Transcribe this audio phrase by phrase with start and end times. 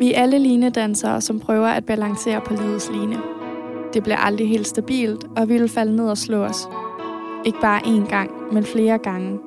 [0.00, 3.16] Vi er alle linedansere, som prøver at balancere på livets line.
[3.94, 6.68] Det bliver aldrig helt stabilt, og vi vil falde ned og slå os.
[7.44, 9.38] Ikke bare én gang, men flere gange.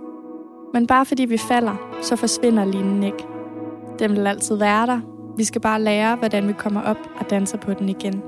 [0.74, 3.26] Men bare fordi vi falder, så forsvinder linen ikke.
[4.00, 5.00] Den vil altid være der.
[5.38, 8.22] Vi skal bare lære, hvordan vi kommer op og danser på den igen.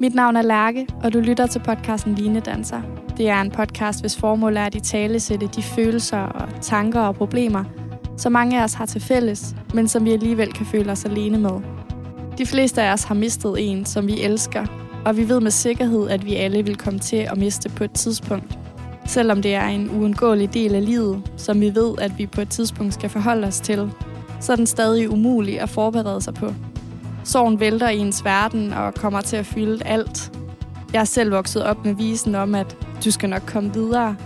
[0.00, 2.80] Mit navn er Lærke, og du lytter til podcasten Linedanser.
[3.16, 7.00] Det er en podcast, hvis formål er at i tale sætte de følelser og tanker
[7.00, 7.64] og problemer,
[8.20, 11.38] som mange af os har til fælles, men som vi alligevel kan føle os alene
[11.38, 11.60] med.
[12.38, 14.66] De fleste af os har mistet en, som vi elsker,
[15.04, 17.92] og vi ved med sikkerhed, at vi alle vil komme til at miste på et
[17.92, 18.58] tidspunkt.
[19.06, 22.48] Selvom det er en uundgåelig del af livet, som vi ved, at vi på et
[22.48, 23.90] tidspunkt skal forholde os til,
[24.40, 26.54] så er den stadig umulig at forberede sig på.
[27.24, 30.32] Sorgen vælter i ens verden og kommer til at fylde alt.
[30.92, 34.16] Jeg er selv vokset op med visen om, at du skal nok komme videre.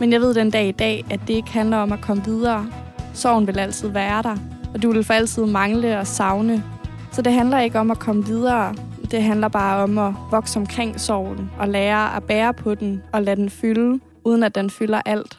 [0.00, 2.66] Men jeg ved den dag i dag, at det ikke handler om at komme videre.
[3.14, 4.36] Sorgen vil altid være der,
[4.74, 6.64] og du vil for altid mangle og savne.
[7.12, 8.74] Så det handler ikke om at komme videre.
[9.10, 13.22] Det handler bare om at vokse omkring sorgen og lære at bære på den og
[13.22, 15.38] lade den fylde, uden at den fylder alt.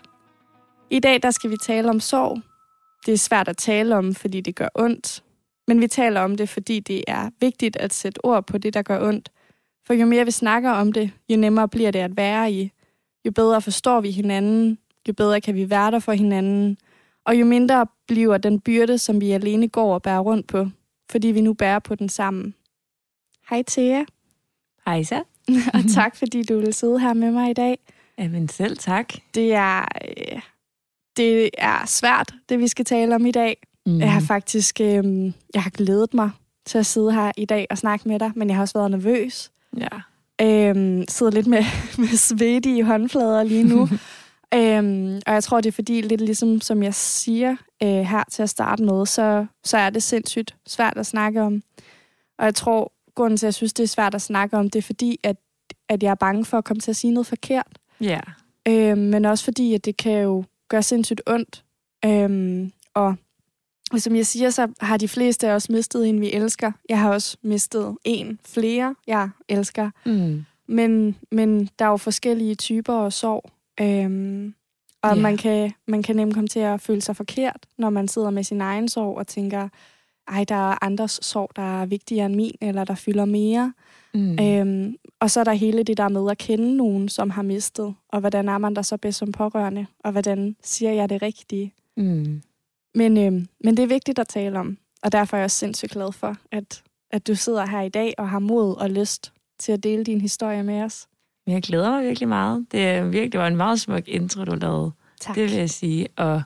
[0.89, 2.41] I dag der skal vi tale om sorg.
[3.05, 5.23] Det er svært at tale om, fordi det gør ondt.
[5.67, 8.81] Men vi taler om det, fordi det er vigtigt at sætte ord på det, der
[8.81, 9.29] gør ondt.
[9.87, 12.71] For jo mere vi snakker om det, jo nemmere bliver det at være i.
[13.25, 16.77] Jo bedre forstår vi hinanden, jo bedre kan vi være der for hinanden,
[17.25, 20.67] og jo mindre bliver den byrde, som vi alene går og bærer rundt på,
[21.09, 22.53] fordi vi nu bærer på den sammen.
[23.49, 24.03] Hej Thea.
[24.85, 25.23] Hej så.
[25.73, 27.79] og tak, fordi du vil sidde her med mig i dag.
[28.17, 29.13] Jamen selv tak.
[29.35, 30.41] Det er, øh,
[31.17, 33.57] det er svært, det vi skal tale om i dag.
[33.85, 33.99] Mm.
[33.99, 36.31] Jeg har faktisk øh, jeg har glædet mig
[36.65, 38.91] til at sidde her i dag og snakke med dig, men jeg har også været
[38.91, 39.51] nervøs.
[39.77, 39.87] Ja.
[40.41, 41.63] Øhm, sidder lidt med,
[41.97, 43.89] med svedige håndflader lige nu.
[44.55, 48.43] øhm, og jeg tror, det er fordi, lidt ligesom som jeg siger øh, her til
[48.43, 51.63] at starte med, så, så er det sindssygt svært at snakke om.
[52.37, 54.79] Og jeg tror, grunden til, at jeg synes, det er svært at snakke om, det
[54.79, 55.35] er fordi, at,
[55.89, 57.79] at jeg er bange for at komme til at sige noget forkert.
[58.01, 58.19] Ja.
[58.67, 61.63] Øhm, men også fordi, at det kan jo gøre sindssygt ondt.
[62.05, 63.15] Øhm, og
[63.93, 66.71] og som jeg siger, så har de fleste af os mistet en, vi elsker.
[66.89, 69.89] Jeg har også mistet en flere, jeg elsker.
[70.05, 70.45] Mm.
[70.67, 73.49] Men, men der er jo forskellige typer af sorg.
[73.81, 74.53] Øhm,
[75.01, 75.21] og Ja.
[75.21, 78.43] man, kan, man kan nemt komme til at føle sig forkert, når man sidder med
[78.43, 79.69] sin egen sorg og tænker,
[80.27, 83.73] ej, der er andres sorg, der er vigtigere end min, eller der fylder mere.
[84.13, 84.39] Mm.
[84.39, 87.95] Øhm, og så er der hele det der med at kende nogen, som har mistet,
[88.09, 91.73] og hvordan er man der så bedst som pårørende, og hvordan siger jeg det rigtige.
[91.97, 92.41] Mm.
[92.95, 95.91] Men, øhm, men det er vigtigt at tale om, og derfor er jeg også sindssygt
[95.91, 99.71] glad for, at, at du sidder her i dag og har mod og lyst til
[99.71, 101.07] at dele din historie med os.
[101.47, 102.65] Men jeg glæder mig virkelig meget.
[102.71, 104.91] Det er virkelig var en meget smuk intro, du lavede.
[105.21, 105.35] Tak.
[105.35, 106.07] Det vil jeg sige.
[106.17, 106.41] Og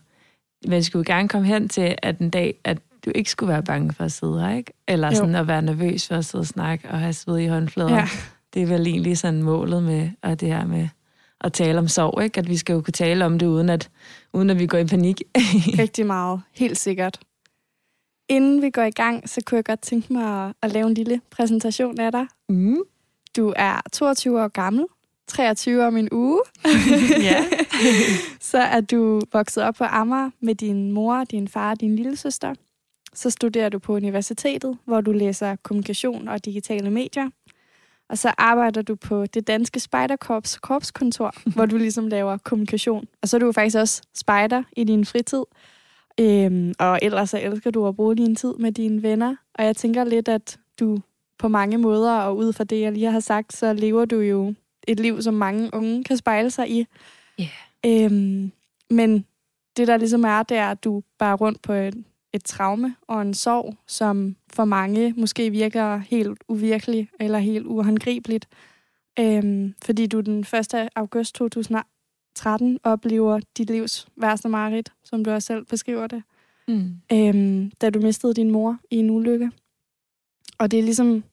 [0.67, 3.93] man skulle gerne komme hen til, at en dag, at du ikke skulle være bange
[3.93, 4.73] for at sidde her, ikke?
[4.87, 5.15] Eller Jo.
[5.15, 7.95] sådan at være nervøs for at sidde og snakke og have sved i håndflader.
[7.95, 8.07] Ja.
[8.53, 10.87] Det er vel egentlig sådan målet med og det her med
[11.41, 12.39] at tale om sorg, ikke?
[12.39, 13.89] At vi skal jo kunne tale om det, uden at,
[14.33, 15.21] uden at vi går i panik.
[15.79, 17.19] Rigtig meget, helt sikkert.
[18.29, 20.93] Inden vi går i gang, så kunne jeg godt tænke mig at, at lave en
[20.93, 22.25] lille præsentation af dig.
[22.49, 22.77] mm.
[23.37, 24.85] Du er 22 år gammel,
[25.27, 26.41] 23 om en uge.
[27.21, 27.45] Ja.
[28.51, 32.15] så er du vokset op på Amager med din mor, din far og din lille
[32.15, 32.53] søster.
[33.13, 37.29] Så studerer du på universitetet, hvor du læser kommunikation og digitale medier.
[38.09, 43.07] Og så arbejder du på det danske spejderkorps korpskontor, hvor du ligesom laver kommunikation.
[43.21, 45.43] Og så er du faktisk også spejder i din fritid.
[46.19, 49.35] Øhm, og ellers så elsker du at bruge din tid med dine venner.
[49.53, 50.99] Og jeg tænker lidt, at du
[51.39, 54.53] på mange måder, og ud fra det, jeg lige har sagt, så lever du jo
[54.87, 56.85] et liv, som mange unge kan spejle sig i.
[57.39, 57.49] Ja.
[57.85, 58.51] Øhm,
[58.89, 59.25] men
[59.77, 62.03] det, der ligesom er, det er, at du bare rundt på et,
[62.33, 68.47] et traume og en sorg, som for mange måske virker helt uvirkelig eller helt uhåndgribeligt.
[69.19, 70.89] Øhm, fordi du den 1.
[70.95, 76.23] august 2013 oplever dit livs værste mareridt, som du også selv beskriver det,
[76.69, 76.91] Mm.
[77.13, 79.51] øhm, da du mistede din mor i en ulykke.
[80.59, 81.23] Og det er ligesom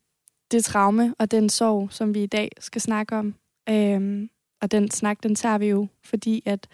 [0.51, 3.35] det traume og den sorg, som vi i dag skal snakke om.
[3.69, 4.31] Øhm,
[4.63, 6.67] og den snak, den tager vi jo, fordi at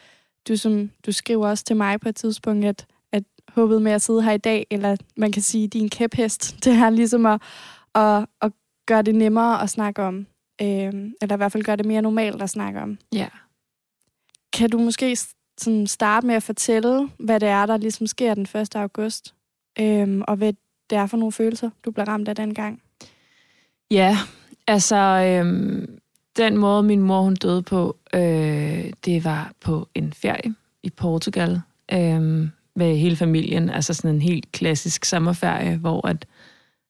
[0.48, 4.02] du, som, du skriver også til mig på et tidspunkt, at, at håbet med at
[4.02, 7.42] sidde her i dag, eller man kan sige, din kæphest, det er ligesom at,
[7.94, 8.52] at, at
[8.86, 10.26] gøre det nemmere at snakke om.
[10.62, 12.98] Øhm, eller i hvert fald gøre det mere normalt at snakke om.
[13.12, 13.28] Ja.
[14.52, 15.16] Kan du måske
[15.58, 18.76] sådan starte med at fortælle, hvad det er, der ligesom sker den 1.
[18.76, 19.34] august?
[19.80, 20.52] Øhm, og hvad
[20.90, 22.82] det er for nogle følelser, du blev ramt af dengang?
[23.90, 24.16] Ja,
[24.66, 25.98] altså øhm,
[26.36, 31.60] den måde, min mor hun døde på, øh, det var på en ferie i Portugal.
[31.92, 36.26] øh, med hele familien, altså sådan en helt klassisk sommerferie, hvor at,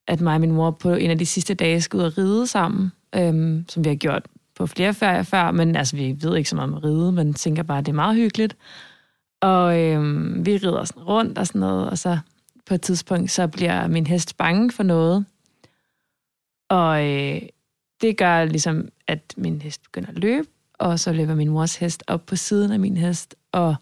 [0.06, 2.46] at mig og min mor på en af de sidste dage skal ud og ride
[2.46, 6.50] sammen, øh, som vi har gjort på flere ferier før, men altså, vi ved ikke
[6.50, 8.56] så meget om at ride, men tænker bare, at det er meget hyggeligt.
[9.41, 10.03] Og øh,
[10.46, 12.19] vi rider sådan rundt og sådan noget, og så
[12.70, 15.25] på et tidspunkt, så bliver min hest bange for noget.
[16.69, 17.43] Og øh,
[18.00, 22.02] det gør ligesom, at min hest begynder at løbe, og så løber min mors hest
[22.06, 23.75] op på siden af min hest, og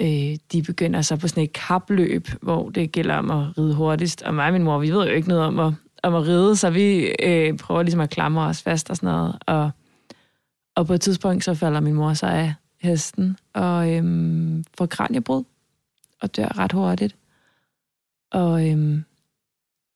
[0.00, 4.22] øh, de begynder så på sådan et kapløb, hvor det gælder om at ride hurtigst.
[4.22, 5.72] Og mig og min mor, vi ved jo ikke noget om at,
[6.02, 9.38] om at ride, så vi øh, prøver ligesom at klamre os fast og sådan noget.
[9.46, 9.70] Og,
[10.74, 14.04] og på et tidspunkt, så falder min mor så af hesten og øh,
[14.78, 15.44] får kraniebrud
[16.20, 17.16] og dør ret hurtigt.
[18.36, 18.98] Og øh,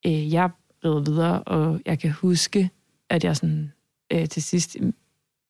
[0.06, 0.50] øh, jeg
[0.84, 2.70] rider videre, og jeg kan huske,
[3.08, 3.72] at jeg sådan
[4.12, 4.76] øh, til sidst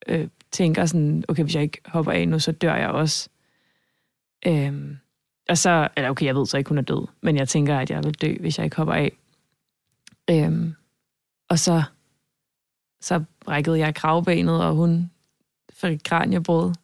[0.06, 3.28] øh, tænker sådan, okay, hvis jeg ikke hopper af nu, så dør jeg også.
[4.46, 4.96] Øhm,
[5.48, 7.90] og så, eller okay, jeg ved så ikke, hun er død, men jeg tænker, at
[7.90, 9.12] jeg vil dø, hvis jeg ikke hopper af.
[10.30, 10.74] Øhm,
[11.48, 11.82] og så,
[13.00, 15.10] så brækkede jeg kravbenet, og hun
[15.72, 16.74] fik kraniebrud.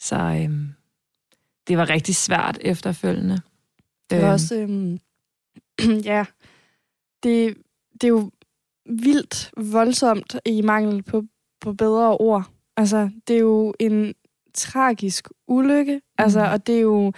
[0.00, 0.74] Så øhm,
[1.68, 3.40] det var rigtig svært efterfølgende.
[4.10, 4.32] Det var øhm.
[4.32, 4.98] også, øhm,
[6.10, 6.24] ja,
[7.22, 7.56] det,
[7.92, 8.30] det er jo
[8.86, 11.24] vildt voldsomt i mangel på,
[11.60, 12.44] på bedre ord.
[12.76, 14.14] Altså, det er jo en
[14.54, 15.94] tragisk ulykke.
[15.94, 16.00] Mm.
[16.18, 17.12] Altså, og det er jo...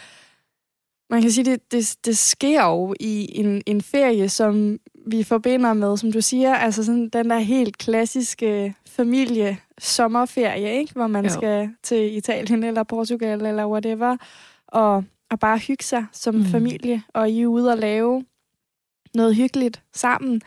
[1.11, 5.73] Man kan sige, det, det, det sker jo i en, en ferie, som vi forbinder
[5.73, 10.93] med, som du siger, altså sådan den der helt klassiske familie sommerferie, ikke?
[10.93, 11.31] hvor man jo.
[11.31, 14.17] skal til Italien eller Portugal eller whatever,
[14.69, 16.45] og, og bare hygge sig som mm.
[16.45, 18.25] familie, og I er ude og lave
[19.17, 20.43] noget hyggeligt sammen.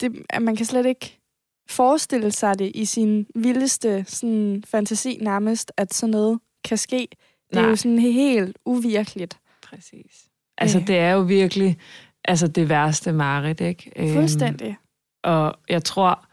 [0.00, 1.20] Det, man kan slet ikke
[1.68, 7.08] forestille sig det i sin vildeste sådan, fantasi nærmest, at sådan noget kan ske.
[7.46, 7.64] Det Nej.
[7.64, 9.38] er jo sådan helt uvirkeligt.
[9.62, 10.24] Præcis.
[10.58, 10.86] Altså, øh.
[10.86, 11.78] det er jo virkelig
[12.24, 13.92] altså, det værste mareridt, ikke?
[13.96, 14.68] Øhm, Fuldstændig.
[14.68, 14.76] Øhm,
[15.24, 16.26] og jeg tror,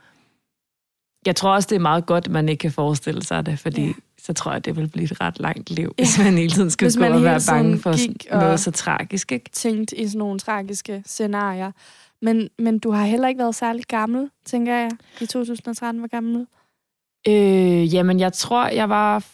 [1.26, 3.86] jeg tror også, det er meget godt, at man ikke kan forestille sig det, fordi
[3.86, 3.94] ja.
[4.24, 6.04] Så tror jeg, det vil blive et ret langt liv, ja.
[6.04, 7.96] hvis man hele tiden skal gå og være bange for
[8.36, 9.32] noget så tragisk.
[9.32, 9.50] Ikke?
[9.52, 11.72] Tænkt i sådan nogle tragiske scenarier.
[12.22, 14.92] Men, men du har heller ikke været særlig gammel, tænker jeg,
[15.22, 16.00] i 2013.
[16.00, 16.48] Hvor gammel?
[17.28, 19.26] Øh, jamen, jeg tror, jeg var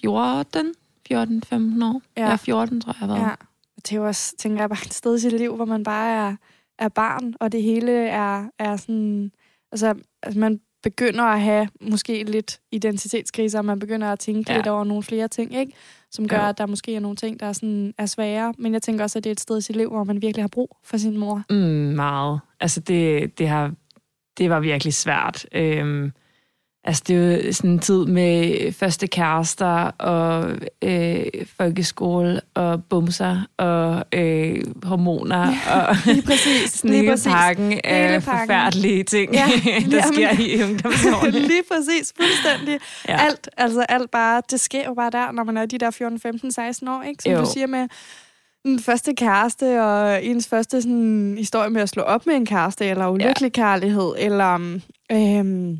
[0.00, 0.74] 14,
[1.12, 2.02] 14-15 år.
[2.16, 2.22] Ja.
[2.22, 3.34] Er 14, tror jeg, jeg har Ja.
[3.76, 6.28] Det er jo også, tænker jeg, bare et sted i sit liv, hvor man bare
[6.28, 6.36] er,
[6.78, 9.32] er barn, og det hele er, er sådan...
[9.72, 10.60] Altså, altså, man
[10.90, 14.56] begynder at have måske lidt identitetskriser, og man begynder at tænke ja.
[14.56, 15.72] lidt over nogle flere ting, ikke?
[16.10, 16.48] som gør, ja.
[16.48, 18.54] at der måske er nogle ting, der er, sådan, er svære.
[18.58, 20.42] Men jeg tænker også, at det er et sted i sit liv, hvor man virkelig
[20.42, 21.42] har brug for sin mor.
[21.50, 21.56] Mm,
[21.96, 22.40] meget.
[22.60, 23.72] Altså, det, det, har,
[24.38, 25.46] det var virkelig svært.
[25.52, 26.12] Øhm,
[26.86, 30.50] Altså, det er jo sådan en tid med første kærester og
[30.82, 37.32] øh, folkeskole og bumser og øh, hormoner og lige præcis, sådan lige præcis.
[37.32, 39.46] pakken af forfærdelige ting, ja,
[39.90, 41.38] der sker i ungdomsårene.
[41.52, 42.80] lige præcis, fuldstændig.
[43.08, 43.20] Ja.
[43.20, 46.20] Alt, altså alt bare, det sker jo bare der, når man er de der 14,
[46.20, 47.22] 15, 16 år, ikke?
[47.22, 47.40] Som jo.
[47.40, 47.88] du siger med
[48.64, 52.86] den første kæreste, og ens første sådan, historie med at slå op med en kæreste,
[52.86, 53.62] eller ulykkelig ja.
[53.62, 54.78] kærlighed, eller...
[55.12, 55.76] Øh,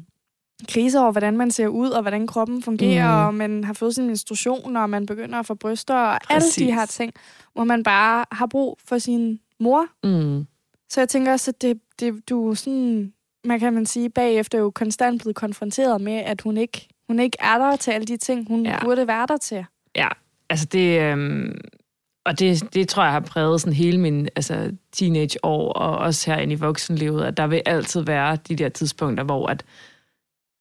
[0.69, 3.26] kriser over, hvordan man ser ud, og hvordan kroppen fungerer, mm.
[3.26, 6.58] og man har fået sin menstruation, og man begynder at få bryster, og Præcis.
[6.58, 7.12] alle de her ting,
[7.55, 9.87] hvor man bare har brug for sin mor.
[10.05, 10.47] Mm.
[10.91, 13.13] Så jeg tænker også, at det, det, du sådan,
[13.44, 17.36] man kan man sige, bagefter jo konstant blevet konfronteret med, at hun ikke, hun ikke
[17.41, 18.84] er der til alle de ting, hun ja.
[18.84, 19.65] burde være der til.
[19.96, 20.08] Ja,
[20.51, 21.01] altså det...
[21.01, 21.58] Øhm
[22.27, 26.41] og det, det tror jeg har præget sådan hele min altså, teenageår, og også her
[26.41, 29.65] i voksenlivet, at der vil altid være de der tidspunkter, hvor at,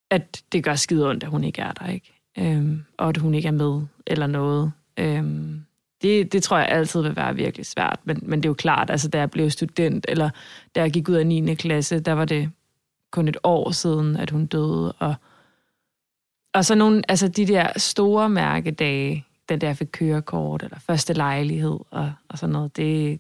[0.10, 2.14] at det gør skide ondt, at hun ikke er der, ikke?
[2.38, 4.72] Øhm, og at hun ikke er med eller noget.
[4.98, 5.66] Øhm,
[6.02, 8.90] det, det tror jeg altid vil være virkelig svært, men, men det er jo klart,
[8.90, 10.30] altså da jeg blev student, eller
[10.76, 11.56] da jeg gik ud af 9.
[11.56, 12.52] klasse, der var det
[13.12, 15.16] kun et år siden, at hun døde, og,
[16.54, 21.14] og så nogle, altså de der store mærkedage, den der jeg fik kørekort, eller første
[21.14, 23.20] lejlighed, og, og sådan noget, det,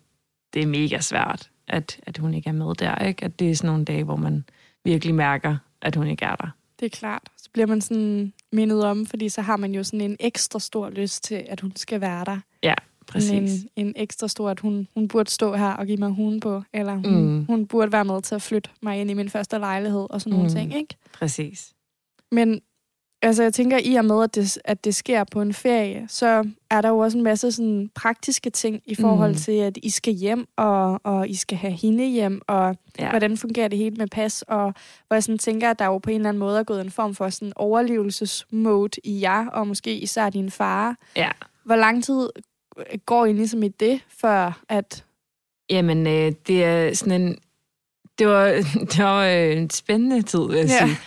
[0.53, 3.25] det er mega svært, at, at hun ikke er med der, ikke?
[3.25, 4.43] At det er sådan nogle dage, hvor man
[4.83, 6.49] virkelig mærker, at hun ikke er der.
[6.79, 7.23] Det er klart.
[7.37, 10.89] Så bliver man sådan mindet om, fordi så har man jo sådan en ekstra stor
[10.89, 12.39] lyst til, at hun skal være der.
[12.63, 12.73] Ja,
[13.07, 13.63] præcis.
[13.63, 16.63] En, en ekstra stor, at hun, hun burde stå her og give mig hun på,
[16.73, 17.45] eller hun, mm.
[17.45, 20.33] hun burde være med til at flytte mig ind i min første lejlighed, og sådan
[20.33, 20.37] mm.
[20.37, 20.95] nogle ting, ikke?
[21.13, 21.73] Præcis.
[22.31, 22.61] Men
[23.25, 26.43] Altså, jeg tænker, i og med, at det, at det sker på en ferie, så
[26.69, 29.37] er der jo også en masse sådan, praktiske ting i forhold mm.
[29.37, 33.09] til, at I skal hjem, og, og I skal have hende hjem, og ja.
[33.09, 34.73] hvordan fungerer det hele med pas, og
[35.07, 36.91] hvor jeg sådan tænker, at der jo på en eller anden måde er gået en
[36.91, 40.95] form for sådan overlevelsesmode i jer, og måske især din far.
[41.15, 41.29] Ja.
[41.63, 42.29] Hvor lang tid
[43.05, 45.03] går I ligesom i det, før at...
[45.69, 47.37] Jamen, øh, det er sådan en...
[48.19, 48.47] Det var,
[48.91, 50.85] det var øh, en spændende tid, vil jeg Ja.
[50.85, 50.97] sige.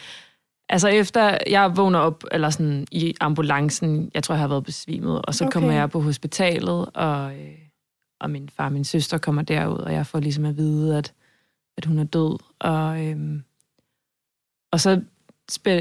[0.68, 5.22] Altså efter jeg vågner op eller sådan i ambulancen, jeg tror, jeg har været besvimet,
[5.22, 5.52] og så Okay.
[5.52, 7.54] kommer jeg på hospitalet, og, øh,
[8.20, 11.12] og min far og min søster kommer derud, og jeg får ligesom at vide, at,
[11.76, 12.38] at hun er død.
[12.58, 13.40] Og, øh,
[14.72, 15.00] og så,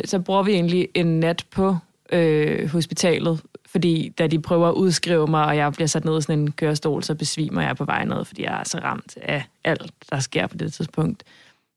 [0.06, 1.78] så bruger vi egentlig en nat på
[2.12, 6.22] øh, hospitalet, fordi da de prøver at udskrive mig, og jeg bliver sat ned i
[6.22, 9.44] sådan en kørestol, så besvimer jeg på vej ned, fordi jeg er så ramt af
[9.64, 11.24] alt, der sker på det tidspunkt.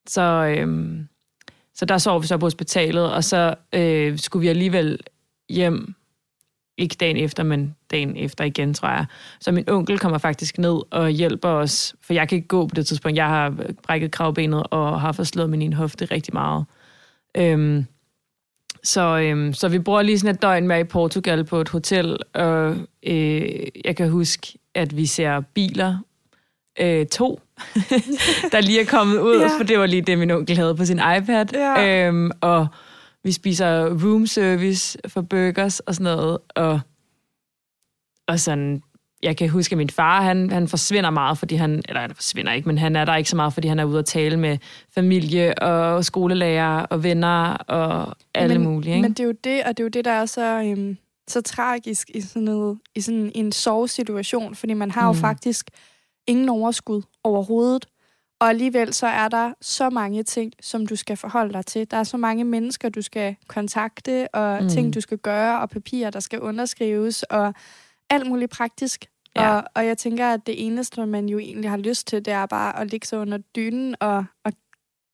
[0.06, 0.22] Så,
[0.56, 1.08] øhm,
[1.80, 4.98] så der sov vi så på hospitalet, og så øh, skulle vi alligevel
[5.48, 5.94] hjem,
[6.78, 9.06] ikke dagen efter, men dagen efter igen, tror jeg.
[9.40, 12.74] Så min onkel kommer faktisk ned og hjælper os, for jeg kan ikke gå på
[12.74, 13.16] det tidspunkt.
[13.16, 16.64] Jeg har brækket kravbenet og har forslået min ene hofte rigtig meget.
[17.36, 17.86] Øhm,
[18.82, 22.18] så, øhm, så vi bruger lige sådan et døgn med i Portugal på et hotel,
[22.34, 25.98] og øh, jeg kan huske, at vi ser biler,
[26.80, 27.40] øh, to,
[28.52, 29.48] der lige er kommet ud, Ja.
[29.58, 31.46] for det var lige det, min onkel havde på sin iPad.
[31.54, 32.06] Ja.
[32.08, 32.66] Øhm, og
[33.24, 36.80] vi spiser room service for burgers og sådan noget, og,
[38.28, 38.82] og sådan,
[39.22, 42.52] jeg kan huske, at min far, han, han forsvinder meget, fordi han, eller han forsvinder
[42.52, 44.58] ikke, men han er der ikke så meget, fordi han er ude at tale med
[44.94, 48.94] familie og skolelærer og venner og alle men, mulige.
[48.94, 49.02] Ikke?
[49.02, 50.96] Men det er jo det, og det er jo det, der er så, øhm,
[51.28, 55.18] så tragisk i sådan, noget, i sådan en sovesituation, fordi man har jo Mm.
[55.18, 55.70] faktisk
[56.30, 57.86] ingen overskud overhovedet.
[58.40, 61.90] Og alligevel så er der så mange ting, som du skal forholde dig til.
[61.90, 64.68] Der er så mange mennesker, du skal kontakte, og mm.
[64.68, 67.54] Ting, du skal gøre, og papirer, der skal underskrives, og
[68.10, 69.04] alt muligt praktisk.
[69.36, 69.54] Ja.
[69.56, 72.46] Og, og jeg tænker, at det eneste, man jo egentlig har lyst til, det er
[72.46, 74.52] bare at ligge sig under dynen og, og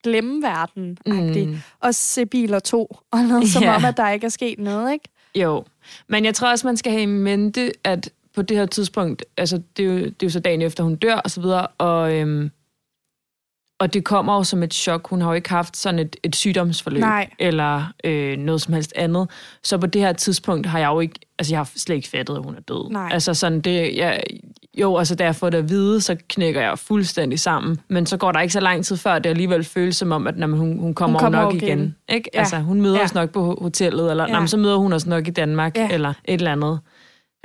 [0.04, 0.98] glemme verden.
[1.06, 1.56] Mm.
[1.80, 3.76] Og se biler to, og noget som Ja.
[3.76, 5.08] om, at der ikke er sket noget, ikke?
[5.34, 5.64] Jo,
[6.08, 9.62] men jeg tror også, man skal have i mente, at på det her tidspunkt, altså
[9.76, 12.14] det er jo, det er jo så dagen efter, hun dør og så videre, og,
[12.14, 12.50] øhm,
[13.80, 15.08] og det kommer jo som et chok.
[15.08, 17.30] Hun har jo ikke haft sådan et, et sygdomsforløb, Nej.
[17.38, 19.28] eller øh, noget som helst andet.
[19.62, 22.34] Så på det her tidspunkt har jeg jo ikke, altså jeg har slet ikke fattet,
[22.36, 22.90] at hun er død.
[22.90, 23.08] Nej.
[23.12, 24.22] Altså sådan det, jeg,
[24.78, 27.78] jo, altså da jeg får det at vide, så knækker jeg fuldstændig sammen.
[27.88, 30.36] Men så går der ikke så lang tid før, det alligevel føles som om, at
[30.36, 31.78] når hun, hun kommer, Hun kommer nok igen.
[31.78, 31.94] igen.
[32.08, 32.30] Ikke?
[32.34, 32.38] Ja.
[32.38, 33.04] Altså hun møder Ja.
[33.04, 34.40] os nok på hotellet, eller Ja.
[34.40, 34.46] ja.
[34.46, 35.88] så møder hun os nok i Danmark, ja.
[35.92, 36.80] eller et eller andet.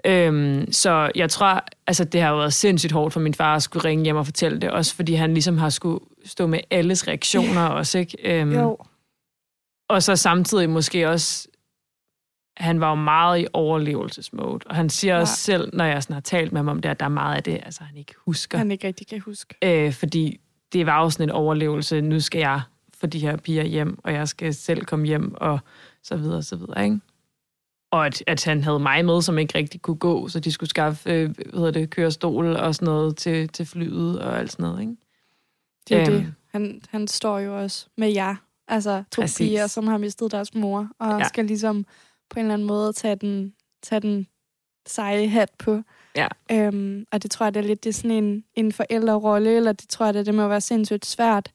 [0.05, 3.85] Øhm, så jeg tror, altså det har været sindssygt hårdt for min far at skulle
[3.85, 7.61] ringe hjem og fortælle det, også fordi han ligesom har skulle stå med alles reaktioner
[7.67, 8.17] også, ikke?
[8.41, 8.77] Øhm, Jo.
[9.89, 11.47] og så samtidig måske også,
[12.57, 15.19] han var jo meget i overlevelsesmode, og han siger Ja.
[15.21, 17.35] også selv, når jeg sådan har talt med ham om det, at der er meget
[17.35, 18.57] af det, altså han ikke husker.
[18.57, 19.55] Han ikke rigtig kan huske.
[19.63, 20.39] Øh, fordi
[20.73, 22.61] det var jo sådan en overlevelse, nu skal jeg
[22.99, 25.59] få de her piger hjem, og jeg skal selv komme hjem, og
[26.03, 26.99] så videre, og så videre, ikke?
[27.91, 30.69] Og at, at han havde mig med, som ikke rigtig kunne gå, så de skulle
[30.69, 34.63] skaffe, øh, hvad hedder det, kørestol og sådan noget til, til flyet og alt sådan
[34.63, 34.95] noget, ikke?
[35.89, 36.11] Det er Øhm.
[36.11, 36.33] det.
[36.51, 38.35] Han, han står jo også med jer.
[38.67, 39.37] Altså to Præcis.
[39.37, 41.27] piger, som har mistet deres mor, og ja.
[41.27, 41.85] Skal ligesom
[42.29, 44.27] på en eller anden måde tage den, tage den
[44.87, 45.81] seje hat på.
[46.15, 46.27] Ja.
[46.51, 49.71] Øhm, og det tror jeg, det er lidt det er sådan en, en forældrerolle, eller
[49.71, 51.51] det tror jeg, det, det må være sindssygt svært.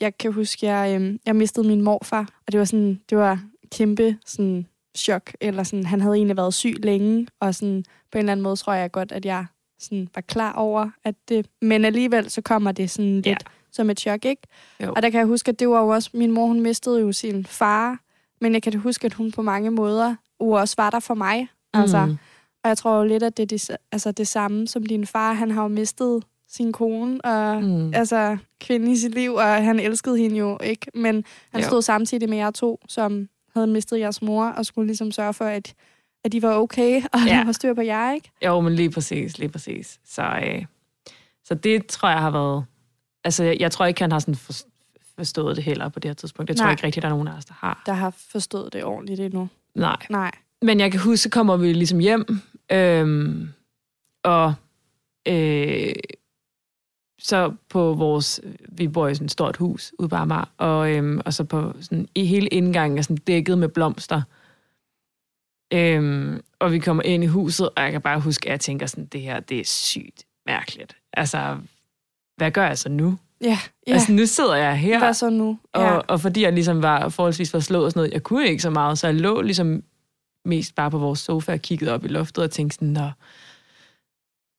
[0.00, 3.40] Jeg kan huske, jeg, øhm, jeg mistede min morfar, og det var sådan, det var
[3.72, 8.18] kæmpe sådan chok, eller sådan, han havde egentlig været syg længe, og sådan, på en
[8.18, 9.46] eller anden måde tror jeg godt, at jeg
[9.78, 13.34] sådan var klar over, at det, men alligevel så kommer det sådan lidt Ja.
[13.72, 14.42] som et chok, ikke?
[14.82, 14.92] Jo.
[14.96, 17.12] Og der kan jeg huske, at det var jo også, min mor hun mistede jo
[17.12, 17.98] sin far,
[18.40, 21.48] men jeg kan huske, at hun på mange måder jo også var der for mig.
[21.74, 22.16] Altså, Mm.
[22.64, 25.32] Og jeg tror jo lidt, at det er det, altså det samme som din far.
[25.32, 27.94] Han har jo mistet sin kone, og Mm.
[27.94, 30.86] altså kvinden i sit liv, og han elskede hende jo ikke.
[30.94, 31.66] Men han Jo.
[31.66, 35.44] stod samtidig med jer to, som havde mistet jeres mor, og skulle ligesom sørge for,
[35.44, 35.74] at,
[36.24, 37.32] at de var okay, og Ja.
[37.32, 38.30] der var styr på jer, ikke?
[38.44, 40.00] Jo, men lige præcis, lige præcis.
[40.04, 40.64] Så, øh,
[41.44, 42.64] så det tror jeg har været...
[43.24, 44.52] Altså, jeg, jeg tror ikke, han har sådan for,
[45.16, 46.48] forstået det heller på det her tidspunkt.
[46.48, 46.66] Tror Nej.
[46.66, 47.82] jeg ikke rigtigt, der er nogen af os, der har.
[47.86, 49.48] Der har forstået det ordentligt endnu.
[49.74, 49.96] Nej.
[50.10, 50.30] Nej.
[50.62, 52.40] Men jeg kan huske, så kommer vi ligesom hjem,
[52.72, 53.48] øhm,
[54.22, 54.54] og
[55.28, 55.92] øh,
[57.22, 61.20] så på vores, vi bor i sådan et stort hus ude på Amager, og, øhm,
[61.24, 64.22] og så på sådan, i hele indgangen er sådan dækket med blomster.
[65.72, 68.86] Øhm, og vi kommer ind i huset, og jeg kan bare huske, at jeg tænker
[68.86, 70.96] sådan, det her, det er sygt mærkeligt.
[71.12, 71.58] Altså,
[72.36, 73.18] hvad gør jeg så nu?
[73.40, 73.92] Ja, Ja.
[73.92, 74.98] Altså, nu sidder jeg her.
[74.98, 75.58] Hvad så nu?
[75.72, 75.96] Og, Ja.
[75.98, 78.98] og fordi jeg ligesom var forholdsvis forslået og sådan noget, jeg kunne ikke så meget,
[78.98, 79.82] så jeg lå ligesom
[80.44, 83.10] mest bare på vores sofa og kiggede op i loftet og tænkte sådan, Nå,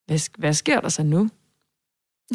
[0.06, 1.30] hvad, hvad sker der så nu?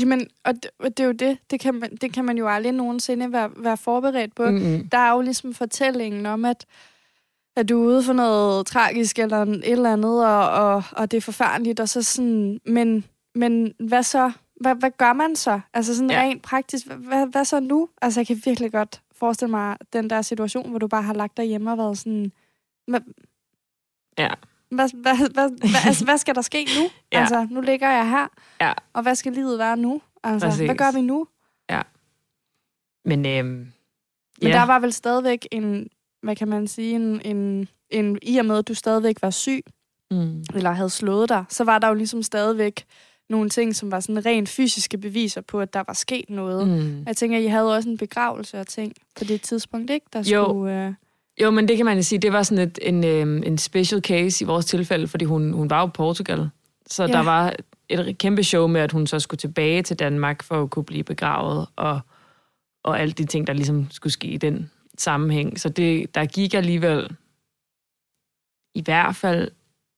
[0.00, 1.38] Jamen, og det, og det er jo det.
[1.50, 4.50] Det kan, man, det kan man jo aldrig nogensinde være, være forberedt på.
[4.50, 4.88] Mm-hmm.
[4.88, 6.67] Der er jo ligesom fortællingen om, at,
[7.57, 11.17] at du er ude for noget tragisk eller et eller andet, og, og, og det
[11.17, 14.33] er forfærdeligt, og så sådan, men, men hvad så?
[14.61, 15.61] Hvad, hvad gør man så?
[15.75, 16.21] Altså sådan Ja.
[16.21, 16.23] ja.
[16.23, 17.88] rent praktisk, hvad, hvad så nu?
[18.02, 21.37] Altså jeg kan virkelig godt forestille mig den der situation, hvor du bare har lagt
[21.37, 22.33] dig hjemme og været sådan,
[22.87, 23.00] hvad,
[24.19, 24.31] Ja.
[24.70, 26.82] Hvad, hvad, hvad, hvad, altså, hvad skal der ske nu?
[27.12, 27.20] Ja.
[27.20, 28.26] Altså, nu ligger jeg her,
[28.60, 28.72] Ja.
[28.92, 30.00] og hvad skal livet være nu?
[30.25, 30.64] Altså, Præcis.
[30.66, 31.26] hvad gør vi nu?
[33.04, 33.72] Men øhm, Men
[34.42, 35.88] ja, der var vel stadigvæk en,
[36.22, 39.62] hvad kan man sige, en, en, en, i og med, at du stadigvæk var syg,
[40.10, 42.84] mm, eller havde slået dig, så var der jo ligesom stadigvæk
[43.28, 46.68] nogle ting, som var sådan rent fysiske beviser på, at der var sket noget.
[46.68, 47.02] Mm.
[47.06, 50.06] Jeg tænker, I havde også en begravelse og ting på det tidspunkt, ikke?
[50.12, 50.44] Der Jo.
[50.44, 50.87] skulle...
[50.87, 50.94] Øh,
[51.42, 54.00] Jo, men det kan man jo sige, det var sådan et, en, øhm, en special
[54.00, 56.50] case i vores tilfælde, fordi hun, hun var jo i Portugal.
[56.87, 57.12] Så Ja.
[57.12, 57.54] der var
[57.88, 61.04] et kæmpe show med, at hun så skulle tilbage til Danmark for at kunne blive
[61.04, 62.00] begravet, og,
[62.85, 65.61] og alle de ting, der ligesom skulle ske i den sammenhæng.
[65.61, 67.16] Så det, der gik alligevel
[68.75, 69.50] i hvert fald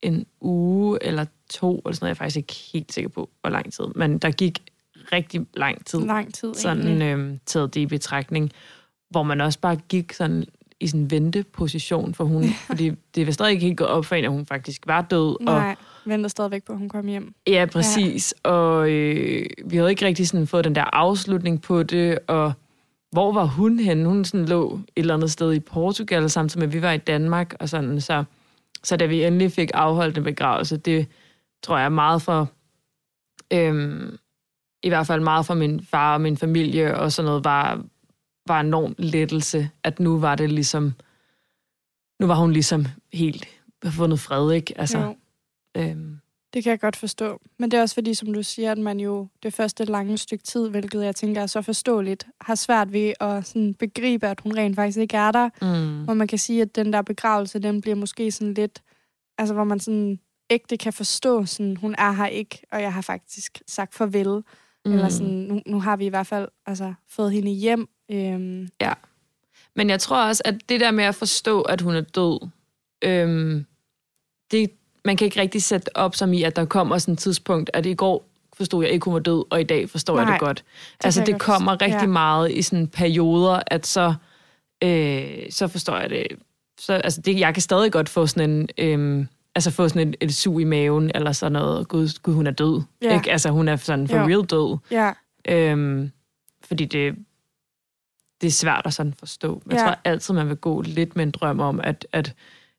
[0.03, 3.51] en uge eller to, eller sådan noget, jeg er faktisk ikke helt sikker på, hvor
[3.51, 3.85] lang tid.
[3.95, 4.59] Men der gik
[5.13, 7.07] rigtig lang tid lang tid, sådan egentlig.
[7.07, 8.53] øhm, taget det i betragtning,
[9.11, 10.45] hvor man også bare gik sådan
[10.81, 14.15] i sådan en venteposition for hun, fordi det var stadig ikke helt gået op for
[14.15, 15.49] en, at hun faktisk var død.
[15.49, 17.35] Og, Nej, venter stadigvæk på, at hun kom hjem.
[17.47, 18.35] ja, præcis.
[18.45, 18.51] Ja.
[18.51, 22.53] Og øh, vi havde ikke rigtig sådan fået den der afslutning på det, og
[23.13, 24.09] hvor var hun henne?
[24.09, 26.99] Hun sådan lå et eller andet sted i Portugal, samtidig med, at vi var i
[26.99, 28.25] Danmark, og sådan, så,
[28.83, 31.07] så da vi endelig fik afholdt en begravelse, det
[31.63, 32.49] tror jeg meget for,
[33.53, 34.17] øhm,
[34.83, 37.85] i hvert fald meget for min far og min familie, og sådan noget, var,
[38.47, 40.93] var enorm lettelse, at nu var det ligesom,
[42.21, 43.49] nu var hun ligesom helt
[43.85, 44.75] fundet fred, ikke?
[44.81, 45.17] Altså, Jo,
[45.77, 46.21] øhm,
[46.55, 47.41] det kan jeg godt forstå.
[47.59, 50.45] Men det er også fordi, som du siger, at man jo det første lange stykke
[50.45, 54.57] tid, hvilket jeg tænker er så forståeligt, har svært ved at sådan begribe, at hun
[54.57, 55.49] rent faktisk ikke er der.
[55.63, 58.83] mm, Hvor man kan sige, at den der begravelse, den bliver måske sådan lidt,
[59.39, 60.19] altså hvor man sådan
[60.51, 64.43] ægte kan forstå, sådan, hun er her ikke, og jeg har faktisk sagt farvel.
[64.85, 64.93] Mm.
[64.93, 67.89] Eller sådan, nu, nu har vi i hvert fald altså, fået hende hjem.
[68.13, 68.69] Øhm,
[69.75, 72.49] Men jeg tror også, at det der med at forstå, at hun er død,
[73.03, 73.65] øhm,
[74.51, 74.71] det,
[75.05, 77.87] man kan ikke rigtig sætte op som i, at der kommer sådan et tidspunkt, at
[77.87, 80.41] i går forstod jeg ikke, hun var død, og i dag forstår jeg Nej, det
[80.41, 80.65] godt.
[80.99, 81.85] det altså, det jeg godt kommer forstå.
[81.85, 82.07] rigtig Ja.
[82.07, 84.15] meget i sådan perioder, at så,
[84.83, 86.27] øh, så forstår jeg det.
[86.81, 87.39] Så, altså, det.
[87.41, 88.69] Jeg kan stadig godt få sådan en...
[88.79, 92.47] Øhm, altså få sådan et, et sug i maven, eller sådan noget, gud, gud hun
[92.47, 92.83] er død.
[93.03, 93.15] Ja.
[93.15, 93.33] Ikke?
[93.33, 94.23] Altså hun er sådan for Jo.
[94.27, 94.79] real død.
[94.91, 95.13] ja,
[95.49, 96.11] Øhm,
[96.65, 97.15] fordi det,
[98.41, 99.63] det er svært at sådan forstå.
[99.67, 99.79] Jeg Ja.
[99.85, 102.35] tror altid, man vil gå lidt med en drøm om, at, at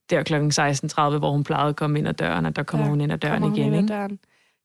[0.09, 0.33] der kl.
[0.35, 3.11] 16.30, hvor hun plejede at komme ind ad døren, at der kommer Ja, hun ind
[3.11, 3.65] ad døren igen.
[3.65, 3.93] ind ad Ikke?
[3.93, 4.19] døren.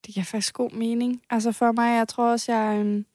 [0.06, 1.22] Det giver faktisk god mening.
[1.30, 3.06] Altså for mig, jeg tror også, jeg øhm,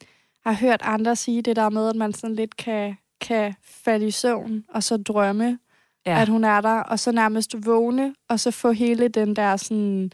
[0.45, 4.11] har hørt andre sige det der med, at man sådan lidt kan, kan falde i
[4.11, 5.59] søvn, og så drømme,
[6.05, 6.21] ja.
[6.21, 10.11] at hun er der, og så nærmest vågne, og så få hele den der sådan...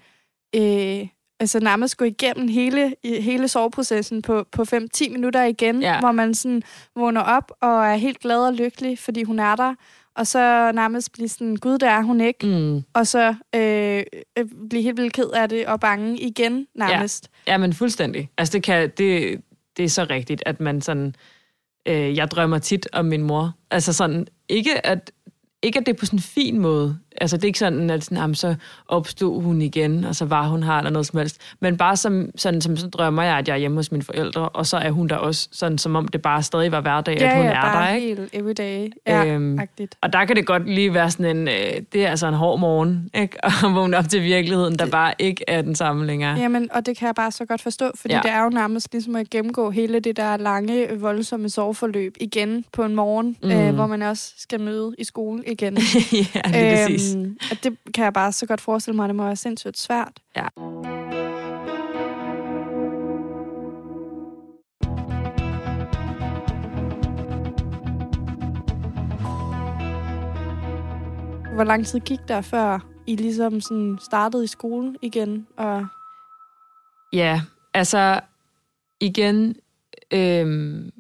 [0.56, 1.08] Øh,
[1.40, 6.00] altså nærmest gå igennem hele, hele soveprocessen på, på 5-10 minutter igen, Ja.
[6.00, 6.62] hvor man sådan
[6.96, 9.74] vågner op og er helt glad og lykkelig, fordi hun er der,
[10.16, 12.84] og så nærmest blive sådan, gud, der er hun ikke, Mm.
[12.94, 14.04] og så øh,
[14.38, 17.30] øh, blive helt vildt ked af det og bange igen nærmest.
[17.48, 18.30] Ja, men fuldstændig.
[18.38, 19.42] Altså, det, kan, det,
[19.78, 21.16] det er så rigtigt, at man sådan...
[21.88, 23.54] Øh, jeg drømmer tit om min mor.
[23.72, 25.12] Altså sådan, ikke at,
[25.64, 26.98] ikke at det er på sådan en fin måde.
[27.22, 28.56] Altså, det er ikke sådan, at sådan, jamen, så
[28.88, 31.38] opstod hun igen, og så var hun her, eller noget som helst.
[31.60, 34.50] Men bare som, sådan, som så drømmer jeg, at jeg er hjemme hos mine forældre,
[34.50, 37.36] og så er hun der også, sådan som om det bare stadig var hverdag, at
[37.38, 38.08] hun ja, er bare der, ikke?
[38.08, 38.88] helt everyday.
[39.08, 39.96] Ja, Øhm, øhm, agtigt.
[40.02, 41.54] Og der kan det godt lige være sådan en, øh,
[41.94, 43.46] det er altså en hård morgen, ikke?
[43.46, 46.40] At vågne op til virkeligheden, der bare ikke er den samme længere.
[46.40, 48.18] Jamen, og det kan jeg bare så godt forstå, fordi Ja.
[48.18, 48.22] ja.
[48.22, 52.84] det er jo nærmest ligesom at gennemgå hele det der lange, voldsomme soveforløb igen på
[52.84, 53.52] en morgen, Mm.
[53.52, 55.74] øh, hvor man også skal møde i skole igen.
[55.78, 57.07] ja, det er præcis.
[57.16, 60.20] Øhm, og det kan jeg bare så godt forestille mig, det må være sindssygt svært.
[60.36, 60.48] Ja.
[71.56, 75.48] Hvor lang tid gik der, før I ligesom sådan startede i skole igen?
[75.58, 75.88] Og
[77.14, 77.42] Ja,
[77.74, 78.20] altså
[79.00, 79.56] igen,
[80.14, 80.92] øhm,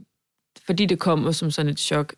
[0.66, 2.16] fordi det kommer som sådan et chok,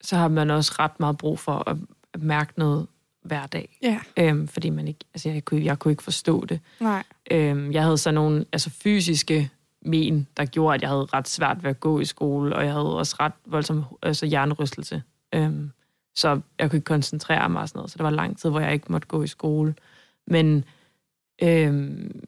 [0.00, 1.76] så har man også ret meget brug for at,
[2.14, 2.86] at mærke noget
[3.22, 3.78] hver dag.
[3.82, 6.60] ja, Øhm, fordi man ikke, altså jeg, kunne, jeg kunne ikke forstå det.
[6.80, 7.02] nej.
[7.30, 9.50] Øhm, jeg havde så nogle altså fysiske
[9.84, 12.72] men, der gjorde, at jeg havde ret svært ved at gå i skole, og jeg
[12.72, 15.02] havde også ret voldsom altså hjernerystelse.
[15.34, 15.70] Øhm,
[16.14, 18.60] så jeg kunne ikke koncentrere mig og sådan noget, så der var lang tid, hvor
[18.60, 19.74] jeg ikke måtte gå i skole.
[20.26, 20.64] Men
[21.42, 22.20] øhm,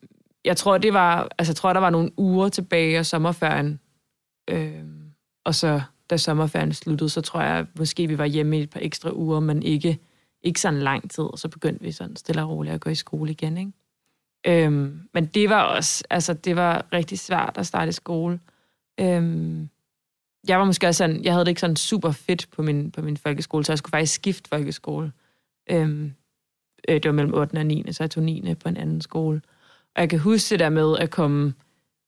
[0.44, 3.80] jeg tror, det var, altså jeg tror, der var nogle uger tilbage af sommerferien,
[4.50, 5.02] øhm,
[5.44, 5.80] og så
[6.10, 9.40] da sommerferien sluttede, så tror jeg, måske vi var hjemme i et par ekstra uger,
[9.40, 9.98] men ikke,
[10.44, 12.94] ikke sådan lang tid, og så begyndte vi sådan stille og roligt at gå i
[12.94, 13.72] skole igen, ikke?
[14.46, 18.40] Øhm, men det var også, altså det var rigtig svært at starte i skole.
[19.00, 19.68] Øhm,
[20.48, 23.02] jeg var måske også sådan, jeg havde det ikke sådan super fedt på min, på
[23.02, 25.12] min folkeskole, så jeg skulle faktisk skifte folkeskole.
[25.70, 26.12] Øhm,
[26.88, 27.56] øh, det var mellem 8.
[27.56, 27.92] og 9.
[27.92, 28.54] så jeg tog 9.
[28.54, 29.42] på en anden skole.
[29.94, 31.54] Og jeg kan huske det der med at komme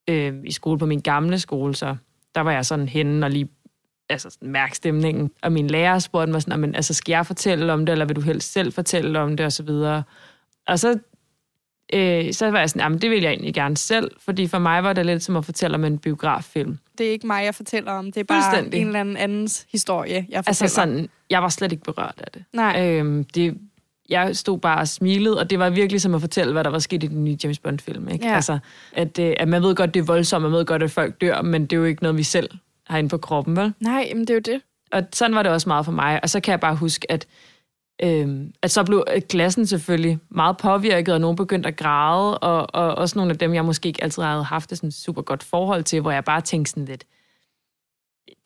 [0.09, 1.97] øh, i skole på min gamle skole, så
[2.35, 3.49] der var jeg sådan henne og lige
[4.09, 5.31] altså sådan, mærke stemningen.
[5.43, 8.17] Og min lærer spurgte mig sådan, men, altså, skal jeg fortælle om det, eller vil
[8.17, 10.03] du helst selv fortælle om det, og så videre.
[10.67, 10.99] Og så,
[11.93, 14.83] øh, så var jeg sådan, jamen det vil jeg egentlig gerne selv, fordi for mig
[14.83, 16.79] var det lidt som at fortælle om en biograffilm.
[16.99, 20.15] Det er ikke mig, jeg fortæller om, det er bare en eller anden andens historie,
[20.15, 20.49] jeg fortæller.
[20.49, 22.45] Altså sådan, jeg var slet ikke berørt af det.
[22.53, 22.91] Nej.
[22.91, 23.59] Øhm, det
[24.09, 26.79] jeg stod bare og smilede, og det var virkelig som at fortælle, hvad der var
[26.79, 28.09] sket i den nye James Bond-film.
[28.09, 28.27] Ikke?
[28.27, 28.35] Ja.
[28.35, 28.59] Altså,
[28.93, 31.43] at, øh, at man ved godt, det er voldsomt, man ved godt, at folk dør,
[31.43, 32.51] men det er jo ikke noget, vi selv
[32.87, 33.73] har inde på kroppen, vel?
[33.81, 34.61] Nej, men det er jo det.
[34.93, 36.21] Og sådan var det også meget for mig.
[36.23, 37.27] Og så kan jeg bare huske, at,
[38.03, 42.95] øh, at så blev klassen selvfølgelig meget påvirket, og nogen begyndte at græde, og, og
[42.95, 45.85] også nogle af dem, jeg måske ikke altid havde haft et sådan super godt forhold
[45.85, 47.05] til, hvor jeg bare tænkte sådan lidt,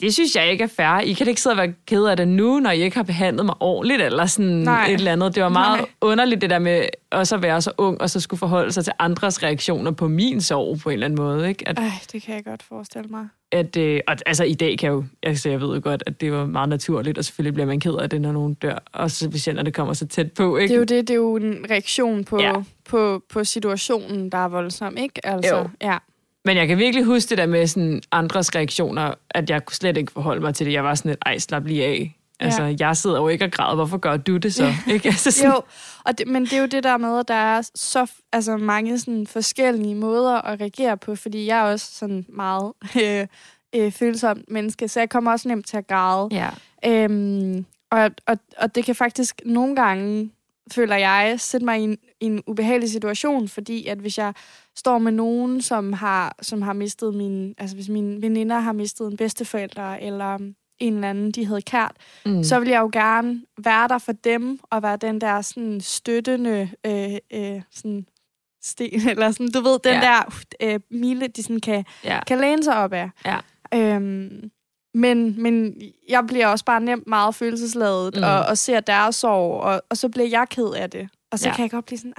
[0.01, 1.01] det synes jeg ikke er fair.
[1.01, 3.47] I kan ikke sidde og være ked af det nu, når I ikke har behandlet
[3.47, 4.87] mig ordentligt, eller sådan Nej.
[4.87, 5.35] et eller andet.
[5.35, 5.89] Det var meget Nej.
[6.01, 6.83] underligt, det der med
[7.13, 10.41] også at være så ung, og så skulle forholde sig til andres reaktioner på min
[10.41, 11.49] sorg på en eller anden måde.
[11.49, 11.69] Ikke?
[11.69, 13.29] At, Ej, det kan jeg godt forestille mig.
[13.53, 16.21] at, øh, og, altså i dag kan jeg jo, altså jeg ved jo godt, at
[16.21, 19.29] det var meget naturligt, og selvfølgelig bliver man ked af det, når nogen dør, også
[19.29, 20.57] hvis når det kommer så tæt på.
[20.57, 20.69] Ikke?
[20.69, 22.53] Det er jo det, det er jo en reaktion på, ja.
[22.89, 25.27] på, på situationen, der er voldsom, ikke?
[25.27, 25.69] Altså, Jo.
[25.83, 25.97] Ja.
[26.45, 29.97] Men jeg kan virkelig huske det der med sådan andres reaktioner, at jeg kunne slet
[29.97, 30.73] ikke forholde mig til det.
[30.73, 32.17] Jeg var sådan lidt, ej, slap lige af.
[32.41, 34.73] Altså, jeg sidder jo ikke og græder, hvorfor gør du det så?
[34.93, 35.09] Ikke?
[35.09, 35.63] Altså, sådan, Jo,
[36.05, 38.99] og det, men det er jo det der med, at der er så altså, mange
[38.99, 42.73] sådan, forskellige måder at reagere på, fordi jeg er også sådan meget
[43.03, 43.27] øh,
[43.75, 46.29] øh, følsomt menneske, så jeg kommer også nemt til at græde.
[46.33, 46.49] Ja.
[46.87, 50.31] Øhm, og, og, og det kan faktisk nogle gange,
[50.73, 54.33] føler jeg, sætte mig i en, i en ubehagelig situation, fordi at hvis jeg
[54.79, 59.07] står med nogen, som har, som har mistet min, altså hvis mine veninder har mistet
[59.07, 60.35] en bedsteforælder, eller
[60.79, 61.93] en eller anden, de havde kært,
[62.27, 62.45] Mm.
[62.45, 66.71] så vil jeg jo gerne være der for dem, og være den der sådan støttende
[66.87, 68.07] øh, øh, sådan
[68.63, 70.01] sten, eller sådan, du ved, den Ja.
[70.01, 72.21] der øh, mile, de sådan kan, ja.
[72.27, 73.11] kan læne sig op af.
[73.25, 73.39] Ja.
[73.75, 74.51] Øhm,
[74.95, 78.23] men, men jeg bliver også bare nemt meget følelsesladet, Mm.
[78.23, 81.09] og, og ser deres sorg, og, og så bliver jeg ked af det.
[81.33, 81.55] Og så Ja.
[81.55, 82.15] kan jeg godt blive sådan,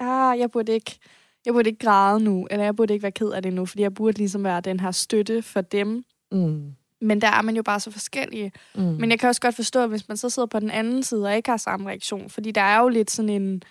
[0.00, 0.98] ah, jeg burde ikke
[1.46, 3.82] jeg burde ikke græde nu, eller jeg burde ikke være ked af det nu, fordi
[3.82, 6.04] jeg burde ligesom være den her støtte for dem.
[6.32, 6.72] Mm.
[7.00, 8.52] Men der er man jo bare så forskellige.
[8.74, 8.82] Mm.
[8.82, 11.36] Men jeg kan også godt forstå, hvis man så sidder på den anden side og
[11.36, 13.62] ikke har samme reaktion, fordi der er jo lidt sådan en,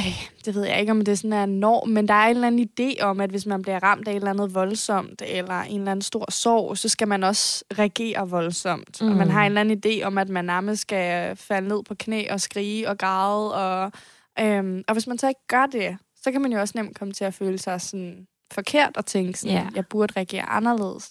[0.00, 2.36] øh, det ved jeg ikke, om det er sådan en norm, men der er en
[2.36, 5.60] eller anden idé om, at hvis man bliver ramt af et eller andet voldsomt, eller
[5.60, 9.02] en eller anden stor sorg, så skal man også reagere voldsomt.
[9.02, 9.08] Mm.
[9.08, 9.32] Og man Mm.
[9.32, 12.40] har en eller anden idé om, at man nærmest skal falde ned på knæ og
[12.40, 13.54] skrige og græde.
[13.54, 13.92] Og,
[14.40, 17.14] øhm, og hvis man så ikke gør det, så kan man jo også nemt komme
[17.14, 19.66] til at føle sig sådan forkert og tænke sådan, Ja.
[19.74, 21.10] jeg burde reagere anderledes.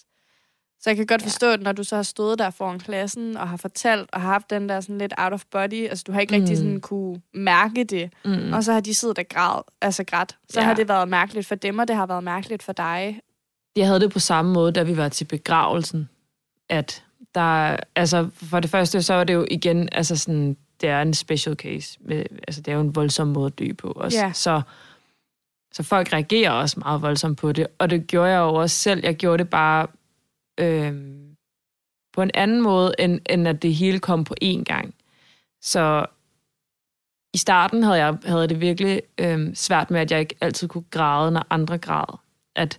[0.82, 3.48] Så jeg kan godt forstå, at når du så har stået der foran klassen og
[3.48, 6.20] har fortalt og har haft den der sådan lidt out of body, altså du har
[6.20, 6.40] ikke mm.
[6.40, 8.52] rigtig sådan kunne mærke det, Mm.
[8.52, 10.36] og så har de siddet og græd, altså grædt.
[10.48, 10.66] Så ja.
[10.66, 13.20] har det været mærkeligt for dem, og det har været mærkeligt for dig.
[13.76, 16.08] Jeg havde det på samme måde, da vi var til begravelsen,
[16.68, 21.02] at der, altså for det første, så var det jo igen, altså sådan, det er
[21.02, 24.18] en special case, med, altså det er jo en voldsom måde at dø på også.
[24.18, 24.32] Ja.
[24.32, 24.62] Så,
[25.72, 29.00] så folk reagerer også meget voldsomt på det, og det gjorde jeg jo også selv.
[29.04, 29.86] Jeg gjorde det bare
[30.60, 30.94] øh,
[32.12, 34.94] på en anden måde, end, end at det hele kom på én gang.
[35.62, 36.06] Så
[37.34, 40.84] i starten havde jeg havde det virkelig øh, svært med, at jeg ikke altid kunne
[40.90, 42.18] græde, når andre græd.
[42.56, 42.78] At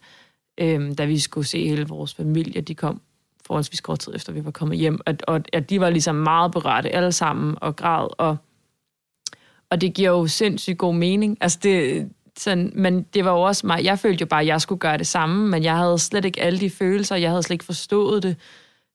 [0.60, 3.02] øh, da vi skulle se hele vores familie, de kom
[3.46, 6.52] forholdsvis kort tid efter, vi var kommet hjem, at, og, at de var ligesom meget
[6.52, 8.38] berørte alle sammen og græd, og,
[9.70, 11.38] og det giver jo sindssygt god mening.
[11.42, 14.62] Altså det, sådan, men det var jo også mig, jeg følte jo bare, at jeg
[14.62, 17.54] skulle gøre det samme, men jeg havde slet ikke alle de følelser, jeg havde slet
[17.54, 18.36] ikke forstået det.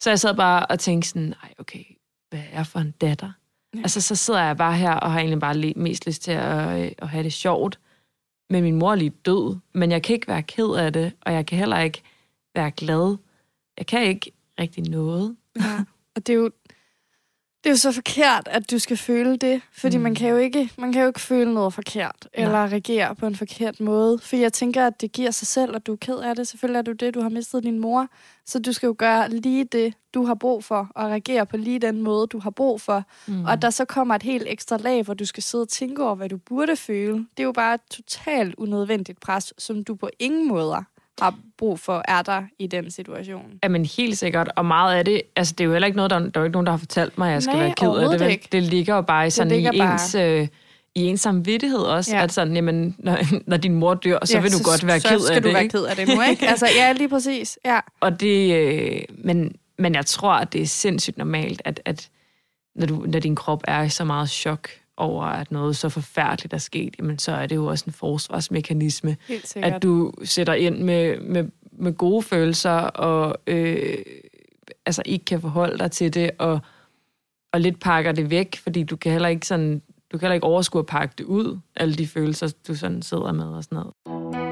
[0.01, 1.85] Så jeg sad bare og tænkte sådan, nej okay,
[2.31, 3.33] hvad er jeg for en datter?
[3.75, 3.79] Ja.
[3.79, 6.93] Altså så sidder jeg bare her og har egentlig bare mest lyst til at, øh,
[6.99, 7.79] at have det sjovt.
[8.51, 11.33] Men min mor er lige død, men jeg kan ikke være ked af det, og
[11.33, 12.03] jeg kan heller ikke
[12.55, 13.17] være glad.
[13.79, 15.37] Jeg kan ikke rigtig noget.
[15.61, 15.85] Ja.
[16.17, 16.51] og det er jo
[17.67, 20.03] det er jo så forkert, at du skal føle det, fordi Mm.
[20.03, 22.45] man, kan jo ikke, man kan jo ikke føle noget forkert, Nej.
[22.47, 24.19] eller reagere på en forkert måde.
[24.19, 26.49] For jeg tænker, at det giver sig selv, at du er ked af det.
[26.49, 28.07] Selvfølgelig er du det, du har mistet din mor.
[28.45, 31.79] Så du skal jo gøre lige det, du har brug for, og reagere på lige
[31.79, 33.05] den måde, du har brug for.
[33.27, 33.45] Mm.
[33.45, 36.15] Og der så kommer et helt ekstra lag, hvor du skal sidde og tænke over,
[36.15, 37.15] hvad du burde føle.
[37.15, 40.83] Det er jo bare et totalt unødvendigt pres, som du på ingen måder
[41.21, 43.59] har brug for, er der i den situation.
[43.63, 46.19] Jamen helt sikkert, og meget af det, altså det er jo heller ikke noget, der,
[46.19, 48.19] der er ikke nogen, der har fortalt mig, at jeg skal Nej, være ked af
[48.19, 48.31] det.
[48.31, 48.49] ikke.
[48.53, 50.49] Det ligger jo bare i sådan i ligger bare- ens, øh,
[50.95, 52.23] i ens samvittighed også, Ja.
[52.23, 53.19] at sådan, jamen, når,
[53.51, 55.49] når din mor dør, så ja, vil du godt være så ked skal af du
[55.49, 55.55] det.
[55.55, 55.73] være ikke?
[55.79, 56.47] ked af det nu, ikke?
[56.49, 57.59] Altså, ja, lige præcis.
[57.65, 57.81] Ja.
[58.01, 62.09] Og det, øh, men, men jeg tror, at det er sindssygt normalt, at, at
[62.75, 66.55] når, du, når din krop er i så meget chok over, at noget så forfærdeligt
[66.55, 69.17] er sket, jamen, så er det jo også en forsvarsmekanisme,
[69.57, 73.99] at du sætter ind med, med, med gode følelser, og øh,
[74.87, 76.61] altså ikke kan forholde dig til det, og,
[77.53, 79.83] og lidt pakker det væk, fordi du kan heller ikke sådan,
[80.13, 83.33] du kan heller ikke overskue at pakke det ud, alle de følelser, du sådan sidder
[83.33, 84.46] med og sådan noget.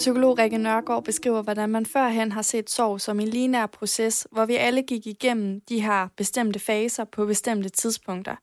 [0.00, 4.44] Psykolog Rikke Nørgaard beskriver, hvordan man førhen har set sorg som en lineær proces, hvor
[4.44, 8.36] vi alle gik igennem de her bestemte faser på bestemte tidspunkter.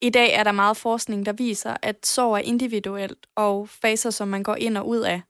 [0.00, 4.28] I dag er der meget forskning, der viser, at sorg er individuelt og faser, som
[4.28, 5.22] man går ind og ud af.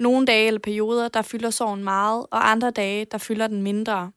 [0.00, 4.12] Nogle dage eller perioder, der fylder sorgen meget, og andre dage, der fylder den mindre.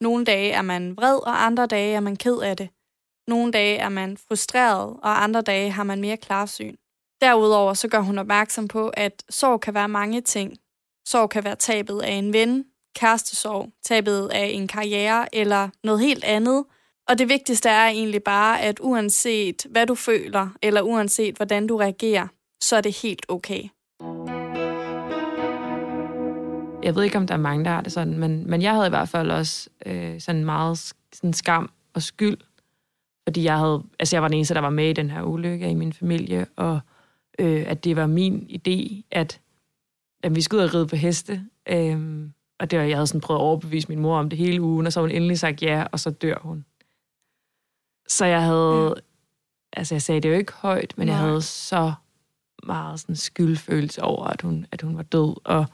[0.00, 2.68] Nogle dage er man vred, og andre dage er man ked af det.
[3.28, 6.76] Nogle dage er man frustreret, og andre dage har man mere klarsyn.
[7.20, 10.56] Derudover så gør hun opmærksom på, at sorg kan være mange ting.
[11.04, 16.24] Sorg kan være tabet af en ven, kærestesorg, tabet af en karriere eller noget helt
[16.24, 16.64] andet.
[17.08, 21.76] Og det vigtigste er egentlig bare, at uanset hvad du føler, eller uanset hvordan du
[21.76, 22.26] reagerer,
[22.60, 23.62] så er det helt okay.
[26.82, 28.86] Jeg ved ikke, om der er mange, der har det sådan, men, men jeg havde
[28.86, 32.36] i hvert fald også øh, sådan meget sådan skam og skyld,
[33.28, 35.70] fordi jeg havde, altså jeg var den eneste, der var med i den her ulykke
[35.70, 36.80] i min familie, og
[37.40, 39.40] øh, at det var min idé, at,
[40.22, 42.28] at vi skulle ud og ride på heste, øh,
[42.60, 44.86] og det var, jeg havde sådan prøvet at overbevise min mor om det hele ugen,
[44.86, 46.64] og så har hun endelig sagt ja, og så dør hun.
[48.08, 49.00] Så jeg havde, ja.
[49.72, 51.16] altså jeg sagde det jo ikke højt, men Nej.
[51.16, 51.92] jeg havde så
[52.62, 55.66] meget sådan skyldfølelse over, at hun, at hun var død, og, og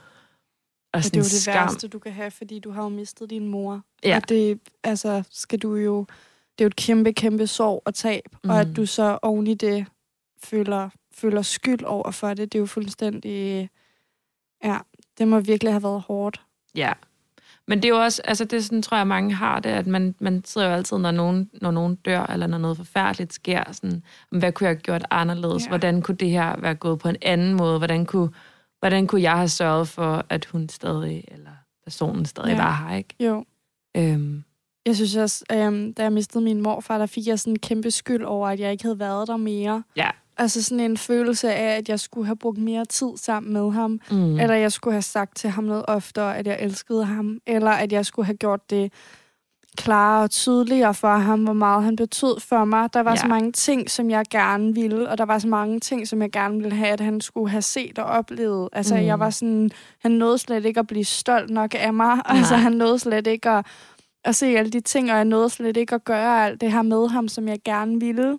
[0.93, 1.53] Og det er jo det skam.
[1.53, 3.81] værste, du kan have, fordi du har jo mistet din mor.
[4.03, 4.15] Ja.
[4.15, 6.05] Og det, altså, skal du jo...
[6.57, 8.23] Det er jo et kæmpe, kæmpe sorg og tab.
[8.43, 8.49] Mm.
[8.49, 8.73] Og at Mm.
[8.73, 9.85] du så oven i det
[10.43, 13.69] føler, føler skyld over for det, det er jo fuldstændig...
[14.63, 14.77] Ja,
[15.17, 16.41] det må virkelig have været hårdt.
[16.75, 16.93] Ja.
[17.67, 19.87] Men det er jo også, altså det er sådan, tror jeg, mange har det, at
[19.87, 23.63] man, man sidder jo altid, når nogen, når nogen dør, eller når noget forfærdeligt sker,
[23.71, 25.63] sådan, hvad kunne jeg have gjort anderledes?
[25.63, 25.69] Ja.
[25.69, 27.77] Hvordan kunne det her være gået på en anden måde?
[27.77, 28.29] Hvordan kunne,
[28.79, 31.51] hvordan kunne jeg have sørget for, at hun stadig, eller
[31.83, 32.63] personen stadig ja.
[32.63, 33.15] var her, ikke?
[33.19, 33.45] Jo.
[33.97, 34.43] Øhm,
[34.85, 37.91] Jeg synes også, øhm, da jeg mistede min morfar, der fik jeg sådan en kæmpe
[37.91, 39.83] skyld over, at jeg ikke havde været der mere.
[39.95, 40.09] ja.
[40.39, 43.99] Altså sådan en følelse af, at jeg skulle have brugt mere tid sammen med ham.
[44.11, 44.39] Mm.
[44.39, 47.39] Eller jeg skulle have sagt til ham noget oftere, at jeg elskede ham.
[47.47, 48.91] Eller at jeg skulle have gjort det
[49.77, 52.93] klarere og tydeligere for ham, hvor meget han betød for mig.
[52.93, 53.15] Der var ja.
[53.15, 56.31] så mange ting, som jeg gerne ville, og der var så mange ting, som jeg
[56.31, 58.69] gerne ville have, at han skulle have set og oplevet.
[58.73, 58.99] Altså, mm.
[58.99, 59.07] Mm.
[59.07, 62.15] jeg var sådan, han nåede slet ikke at blive stolt nok af mig.
[62.15, 62.37] Nej.
[62.37, 63.65] Altså, han nåede slet ikke at,
[64.25, 66.81] at se alle de ting, og jeg nåede slet ikke at gøre alt det her
[66.81, 68.37] med ham, som jeg gerne ville.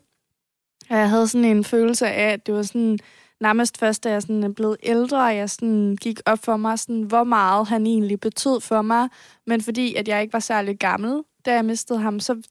[0.91, 2.99] Jeg havde sådan en følelse af, at det var sådan,
[3.41, 7.03] nærmest først, da jeg sådan er blevet ældre, jeg sådan gik op for mig, sådan,
[7.03, 9.09] hvor meget han egentlig betød for mig.
[9.47, 12.43] Men fordi at jeg ikke var særlig gammel, da jeg mistede ham, så,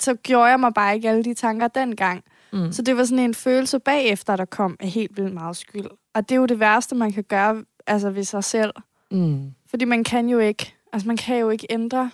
[0.00, 2.24] så gjorde jeg mig bare ikke alle de tanker dengang.
[2.52, 2.72] Mm.
[2.72, 5.86] Så det var sådan en følelse bagefter, der kom af helt vildt meget skyld.
[6.14, 8.72] Og det er jo det værste, man kan gøre altså ved sig selv.
[9.10, 9.54] Mm.
[9.66, 12.10] Fordi man kan jo ikke, altså man kan jo ikke ændre.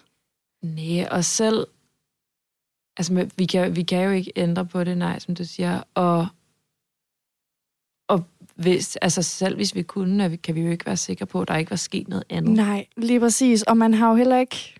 [0.62, 1.66] Nej, og selv...
[2.96, 5.82] Altså, vi kan, vi kan jo ikke ændre på det, nej, som du siger.
[5.94, 6.26] Og,
[8.08, 11.48] og hvis, altså, selv hvis vi kunne, kan vi jo ikke være sikre på, at
[11.48, 12.52] der ikke var sket noget andet.
[12.52, 13.62] Nej, lige præcis.
[13.62, 14.74] Og man har jo heller ikke,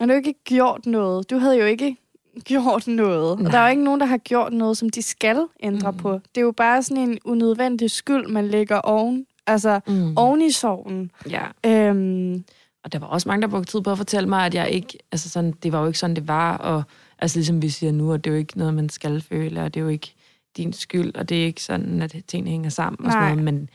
[0.00, 1.30] man har jo ikke gjort noget.
[1.30, 1.96] Du havde jo ikke
[2.44, 3.30] gjort noget.
[3.32, 3.50] Og Nej.
[3.50, 5.96] der er jo ikke nogen, der har gjort noget, som de skal ændre mm.
[5.96, 6.12] På.
[6.12, 9.80] Det er jo bare sådan en unødvendig skyld, man lægger oven, altså.
[9.86, 10.16] Mm.
[10.16, 11.10] oven i sorgen.
[11.30, 12.44] Ja, Øhm,
[12.84, 14.98] og der var også mange, der brugte tid på at fortælle mig, at jeg ikke,
[15.12, 16.82] altså sådan, det var jo ikke sådan, det var, og
[17.22, 19.74] altså ligesom vi siger nu, at det er jo ikke noget, man skal føle, og
[19.74, 20.14] det er jo ikke
[20.56, 23.30] din skyld, og det er ikke sådan, at tingene hænger sammen og sådan Nej.
[23.30, 23.68] noget, men, men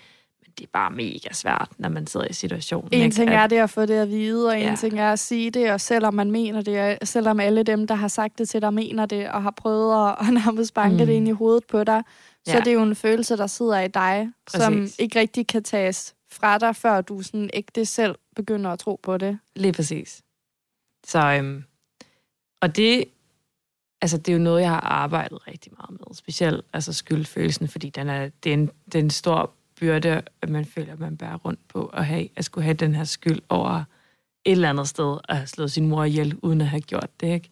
[0.58, 2.90] det er bare mega svært, når man sidder i situationen.
[2.94, 3.16] en ikke?
[3.16, 4.76] ting er det at få det at vide, og en Ja.
[4.76, 7.96] ting er at sige det, og selvom man mener det, og selvom alle dem, der
[7.96, 11.08] har sagt det til dig, mener det, og har prøvet at, at nærmest banke mm.
[11.08, 12.04] Det ind i hovedet på dig,
[12.46, 12.60] så Ja.
[12.60, 14.96] det er jo en følelse, der sidder i dig, som Præcis.
[15.00, 19.18] ikke rigtig kan tages fra dig, før du sådan ægte selv begynder at tro på
[19.18, 19.40] det.
[19.56, 20.22] Lige præcis.
[21.08, 21.64] Så, øhm,
[22.62, 23.06] og det,
[24.02, 26.16] altså, det er jo noget, jeg har arbejdet rigtig meget med.
[26.16, 30.50] Specielt altså skyldfølelsen, fordi den er, det, er en, det er en stor byrde, at
[30.50, 33.40] man føler, at man bærer rundt på at, have, at skulle have den her skyld
[33.50, 33.84] over
[34.46, 37.34] et eller andet sted at have slået sin mor ihjel, uden at have gjort det.
[37.34, 37.50] Ikke?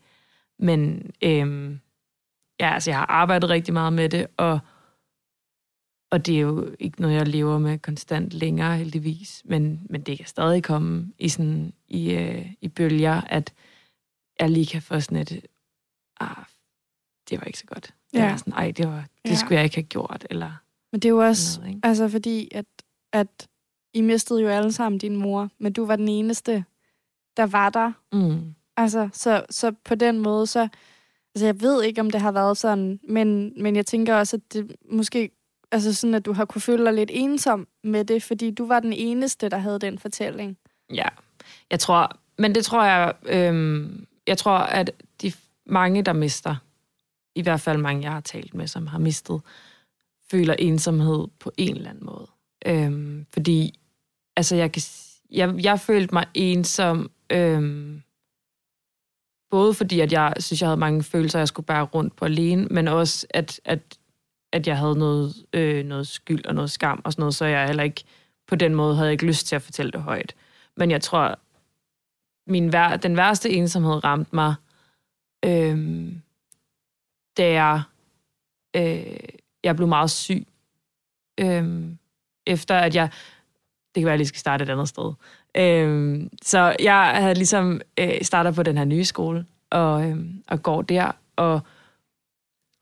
[0.59, 1.79] Men øhm,
[2.59, 4.59] ja, altså, jeg har arbejdet rigtig meget med det, og,
[6.11, 9.41] og det er jo ikke noget, jeg lever med konstant længere, heldigvis.
[9.45, 13.53] Men, men det kan stadig komme i, sådan, i, øh, i bølger, at
[14.39, 15.45] jeg lige kan få sådan et,
[16.19, 16.45] ah,
[17.29, 17.93] det var ikke så godt.
[18.13, 18.25] Ja.
[18.25, 19.35] Eller sådan, ej, det, var, det ja.
[19.35, 20.27] skulle jeg ikke have gjort.
[20.29, 20.51] Eller
[20.93, 21.87] men det er jo også, noget, ikke?
[21.87, 22.65] altså fordi, at,
[23.13, 23.47] at
[23.93, 26.65] I mistede jo alle sammen din mor, men du var den eneste,
[27.37, 27.91] der var der.
[28.11, 28.55] Mm.
[28.77, 30.67] Altså, så, så på den måde, så...
[31.35, 34.53] Altså, jeg ved ikke, om det har været sådan, men, men jeg tænker også, at
[34.53, 35.31] det måske...
[35.71, 38.79] Altså sådan, at du har kunne føle dig lidt ensom med det, fordi du var
[38.79, 40.57] den eneste, der havde den fortælling.
[40.93, 41.07] Ja,
[41.71, 42.17] jeg tror...
[42.37, 43.13] Men det tror jeg...
[43.25, 44.91] Øhm, jeg tror, at
[45.65, 46.55] mange, der mister,
[47.35, 49.41] i hvert fald mange, jeg har talt med, som har mistet,
[50.31, 52.27] føler ensomhed på en eller anden måde.
[52.65, 53.79] Øhm, fordi,
[54.35, 54.81] altså, jeg, kan,
[55.31, 58.03] jeg, jeg følte mig ensom, øhm,
[59.49, 62.65] både fordi, at jeg synes, jeg havde mange følelser, jeg skulle bære rundt på alene,
[62.65, 63.79] men også, at, at,
[64.51, 67.67] at jeg havde noget, øh, noget skyld og noget skam og sådan noget, så jeg
[67.67, 68.03] heller ikke,
[68.47, 70.35] på den måde havde jeg ikke lyst til at fortælle det højt.
[70.77, 71.39] Men jeg tror,
[72.47, 74.55] min vær, den værste ensomhed ramte mig,
[75.45, 76.07] øh,
[77.37, 77.81] da jeg,
[78.75, 79.17] øh,
[79.63, 80.47] jeg blev meget syg.
[81.39, 81.83] Øh,
[82.47, 83.09] efter at jeg,
[83.95, 85.13] det kan være, at jeg lige skal starte et andet sted.
[85.57, 90.63] Øh, så jeg havde ligesom øh, startet på den her nye skole, og, øh, og
[90.63, 91.61] går der, og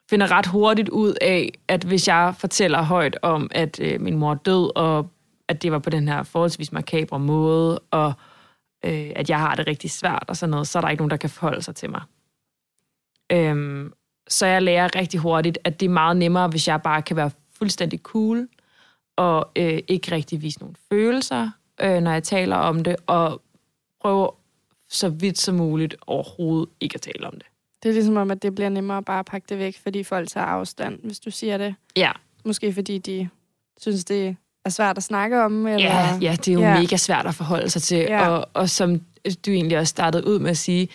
[0.10, 4.32] finder ret hurtigt ud af, at hvis jeg fortæller højt om, at øh, min mor
[4.32, 5.10] er død, og
[5.47, 8.13] at det var på den her forholdsvis makabre måde, og
[8.86, 11.12] øh, at jeg har det rigtig svært og sådan noget, så er der ikke nogen,
[11.12, 12.02] der kan forholde sig til mig.
[13.32, 13.94] Øhm,
[14.28, 17.32] så jeg lærer rigtig hurtigt, at det er meget nemmere, hvis jeg bare kan være
[17.58, 18.48] fuldstændig cool,
[19.15, 21.50] og øh, ikke rigtig vise nogle følelser,
[21.82, 23.41] øh, når jeg taler om det, og
[24.02, 24.30] prøve
[24.89, 27.46] så vidt som muligt overhovedet ikke at tale om det.
[27.84, 30.30] Det er ligesom om, at det bliver nemmere bare at pakke det væk, fordi folk
[30.30, 31.76] tager afstand, hvis du siger det.
[31.96, 32.12] Ja.
[32.46, 33.30] Måske fordi de
[33.82, 35.67] synes, det er svært at snakke om?
[35.67, 35.88] Eller?
[35.88, 36.80] Ja, ja, det er jo ja.
[36.80, 37.98] mega svært at forholde sig til.
[37.98, 38.28] Ja.
[38.28, 39.00] Og, og som
[39.46, 40.89] du egentlig også startede ud med at sige,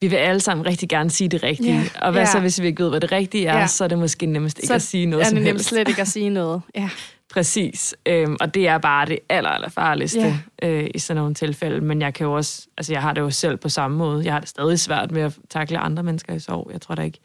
[0.00, 1.74] vi vil alle sammen rigtig gerne sige det rigtige.
[1.74, 2.06] Ja.
[2.06, 2.30] Og hvad ja.
[2.30, 3.66] så, hvis vi ikke ved, hvad det rigtige er, ja.
[3.66, 6.00] så er det måske nemmest ikke så at sige noget er det nemmest slet ikke
[6.00, 6.62] at sige noget.
[6.74, 6.90] Ja.
[7.34, 7.94] Præcis.
[8.06, 10.20] Øhm, og det er bare det aller, aller farligste
[10.62, 10.68] ja.
[10.68, 11.80] øh, i sådan nogle tilfælde.
[11.80, 14.24] Men jeg kan jo også, altså jeg har det jo selv på samme måde.
[14.24, 16.70] Jeg har det stadig svært med at takle andre mennesker i sorg.
[16.72, 17.18] Jeg tror da ikke,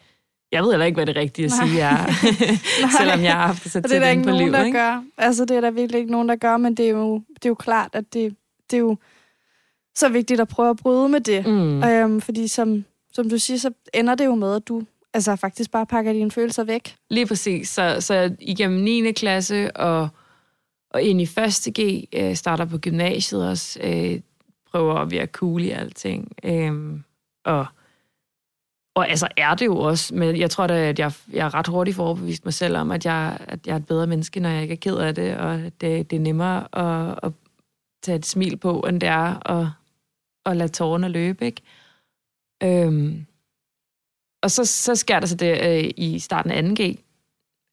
[0.51, 1.67] jeg ved heller ikke, hvad det rigtige at Nej.
[1.67, 1.97] sige er,
[2.99, 4.77] selvom jeg har haft det så tæt det er der ikke nogen, livet, der ikke?
[4.77, 5.03] gør.
[5.17, 7.49] Altså, det er der virkelig ikke nogen, der gør, men det er jo, det er
[7.49, 8.35] jo klart, at det,
[8.71, 8.97] det er jo
[9.95, 11.47] så vigtigt at prøve at bryde med det.
[11.47, 11.83] Mm.
[11.83, 15.71] Øhm, fordi som, som du siger, så ender det jo med, at du altså, faktisk
[15.71, 16.95] bare pakker dine følelser væk.
[17.09, 17.69] Lige præcis.
[17.69, 19.11] Så, så igennem 9.
[19.11, 20.09] klasse og,
[20.91, 21.73] og ind i 1.
[21.79, 24.19] G, øh, starter på gymnasiet også, øh,
[24.71, 26.31] prøver at være cool i alting.
[26.43, 26.99] Øh,
[27.45, 27.65] og
[28.95, 31.67] og altså er det jo også, men jeg tror da, at jeg, jeg er ret
[31.67, 34.61] hurtigt overbevist mig selv om, at jeg, at jeg er et bedre menneske, når jeg
[34.61, 37.31] ikke er ked af det, og det, det er nemmere at, at
[38.03, 39.67] tage et smil på, end det er at,
[40.45, 41.61] at lade tårerne løbe, ikke?
[42.63, 43.25] Øhm,
[44.43, 47.03] og så, så sker der så det øh, i starten af 2G,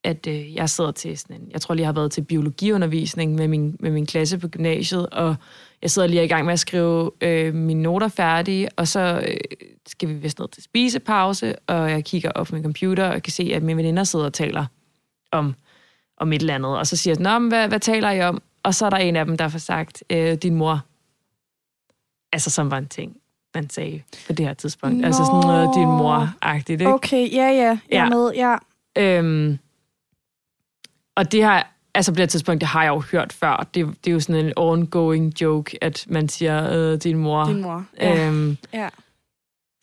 [0.05, 3.35] at øh, jeg sidder til sådan en, jeg tror lige, jeg har været til biologiundervisning
[3.35, 5.37] med min, med min klasse på gymnasiet, og
[5.83, 9.37] jeg sidder lige i gang med at skrive øh, mine noter færdige, og så øh,
[9.87, 13.33] skal vi vist ned til spisepause, og jeg kigger op på min computer og kan
[13.33, 14.67] se, at mine veninder sidder og taler
[15.33, 15.55] om,
[16.17, 16.79] om et eller andet.
[16.79, 18.43] Og så siger jeg, Nå, hvad, hvad taler I om?
[18.63, 20.90] Og så er der en af dem, der får sagt, øh, din mor.
[22.33, 23.17] Altså, som var en ting,
[23.55, 24.97] man sagde på det her tidspunkt.
[24.97, 25.07] Nå.
[25.07, 26.95] Altså sådan noget, din mor-agtigt, ikke?
[26.95, 28.09] Okay, ja, ja, jeg ja.
[28.09, 28.57] med, ja.
[28.99, 29.59] Øhm,
[31.17, 33.69] og det har altså på det tidspunkt, det har jeg jo hørt før.
[33.75, 37.45] Det, det er jo sådan en ongoing joke, at man siger, øh, din mor.
[37.45, 38.27] Din mor, ja.
[38.29, 38.89] Øhm, ja.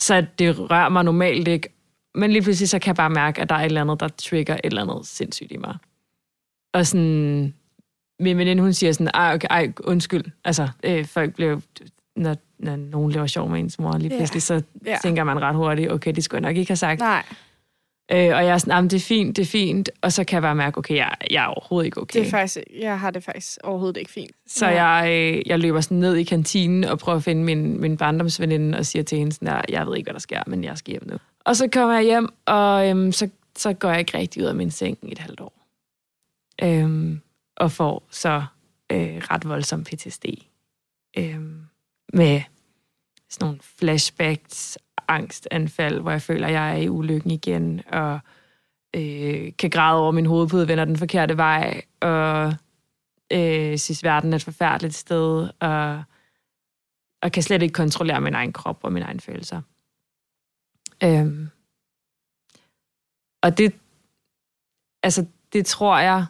[0.01, 1.69] Så det rører mig normalt ikke.
[2.15, 4.07] Men lige pludselig, så kan jeg bare mærke, at der er et eller andet, der
[4.07, 5.77] trigger et eller andet sindssygt i mig.
[6.73, 7.53] Og sådan,
[8.19, 10.25] min veninde, hun siger sådan, ej, okay, ej undskyld.
[10.43, 11.59] Altså, øh, folk bliver,
[12.17, 14.99] når, når nogen laver sjov med ens mor, lige pludselig, så yeah.
[15.01, 16.99] tænker man ret hurtigt, okay, det skulle jeg nok ikke have sagt.
[16.99, 17.23] Nej.
[18.11, 19.89] Øh, og jeg er sådan, det er fint, det er fint.
[20.01, 22.19] Og så kan jeg bare mærke, okay, jeg, jeg er overhovedet ikke okay.
[22.19, 24.31] Det er faktisk, jeg har det faktisk overhovedet ikke fint.
[24.47, 24.85] Så ja.
[24.85, 28.77] jeg, øh, jeg løber sådan ned i kantinen og prøver at finde min, min barndomsveninde
[28.77, 31.07] og siger til hende sådan, jeg ved ikke, hvad der sker, men jeg skal hjem
[31.07, 31.17] nu.
[31.45, 34.55] Og så kommer jeg hjem, og øhm, så, så går jeg ikke rigtig ud af
[34.55, 35.53] min seng i et halvt år.
[36.63, 37.21] Øhm,
[37.57, 38.43] og får så
[38.91, 40.25] øh, ret voldsom PTSD.
[41.17, 41.66] Øhm,
[42.13, 42.41] med
[43.29, 44.77] sådan nogle flashbacks,
[45.07, 48.19] angstanfald, hvor jeg føler, at jeg er i ulykken igen, og
[48.95, 52.53] øh, kan græde over min hovedpude, vender den forkerte vej, og
[53.33, 56.03] øh, synes, verden er et forfærdeligt sted, og,
[57.21, 59.61] og kan slet ikke kontrollere min egen krop og mine egne følelser.
[61.03, 61.49] Øhm,
[63.41, 63.73] og det,
[65.03, 66.25] altså, det tror jeg,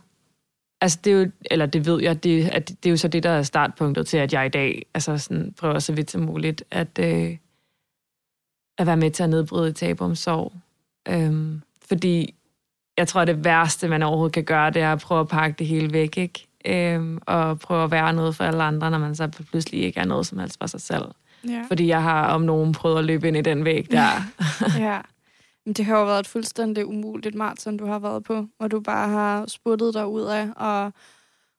[0.82, 3.24] Altså, det er jo, eller det ved jeg, det, at det er jo så det,
[3.24, 6.64] der er startpunktet til, at jeg i dag altså sådan, prøver så vidt som muligt
[6.72, 7.38] at, øh,
[8.78, 10.54] at være med til at nedbryde tabu om sorg.
[11.08, 12.36] Øhm, fordi
[12.98, 15.68] jeg tror, det værste, man overhovedet kan gøre, det er at prøve at pakke det
[15.68, 16.48] hele væk, ikke?
[16.66, 20.06] Øhm, og prøve at være noget for alle andre, når man så pludselig ikke er
[20.06, 21.06] noget som helst for sig selv.
[21.48, 21.64] Ja.
[21.68, 24.12] Fordi jeg har om nogen prøvet at løbe ind i den væg der.
[24.88, 25.00] ja.
[25.74, 29.10] Det har jo været et fuldstændig umuligt maraton, du har været på, hvor du bare
[29.10, 30.94] har sputtet dig ud af, og,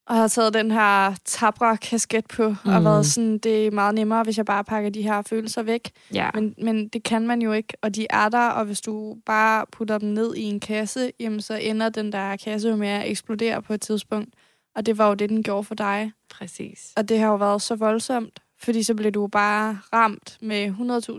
[0.06, 2.74] og har taget den her tabre kasket på, mm.
[2.74, 5.90] og været sådan, det er meget nemmere, hvis jeg bare pakker de her følelser væk.
[6.14, 6.30] Ja.
[6.34, 9.66] Men, men det kan man jo ikke, og de er der, og hvis du bare
[9.72, 13.10] putter dem ned i en kasse, jamen så ender den der kasse jo med at
[13.10, 14.34] eksplodere på et tidspunkt.
[14.76, 16.12] Og det var jo det, den gjorde for dig.
[16.30, 16.92] Præcis.
[16.96, 20.66] Og det har jo været så voldsomt, fordi så blev du bare ramt med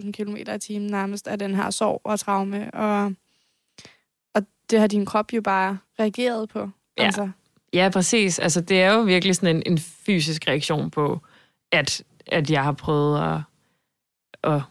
[0.05, 2.73] 100.000 km i timen nærmest af den her sorg og traume.
[2.73, 3.13] Og,
[4.35, 6.69] og det har din krop jo bare reageret på.
[6.97, 7.03] Ja.
[7.03, 7.29] Altså,
[7.73, 8.39] Ja, præcis.
[8.39, 11.19] Altså, det er jo virkelig sådan en, en fysisk reaktion på,
[11.71, 13.41] at, at jeg har prøvet at,
[14.53, 14.61] at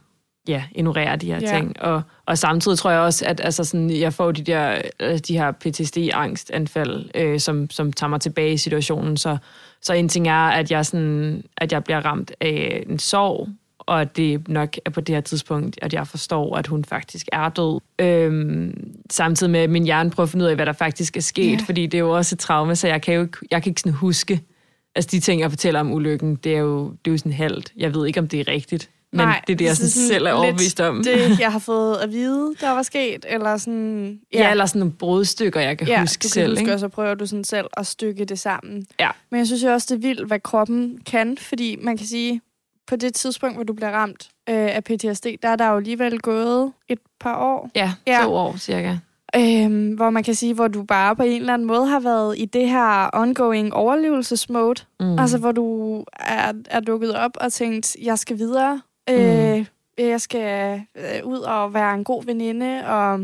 [0.48, 1.46] ja, ignorere de her Ja.
[1.58, 1.80] ting.
[1.82, 5.38] Og, og samtidig tror jeg også, at altså sådan, jeg får de, der, øh, de
[5.38, 9.16] her PTSD-angstanfald, øh, som, som tager mig tilbage i situationen.
[9.16, 9.36] Så,
[9.82, 13.48] så en ting er, at jeg, sådan, at jeg bliver ramt af en sorg,
[13.78, 17.26] og at det nok er på det her tidspunkt, at jeg forstår, at hun faktisk
[17.32, 17.80] er død.
[17.98, 21.20] Øhm, samtidig med, at min hjerne prøver at finde ud af, hvad der faktisk er
[21.20, 21.64] sket, Ja.
[21.66, 23.80] fordi det er jo også et traume, så jeg kan jo ikke, jeg kan ikke
[23.80, 24.40] sådan huske,
[24.94, 27.72] altså de ting, jeg fortæller om ulykken, det er jo, det er jo sådan halvt.
[27.76, 30.26] Jeg ved ikke, om det er rigtigt, men Nej, det er det, jeg sådan, selv
[30.26, 31.02] er overbevist om.
[31.04, 34.20] Det, jeg har fået at vide, der var sket, eller sådan...
[34.34, 36.50] Ja, ja eller sådan nogle brudstykker, jeg kan ja, huske du kan selv.
[36.52, 36.72] huske, ikke?
[36.74, 38.86] og så prøver du sådan selv at stykke det sammen.
[39.00, 39.08] Ja.
[39.30, 42.40] Men jeg synes jo også, det er vildt, hvad kroppen kan, fordi man kan sige,
[42.86, 46.20] på det tidspunkt, hvor du bliver ramt øh, af PTSD, der er der jo alligevel
[46.20, 48.20] gået et par år, Ja, Ja.
[48.24, 48.96] to år cirka.
[49.36, 52.38] Øhm, hvor man kan sige, hvor du bare på en eller anden måde har været
[52.38, 54.82] i det her ongoing overlevelsesmode.
[55.00, 55.18] Mm.
[55.18, 58.80] Altså, hvor du er, er dukket op og tænkt, jeg skal videre.
[59.08, 59.14] Mm.
[59.14, 59.66] Øh,
[59.98, 63.20] jeg skal øh, ud og være en god veninde, og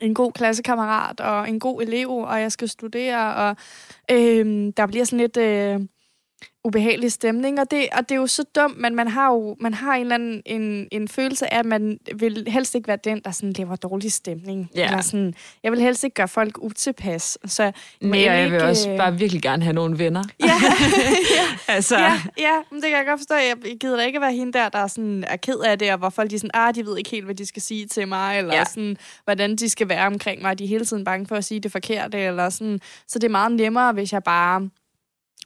[0.00, 3.56] en god klassekammerat, og en god elev, og jeg skal studere, og
[4.10, 5.36] øh, der bliver sådan lidt...
[5.36, 5.80] Øh,
[6.64, 9.74] ubehagelig stemning, og det, og det er jo så dumt, men man har jo man
[9.74, 13.20] har en, eller anden, en, en følelse af, at man vil helst ikke være den,
[13.24, 14.70] der sådan lever dårlig stemning.
[14.74, 14.86] Ja.
[14.86, 17.38] Eller sådan, jeg vil helst ikke gøre folk utilpas.
[17.46, 20.24] Så Nej, må og jeg vil ikke, også øh, bare virkelig gerne have nogle venner.
[20.44, 20.52] Ja,
[21.68, 23.34] altså, ja, ja, men det kan jeg godt forstå.
[23.34, 26.10] Jeg gider da ikke være hende der, der sådan er ked af det, og hvor
[26.10, 28.38] folk de er sådan, ah, de ved ikke helt, hvad de skal sige til mig,
[28.38, 28.58] eller Ja.
[28.58, 28.64] ja.
[28.64, 30.58] sådan, hvordan de skal være omkring mig.
[30.58, 32.80] De er hele tiden bange for at sige det forkerte, eller sådan.
[33.08, 34.68] Så det er meget nemmere, hvis jeg bare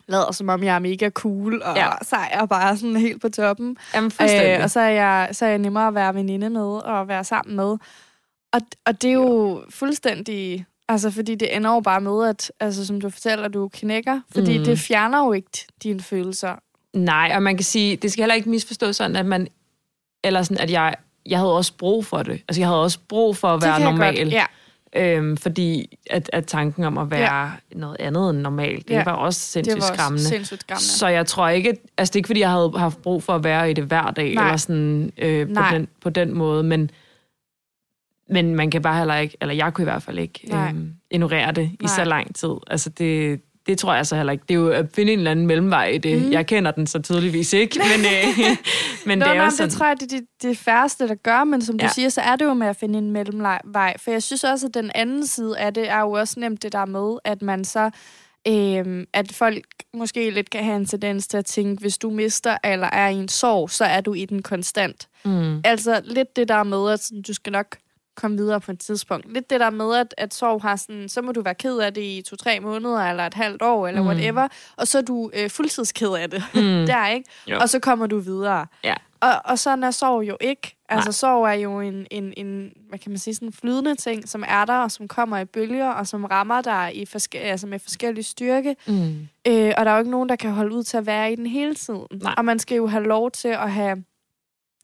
[0.08, 1.84] lader som om, jeg er mega cool, og Ja.
[1.86, 1.90] ja.
[2.02, 3.76] sej og bare sådan helt på toppen.
[3.94, 4.12] Jamen.
[4.20, 7.24] Øh, og så er, jeg, så er jeg nemmere at være veninde med, og være
[7.24, 7.76] sammen med.
[8.52, 10.66] Og, og det er jo fuldstændig...
[10.90, 14.20] Altså, fordi det ender jo bare med, at, altså, som du fortæller, du knækker.
[14.34, 14.64] Fordi Mm.
[14.64, 16.54] det fjerner jo ikke dine følelser.
[16.94, 19.48] Nej, og man kan sige, det skal heller ikke misforstås sådan, at man,
[20.24, 20.94] eller sådan, at jeg,
[21.26, 22.32] jeg havde også brug for det.
[22.48, 24.16] Altså, jeg havde også brug for at være normal.
[24.24, 24.32] Godt.
[24.32, 24.44] Ja.
[24.96, 27.50] Øhm, fordi at, at tanken om at være ja.
[27.72, 29.04] noget andet end normal, det Ja.
[29.04, 30.24] var også Det sindssygt var også skræmmende.
[30.24, 30.84] sindssygt skræmmende.
[30.84, 31.68] Så jeg tror ikke,
[31.98, 34.10] altså det er ikke, fordi jeg havde haft brug for at være i det hver
[34.10, 34.44] dag, Nej.
[34.44, 36.90] eller sådan øh, på, den, på den måde, men,
[38.30, 41.52] men man kan bare heller ikke, eller jeg kunne i hvert fald ikke øhm, ignorere
[41.52, 41.88] det i Nej.
[41.96, 42.50] så lang tid.
[42.66, 44.44] Altså det, det tror jeg så heller ikke.
[44.48, 46.22] Det er jo at finde en eller anden mellemvej i det.
[46.22, 46.32] Mm.
[46.32, 48.56] Jeg kender den så tydeligvis ikke, men, øh,
[49.06, 49.68] men Nå, det er nej, jo sådan...
[49.68, 51.90] det tror jeg, det er det, det færreste, der gør, men som du Ja.
[51.92, 53.92] siger, så er det jo med at finde en mellemvej.
[53.98, 56.72] For jeg synes også, at den anden side af det er jo også nemt det
[56.72, 57.90] der med, at man så
[58.48, 59.64] Øhm, at folk
[59.94, 63.14] måske lidt kan have en tendens til at tænke, hvis du mister eller er i
[63.14, 65.08] en sorg, så er du i den konstant.
[65.24, 65.60] Mm.
[65.64, 67.76] Altså lidt det der med, at sådan, du skal nok
[68.18, 69.32] komme videre på et tidspunkt.
[69.32, 71.94] Lidt det der med, at, at sorg har sådan, så må du være ked af
[71.94, 74.06] det i to-tre måneder, eller et halvt år, eller Mm.
[74.08, 76.42] whatever, og så er du øh, fuldtidsked af det.
[76.54, 76.60] Mm.
[76.92, 77.30] der, ikke?
[77.46, 77.58] Jo.
[77.60, 78.66] Og så kommer du videre.
[78.84, 78.94] Ja.
[79.20, 80.76] Og, og sådan er sorg jo ikke.
[80.88, 81.12] Altså Nej.
[81.12, 84.44] sorg er jo en, en, en, hvad kan man sige, sådan en flydende ting, som
[84.48, 87.78] er der, og som kommer i bølger, og som rammer dig i forske- altså med
[87.78, 88.76] forskellig styrke.
[88.86, 89.28] Mm.
[89.48, 91.36] Øh, og der er jo ikke nogen, der kan holde ud til at være i
[91.36, 92.06] den hele tiden.
[92.22, 92.34] Nej.
[92.36, 94.04] Og man skal jo have lov til at have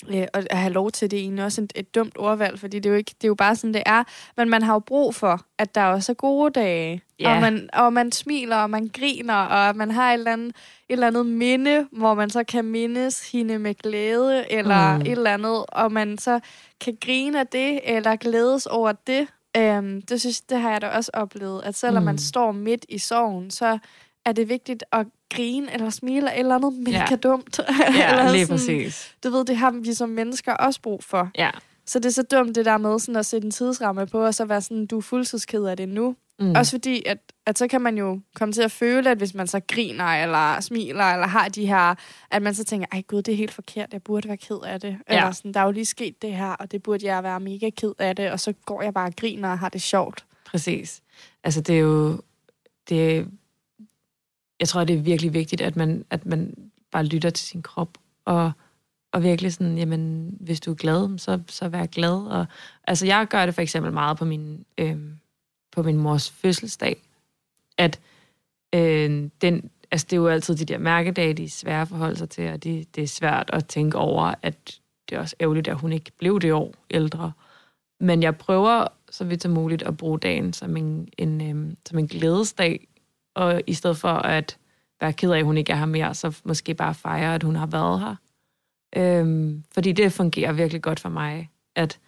[0.08, 2.78] øh, at at have lov til det er egentlig også et, et dumt ordvalg, fordi
[2.78, 4.04] det er, jo ikke, det er jo bare sådan, det er.
[4.36, 7.02] Men man har jo brug for, at der også er gode dage.
[7.20, 7.34] Ja.
[7.34, 10.92] Og, man, og man smiler, og man griner, og man har et eller, andet, et
[10.92, 15.00] eller andet minde, hvor man så kan mindes hende med glæde, eller mm.
[15.00, 16.40] et eller andet, og man så
[16.80, 19.26] kan grine af det, eller glædes over det.
[19.56, 22.04] Øhm, det, synes, det har jeg da også oplevet, at selvom Mm.
[22.04, 23.78] man står midt i sorgen, så
[24.24, 27.16] er det vigtigt at grine eller smile et eller andet mega Ja.
[27.16, 27.60] dumt.
[27.96, 29.14] Ja, eller lige sådan, præcis.
[29.24, 31.30] Du ved, det har vi som mennesker også brug for.
[31.38, 31.50] Ja.
[31.86, 34.34] Så det er så dumt det der med sådan at sætte en tidsramme på, og
[34.34, 36.16] så være sådan, du er fuldtidsked af det nu.
[36.40, 36.50] Mm.
[36.56, 39.46] Også fordi, at at så kan man jo komme til at føle, at hvis man
[39.46, 41.94] så griner, eller smiler, eller har de her,
[42.30, 44.80] at man så tænker, ej gud, det er helt forkert, jeg burde være ked af
[44.80, 44.96] det.
[45.10, 45.16] Ja.
[45.16, 47.70] Eller sådan, der er jo lige sket det her, og det burde jeg være mega
[47.70, 50.24] ked af det, og så går jeg bare og griner og har det sjovt.
[50.46, 51.00] Præcis.
[51.44, 52.20] Altså det er jo,
[52.88, 53.26] det,
[54.60, 57.98] jeg tror, det er virkelig vigtigt, at man, at man bare lytter til sin krop,
[58.24, 58.52] og,
[59.12, 62.26] og virkelig sådan, jamen, hvis du er glad, så, så vær glad.
[62.26, 62.46] Og,
[62.86, 64.98] altså, jeg gør det for eksempel meget på min, øh,
[65.72, 67.02] på min mors fødselsdag,
[67.78, 68.00] at
[68.74, 72.16] øh, den, altså, det er jo altid de der mærkedage, de er svære at forholde
[72.16, 75.68] sig til, og det, det er svært at tænke over, at det er også ærgerligt,
[75.68, 77.32] at hun ikke blev det år ældre.
[78.00, 81.98] Men jeg prøver så vidt som muligt at bruge dagen som en, en, øh, som
[81.98, 82.88] en glædesdag,
[83.34, 84.58] og i stedet for at
[85.00, 87.56] være ked af, at hun ikke er her mere, så måske bare fejre, at hun
[87.56, 88.14] har været her.
[88.96, 91.98] Øhm, fordi det fungerer virkelig godt for mig, at,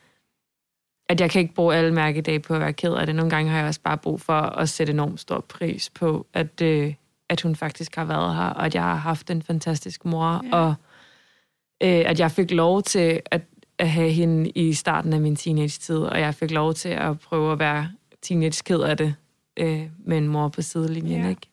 [1.09, 3.15] at jeg kan ikke bruge alle mærkedage på at være ked af det.
[3.15, 6.63] Nogle gange har jeg også bare brug for at sætte enormt stor pris på, at,
[6.63, 6.95] øh,
[7.29, 10.57] at hun faktisk har været her, og at jeg har haft en fantastisk mor, ja.
[10.57, 10.75] og
[11.83, 13.43] øh, at jeg fik lov til at,
[13.79, 17.53] at have hende i starten af min teenage-tid, og jeg fik lov til at prøve
[17.53, 17.89] at være
[18.23, 19.15] teenage ked af det
[19.57, 21.29] øh, med en mor på sidelinjen, ja.
[21.29, 21.49] ikke?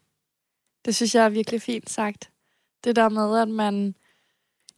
[0.85, 2.29] Det synes jeg er virkelig fint sagt.
[2.83, 3.95] Det der med, at man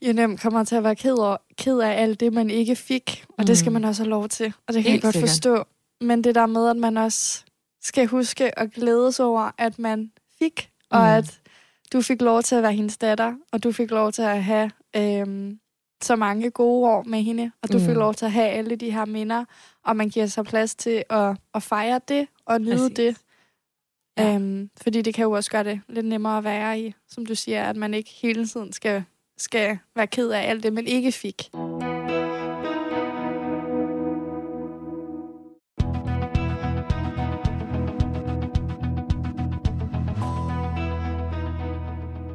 [0.02, 3.26] jo nemt kommer til at være ked af, ked af alt det, man ikke fik.
[3.30, 3.46] Og mm.
[3.46, 3.74] det skal mm.
[3.74, 4.54] man også have lov til.
[4.68, 5.30] Og det kan Helt jeg godt sikkert.
[5.30, 5.64] forstå.
[6.02, 7.44] Men det der med, at man også
[7.82, 10.70] skal huske at glæde sig over, at man fik.
[10.92, 10.98] Mm.
[10.98, 11.42] Og at
[11.94, 13.36] du fik lov til at være hendes datter.
[13.52, 15.60] Og du fik lov til at have øhm,
[16.02, 17.52] så mange gode år med hende.
[17.62, 17.86] Og du mm.
[17.86, 19.46] fik lov til at have alle de her minder.
[19.86, 22.96] Og man giver sig plads til at, at fejre det og nyde Præcis.
[22.96, 23.18] det.
[24.18, 24.36] Ja.
[24.36, 27.36] Øhm, fordi det kan jo også gøre det lidt nemmere at være i, som du
[27.36, 29.04] siger, at man ikke hele tiden skal,
[29.38, 31.50] skal være ked af alt det, man ikke fik.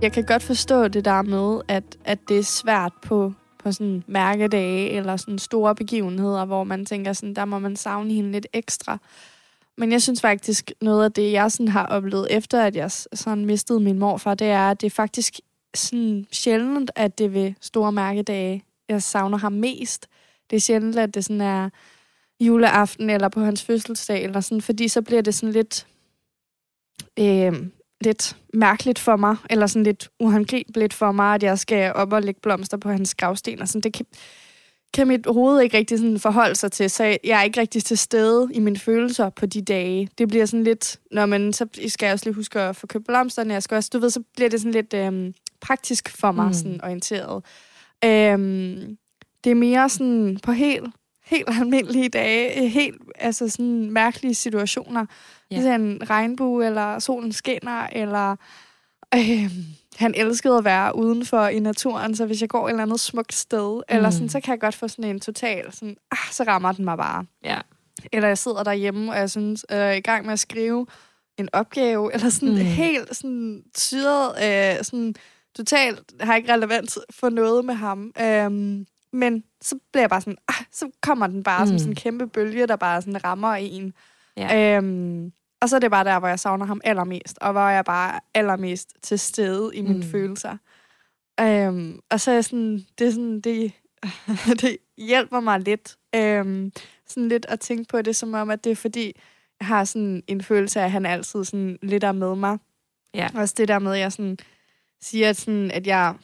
[0.03, 3.33] Jeg kan godt forstå det der med, at, at det er svært på,
[3.63, 8.13] på sådan mærkedage eller sådan store begivenheder, hvor man tænker, sådan, der må man savne
[8.15, 8.99] hende lidt ekstra.
[9.77, 13.45] Men jeg synes faktisk, noget af det, jeg sådan har oplevet efter, at jeg sådan
[13.45, 15.41] mistede min morfar, det er, at det er faktisk
[15.75, 20.07] sådan sjældent, at det ved store mærkedage, jeg savner ham mest.
[20.51, 21.71] Det er sjældent, at det sådan er
[22.41, 25.87] juleaften eller på hans fødselsdag, eller sådan, fordi så bliver det sådan lidt,
[27.19, 27.53] øh,
[28.01, 32.23] lidt mærkeligt for mig, eller sådan lidt uhåndgribeligt for mig, at jeg skal op og
[32.23, 33.63] lægge blomster på hans gravsten.
[33.63, 33.81] Og sådan.
[33.81, 34.07] Det kan,
[34.95, 37.99] kan mit hoved ikke rigtig sådan forholde sig til, så jeg er ikke rigtig til
[37.99, 40.09] stede i mine følelser på de dage.
[40.19, 43.07] Det bliver sådan lidt, når man så skal jeg også lige huske at få købt
[43.07, 46.47] blomsterne, jeg skal også, du ved, så bliver det sådan lidt øhm, praktisk for mig,
[46.47, 46.53] mm.
[46.53, 47.45] sådan orienteret.
[48.05, 48.97] Øhm,
[49.45, 50.95] det er mere sådan på helt,
[51.31, 55.07] helt almindelige dage, helt altså sådan mærkelige situationer.
[55.51, 55.63] Ja.
[55.63, 58.37] Er en regnbue, eller solen skinner, eller
[59.15, 59.51] øh,
[59.97, 63.35] han elskede at være udenfor i naturen, så hvis jeg går et eller andet smukt
[63.35, 63.83] sted, mm.
[63.89, 66.85] eller sådan, så kan jeg godt få sådan en total, sådan, ah, så rammer den
[66.85, 67.25] mig bare.
[67.45, 67.59] Ja.
[68.13, 70.87] Eller jeg sidder derhjemme, og jeg synes, øh, er i gang med at skrive
[71.39, 72.61] en opgave, eller sådan mm.
[72.61, 75.15] helt sådan syret, øh, sådan
[75.57, 78.13] totalt, har ikke relevans for noget med ham.
[78.21, 81.69] Øhm, men så bliver jeg bare sådan, ah, så kommer den bare mm.
[81.69, 83.95] som sådan en kæmpe bølge, der bare sådan rammer en.
[84.37, 84.77] Ja.
[84.77, 87.85] Øhm, og så er det bare der, hvor jeg savner ham allermest, og hvor jeg
[87.85, 90.03] bare allermest til stede i mine mm.
[90.03, 90.57] følelser.
[91.43, 93.73] Um, og så er jeg sådan, det er sådan, det,
[94.61, 96.73] det hjælper mig lidt, um,
[97.07, 99.13] sådan lidt at tænke på det, som om, at det er fordi,
[99.61, 102.59] jeg har sådan en følelse af, at han altid sådan lidt er med mig.
[103.15, 103.29] Ja.
[103.35, 104.39] Også det der med, at jeg sådan
[105.01, 106.15] siger, sådan, at jeg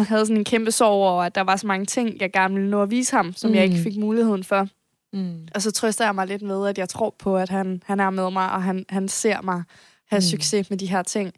[0.00, 2.70] havde sådan en kæmpe sorg over, at der var så mange ting, jeg gerne ville
[2.70, 3.56] nå at vise ham, som mm.
[3.56, 3.82] jeg ikke mm.
[3.82, 4.68] fik muligheden for.
[5.12, 5.48] Mm.
[5.54, 8.10] Og så trøster jeg mig lidt med, at jeg tror på, at han, han er
[8.10, 9.62] med mig, og han, han ser mig
[10.10, 10.22] have mm.
[10.22, 11.32] succes med de her ting.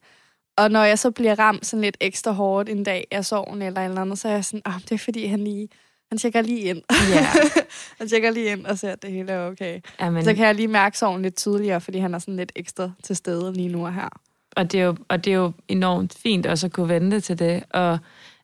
[0.56, 3.84] Og når jeg så bliver ramt sådan lidt ekstra hårdt en dag af sorgen eller
[3.84, 5.68] eller andet, så er jeg sådan, ah, det er fordi, han lige
[6.14, 6.82] han tjekker lige ind.
[7.10, 7.24] Yeah.
[7.98, 9.80] han tjekker lige ind og ser, at det hele er okay.
[9.98, 10.24] Amen.
[10.24, 13.16] Så kan jeg lige mærke sorgen lidt tydeligere, fordi han er sådan lidt ekstra til
[13.16, 14.08] stede lige nu og her.
[14.56, 17.38] Og det er jo, og det er jo enormt fint også at kunne vente til
[17.38, 17.64] det.
[17.70, 17.98] Og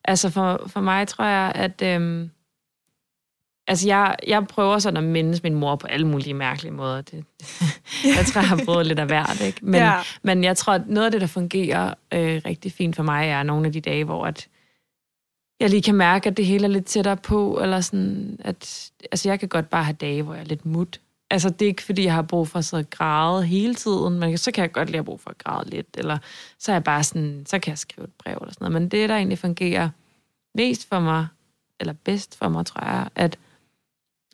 [0.05, 2.31] altså for, for mig tror jeg, at øhm,
[3.71, 7.01] Altså, jeg, jeg prøver sådan at mindes min mor på alle mulige mærkelige måder.
[7.01, 7.25] Det,
[8.17, 9.59] jeg tror, jeg har prøvet lidt af hvert, ikke?
[9.63, 9.99] Men, ja.
[10.23, 13.43] men jeg tror, at noget af det, der fungerer øh, rigtig fint for mig, er
[13.43, 14.49] nogle af de dage, hvor at
[15.61, 19.29] jeg lige kan mærke, at det hele er lidt tættere på, eller sådan, at altså,
[19.29, 21.01] jeg kan godt bare have dage, hvor jeg er lidt mut.
[21.31, 24.19] Altså, det er ikke, fordi jeg har brug for at sidde og græde hele tiden,
[24.19, 26.19] men så kan jeg godt lige have brug for at græde lidt, eller
[26.59, 28.83] så er jeg bare sådan, så kan jeg skrive et brev, eller sådan noget.
[28.83, 29.89] Men det, der egentlig fungerer
[30.55, 31.27] mest for mig,
[31.81, 33.39] eller bedst for mig, tror jeg, at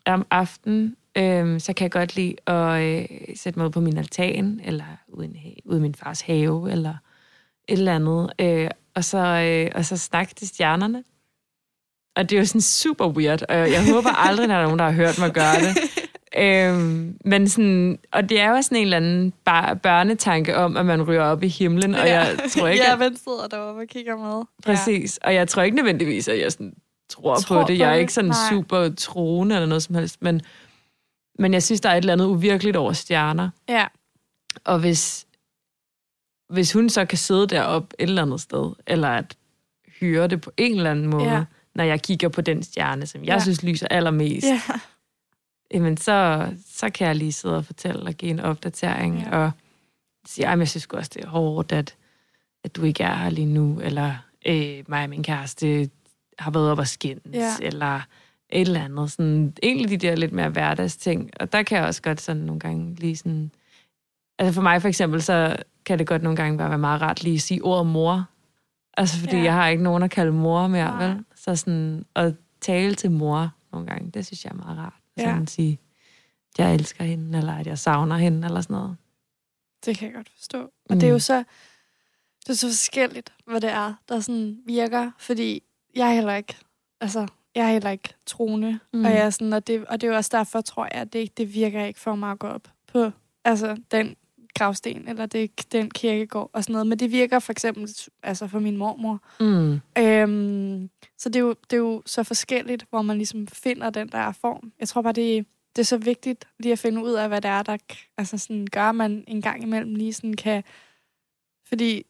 [0.05, 3.97] om aftenen, øh, så kan jeg godt lide at øh, sætte mig ud på min
[3.97, 6.95] altan, eller ude i, ude i min fars have, eller
[7.67, 8.31] et eller andet.
[8.39, 11.03] Øh, og, så, øh, og så snakke til stjernerne.
[12.15, 14.79] Og det er jo sådan super weird, og jeg håber aldrig, at der er nogen,
[14.79, 15.77] der har hørt mig gøre det.
[16.37, 20.85] Øhm, men sådan, og det er jo sådan en eller anden bare børnetanke om, at
[20.85, 22.83] man ryger op i himlen, og jeg tror ikke...
[22.83, 24.43] ja, at, hvem sidder deroppe og kigger med?
[24.65, 26.73] præcis, og jeg tror ikke nødvendigvis, at jeg sådan
[27.09, 27.77] tror, Tror på det.
[27.77, 28.37] på Jeg er det, ikke sådan nej.
[28.51, 30.41] super troende eller noget som helst, men,
[31.39, 33.49] men jeg synes, der er et eller andet uvirkeligt over stjerner.
[33.69, 33.73] Ja.
[33.79, 33.85] ja.
[34.65, 35.27] Og hvis,
[36.49, 39.37] hvis hun så kan sidde deroppe et eller andet sted, eller at
[39.99, 41.35] hyre det på en eller anden måde, Ja.
[41.35, 41.43] ja.
[41.75, 43.33] når jeg kigger på den stjerne, som jeg Ja.
[43.33, 43.39] ja.
[43.39, 44.61] synes lyser allermest, Ja.
[45.73, 49.37] Jamen så, så kan jeg lige sidde og fortælle og give en opdatering, Ja.
[49.37, 49.51] og
[50.27, 51.95] sige, at jeg synes også, det er hårdt, at,
[52.63, 54.15] at du ikke er her lige nu, eller
[54.45, 55.89] øh, mig og min kæreste
[56.39, 57.51] har været op og skændes, Ja.
[57.61, 57.95] eller
[58.49, 59.11] et eller andet.
[59.11, 61.29] Sådan, egentlig de der lidt mere hverdagsting.
[61.39, 63.51] Og der kan jeg også godt sådan nogle gange lige sådan...
[64.39, 65.55] Altså for mig for eksempel, så
[65.85, 68.25] kan det godt nogle gange bare være meget rart lige at sige ordet mor.
[68.97, 69.43] Altså fordi ja.
[69.43, 71.07] jeg har ikke nogen at kalde mor mere, Nej.
[71.07, 71.23] vel?
[71.35, 74.93] Så sådan at tale til mor nogle gange, det synes jeg er meget rart.
[75.17, 75.23] Ja.
[75.23, 75.79] Sådan sige,
[76.53, 78.97] at jeg elsker hende, eller at jeg savner hende, eller sådan noget.
[79.85, 80.61] Det kan jeg godt forstå.
[80.61, 80.99] Og Mm.
[80.99, 81.43] det er jo så,
[82.43, 85.63] det er så forskelligt, hvad det er, der sådan virker, fordi
[85.95, 86.55] jeg er heller ikke,
[87.01, 88.99] altså, jeg er heller ikke troende, mm.
[88.99, 89.05] Mm.
[89.05, 91.13] og, jeg er sådan, og, det, og det er jo også derfor, tror jeg, at
[91.13, 93.11] det, det virker ikke for mig at gå op på
[93.45, 94.15] altså, den
[94.57, 97.89] gravsten, eller det, den kirkegård og sådan noget, men det virker for eksempel
[98.23, 99.19] altså for min mormor.
[99.39, 99.79] Mm.
[99.97, 104.09] Øhm, så det er, jo, det er jo så forskelligt, hvor man ligesom finder den
[104.09, 104.71] der form.
[104.79, 105.45] Jeg tror bare, det,
[105.75, 107.77] det er så vigtigt lige at finde ud af, hvad det er, der
[108.17, 110.63] altså sådan, gør, man en gang imellem lige sådan kan...
[111.67, 112.05] Fordi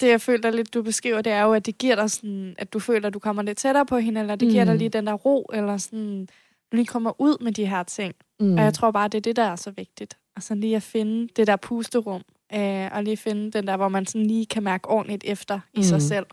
[0.00, 2.72] det, jeg føler lidt, du beskriver, det er jo, at det giver dig sådan, at
[2.72, 4.78] du føler, at du kommer lidt tættere på hende, eller det giver dig Mm.
[4.78, 6.26] lige den der ro, eller sådan,
[6.72, 8.14] du lige kommer ud med de her ting.
[8.40, 8.46] Mm.
[8.46, 8.54] Mm.
[8.54, 10.16] Og jeg tror bare, det er det, der er så vigtigt.
[10.36, 12.22] Altså lige at finde det der pusterum,
[12.54, 15.78] øh, og lige finde den der, hvor man sådan lige kan mærke ordentligt efter i
[15.78, 15.82] Mm.
[15.82, 16.26] sig selv.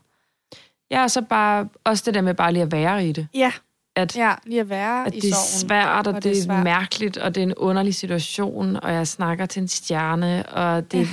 [0.92, 3.28] Ja, og så bare også det der med bare lige at være i det.
[3.34, 3.52] Ja,
[3.96, 5.68] At, ja lige at være at i det er sorgen.
[5.70, 6.64] svært, og, og det er, svært.
[6.64, 11.02] mærkeligt, og det er en underlig situation, og jeg snakker til en stjerne, og det
[11.02, 11.06] er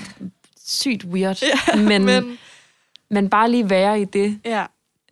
[0.67, 1.43] sygt weird.
[1.43, 2.39] Ja, men, men, men
[3.11, 4.67] men bare lige være i det, ja,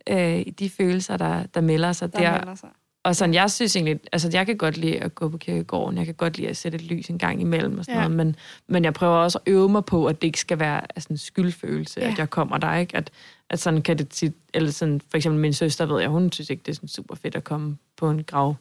[0.09, 2.31] øh, i de følelser, der, der melder sig der der.
[2.37, 2.69] melder sig.
[3.05, 6.05] Og sådan, jeg synes egentlig, altså jeg kan godt lide at gå på kirkegården, jeg
[6.05, 8.07] kan godt lide at sætte et lys en gang imellem og sådan Ja.
[8.07, 8.35] noget, men,
[8.67, 11.17] men jeg prøver også at øve mig på, at det ikke skal være altså, en
[11.17, 12.07] skyldfølelse, Ja.
[12.11, 12.97] at jeg kommer der, ikke?
[12.97, 13.11] At,
[13.49, 16.49] at sådan kan det tit, eller sådan, for eksempel min søster ved jeg, hun synes
[16.49, 18.55] ikke, det er sådan super fedt at komme på en grav,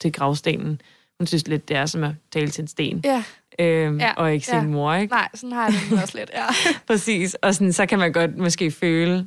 [0.00, 0.80] til gravstenen.
[1.18, 3.22] Hun synes lidt, det er som at tale til en sten, Ja,
[3.58, 4.12] øhm, Ja, ja.
[4.16, 4.62] og ikke sin ja.
[4.62, 5.14] mor, ikke?
[5.14, 6.30] nej, sådan har jeg det også lidt.
[6.34, 6.44] Ja.
[6.86, 9.26] Præcis, og sådan, så kan man godt måske føle,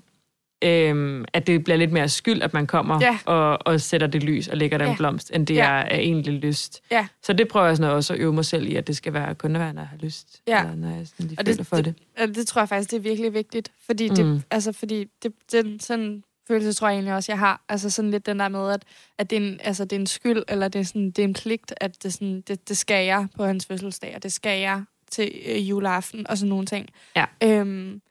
[0.64, 3.18] øhm, at det bliver lidt mere skyld, at man kommer Ja.
[3.26, 4.96] og, og sætter det lys og lægger den Ja.
[4.96, 5.66] blomst, end det Ja.
[5.66, 6.82] er, er egentlig lyst.
[6.92, 7.08] Ja.
[7.24, 9.36] Så det prøver jeg sådan også at øve mig selv i, at det skal være
[9.36, 10.60] kun være, når jeg har lyst, Ja.
[10.62, 11.96] eller når jeg sådan lige Og det- for det.
[12.22, 13.72] Og det tror jeg faktisk, det er virkelig vigtigt.
[13.86, 14.42] Fordi, det, Mm.
[14.52, 17.62] altså, fordi det, den sådan følelse tror jeg egentlig også, jeg har.
[17.70, 18.84] Altså sådan lidt den der med, at,
[19.18, 21.24] at det, er en, altså, det er en skyld, eller det er, sådan, det er
[21.24, 24.60] en pligt, at det, sådan, det, det skal jeg på hans fødselsdag, og det skal
[24.60, 26.90] jeg til øh, juleaften, og sådan nogle ting.
[27.16, 27.26] Ja.
[27.44, 28.02] Øhm,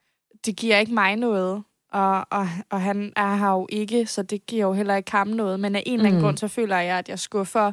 [0.46, 1.62] det giver ikke mig noget,
[1.93, 5.26] og, og, og han er her jo ikke, så det giver jo heller ikke ham
[5.26, 5.61] noget.
[5.61, 6.24] Men af en eller anden Mm.
[6.24, 7.72] grund, så føler jeg, at jeg skuffer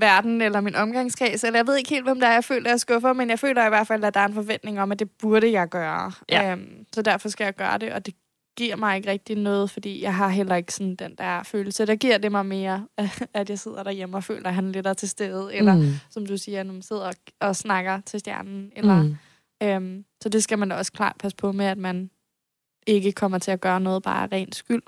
[0.00, 2.80] verden eller min omgangskreds, eller jeg ved ikke helt, hvem der er, jeg føler, jeg
[2.80, 5.10] skuffer, men jeg føler i hvert fald, at der er en forventning om, at det
[5.10, 6.12] burde jeg gøre.
[6.32, 6.52] Ja.
[6.52, 8.14] Øhm, så derfor skal jeg gøre det, og det
[8.56, 11.86] giver mig ikke rigtig noget, fordi jeg har heller ikke sådan den der følelse.
[11.86, 12.86] Der giver det mig mere,
[13.34, 15.92] at jeg sidder derhjemme og føler, at han lidt er til stede, eller mm.
[16.10, 18.72] som du siger, når man sidder og, og snakker til stjernen.
[18.76, 19.16] Eller, Mm.
[19.62, 22.10] øhm, så det skal man da også klart passe på med, at man
[22.86, 24.82] ikke kommer til at gøre noget bare af ren skyld.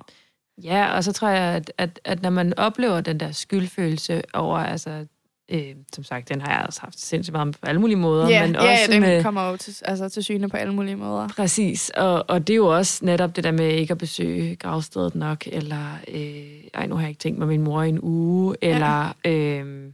[0.65, 4.59] Ja, og så tror jeg, at, at, at når man oplever den der skyldfølelse over,
[4.59, 5.07] altså,
[5.49, 8.47] øh, som sagt, den har jeg også haft sindssygt meget på alle mulige måder, Ja,
[8.47, 11.29] men ja, også den med, kommer jo til, altså, til syne på alle mulige måder.
[11.29, 15.15] Præcis, og, og det er jo også netop det der med ikke at besøge gravstedet
[15.15, 18.57] nok, eller, øh, ej, nu har jeg ikke tænkt mig min mor i en uge,
[18.63, 19.93] eller, øh,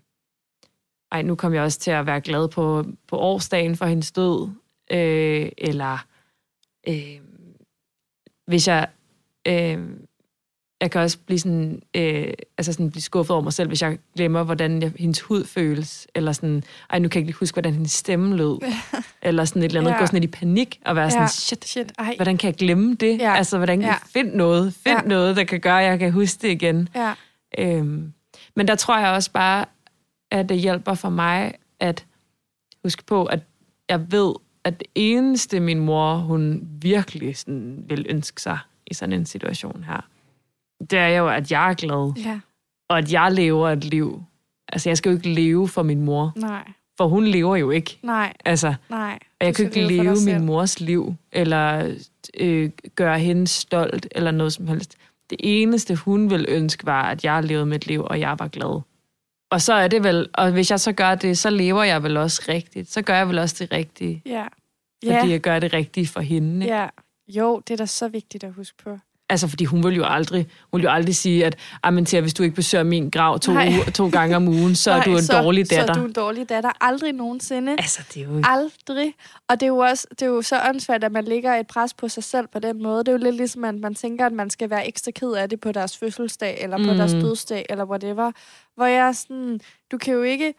[1.13, 4.49] ej, nu kom jeg også til at være glad på, på årsdagen for hendes død,
[4.91, 6.07] øh, eller,
[6.89, 7.19] øh,
[8.47, 8.87] hvis jeg,
[9.49, 9.79] øh,
[10.81, 13.99] jeg kan også blive sådan, øh, altså sådan blive skuffet over mig selv, hvis jeg
[14.17, 17.55] glemmer, hvordan jeg, hendes hud føles, eller sådan, ej, nu kan jeg ikke lige huske,
[17.55, 18.59] hvordan hendes stemme lød,
[19.23, 19.99] eller sådan et eller andet, Ja.
[19.99, 21.29] gå sådan lidt i panik, og være sådan, Ja.
[21.29, 22.13] shit, Shit, ej.
[22.17, 23.19] hvordan kan jeg glemme det?
[23.19, 23.35] Ja.
[23.35, 23.93] Altså, hvordan kan Ja.
[23.93, 24.75] jeg finde noget?
[24.75, 25.09] Find ja.
[25.09, 26.89] noget, der kan gøre, at jeg kan huske det igen.
[26.95, 27.15] Ja,
[27.59, 28.13] Øhm,
[28.57, 29.65] men der tror jeg også bare,
[30.31, 32.07] at det hjælper for mig at
[32.85, 33.41] huske på, at
[33.89, 34.35] jeg ved,
[34.65, 39.85] at det eneste, min mor, hun virkelig sådan vil ønske sig i sådan en situation
[39.85, 40.01] her,
[40.91, 42.41] det er jo, at jeg er glad, ja,
[42.89, 44.23] og at jeg lever et liv,
[44.73, 47.99] Altså, jeg skal jo ikke leve for min mor, Nej, for hun lever jo ikke.
[48.03, 49.19] nej, Altså, nej.
[49.41, 51.95] og jeg kan ikke leve leve min mors liv, eller
[52.41, 54.97] øh, gøre hende stolt, eller noget som helst.
[55.31, 58.81] Det eneste, hun ville ønske, var, at jeg levede mit liv, og jeg var glad.
[59.51, 62.17] Og så er det vel, og hvis jeg så gør det, så lever jeg vel
[62.17, 62.93] også rigtigt.
[62.93, 64.43] Så gør jeg vel også det rigtige, Ja.
[65.05, 66.65] fordi Ja, jeg gør det rigtige for hende.
[66.67, 66.77] Ikke?
[66.77, 66.89] ja.
[67.29, 68.99] Jo, det er da så vigtigt at huske på.
[69.29, 72.21] Altså, fordi hun vil jo aldrig, hun vil jo aldrig sige, at "Ej, men Thea,
[72.21, 75.05] hvis du ikke besøger min grav to, uger, to gange om ugen, så er Nej,
[75.05, 75.87] du en så, dårlig datter.
[75.95, 76.71] Så er du en dårlig datter.
[76.81, 77.73] Aldrig nogensinde.
[77.73, 78.43] Altså, det er jo...
[78.45, 79.15] Aldrig.
[79.49, 81.95] Og det er jo også det er jo så åndssvagt, at man lægger et pres
[81.95, 82.99] på sig selv på den måde.
[82.99, 85.49] Det er jo lidt ligesom, at man tænker, at man skal være ekstra ked af
[85.49, 86.97] det på deres fødselsdag, eller på Mm.
[86.97, 88.33] deres dødsdag, eller whatever.
[88.77, 89.61] Hvor jeg er sådan,
[89.93, 90.55] du kan jo ikke...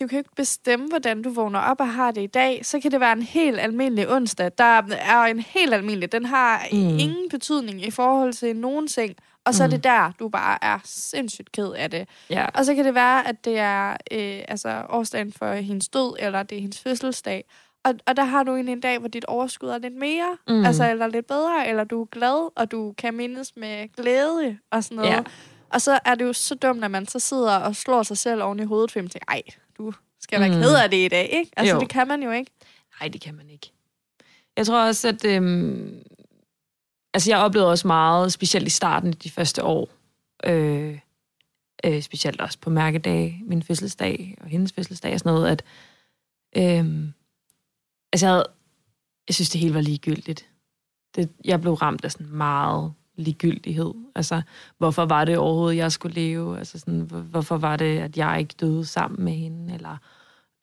[0.00, 2.66] Du kan jo ikke bestemme, hvordan du vågner op og har det i dag.
[2.66, 4.50] Så kan det være en helt almindelig onsdag.
[4.58, 6.12] Der er en helt almindelig.
[6.12, 6.78] Den har Mm.
[6.78, 6.84] mm.
[6.98, 9.14] ingen betydning i forhold til nogen ting.
[9.44, 9.68] Og så mm.
[9.68, 9.72] Mm.
[9.72, 12.08] er det der, du bare er sindssygt ked af det.
[12.30, 12.46] Ja.
[12.54, 16.42] Og så kan det være, at det er øh, altså årsdagen for hendes død, eller
[16.42, 17.44] det er hendes fødselsdag.
[17.84, 20.54] Og, og der har du egentlig en dag, hvor dit overskud er lidt mere, Mm.
[20.54, 20.64] mm.
[20.64, 24.84] altså eller lidt bedre, eller du er glad, og du kan mindes med glæde og
[24.84, 25.10] sådan noget.
[25.10, 25.22] Ja.
[25.70, 28.42] Og så er det jo så dumt, at man så sidder og slår sig selv
[28.42, 29.42] oven i hovedet, fordi man tænker, ej,
[29.78, 30.54] du skal være Mm.
[30.62, 31.50] ked af det i dag, ikke?
[31.56, 31.80] Altså, Jo.
[31.80, 32.50] det kan man jo ikke.
[33.00, 33.72] Nej, det kan man ikke.
[34.56, 35.24] Jeg tror også, at...
[35.24, 36.02] Øhm,
[37.14, 39.88] altså, jeg oplevede også meget, specielt i starten de første år,
[40.44, 40.98] øh,
[41.84, 45.62] øh, specielt også på mærkedage, min fødselsdag og hendes fødselsdag og sådan noget, at
[46.56, 47.12] øhm,
[48.12, 48.46] altså, jeg, havde,
[49.28, 50.48] jeg synes, det hele var ligegyldigt.
[51.16, 53.94] Det, jeg blev ramt af sådan meget ligegyldighed.
[54.14, 54.42] Altså,
[54.78, 56.58] hvorfor var det overhovedet, jeg skulle leve?
[56.58, 59.74] Altså, sådan, hvor- hvorfor var det, at jeg ikke døde sammen med hende?
[59.74, 59.96] Eller,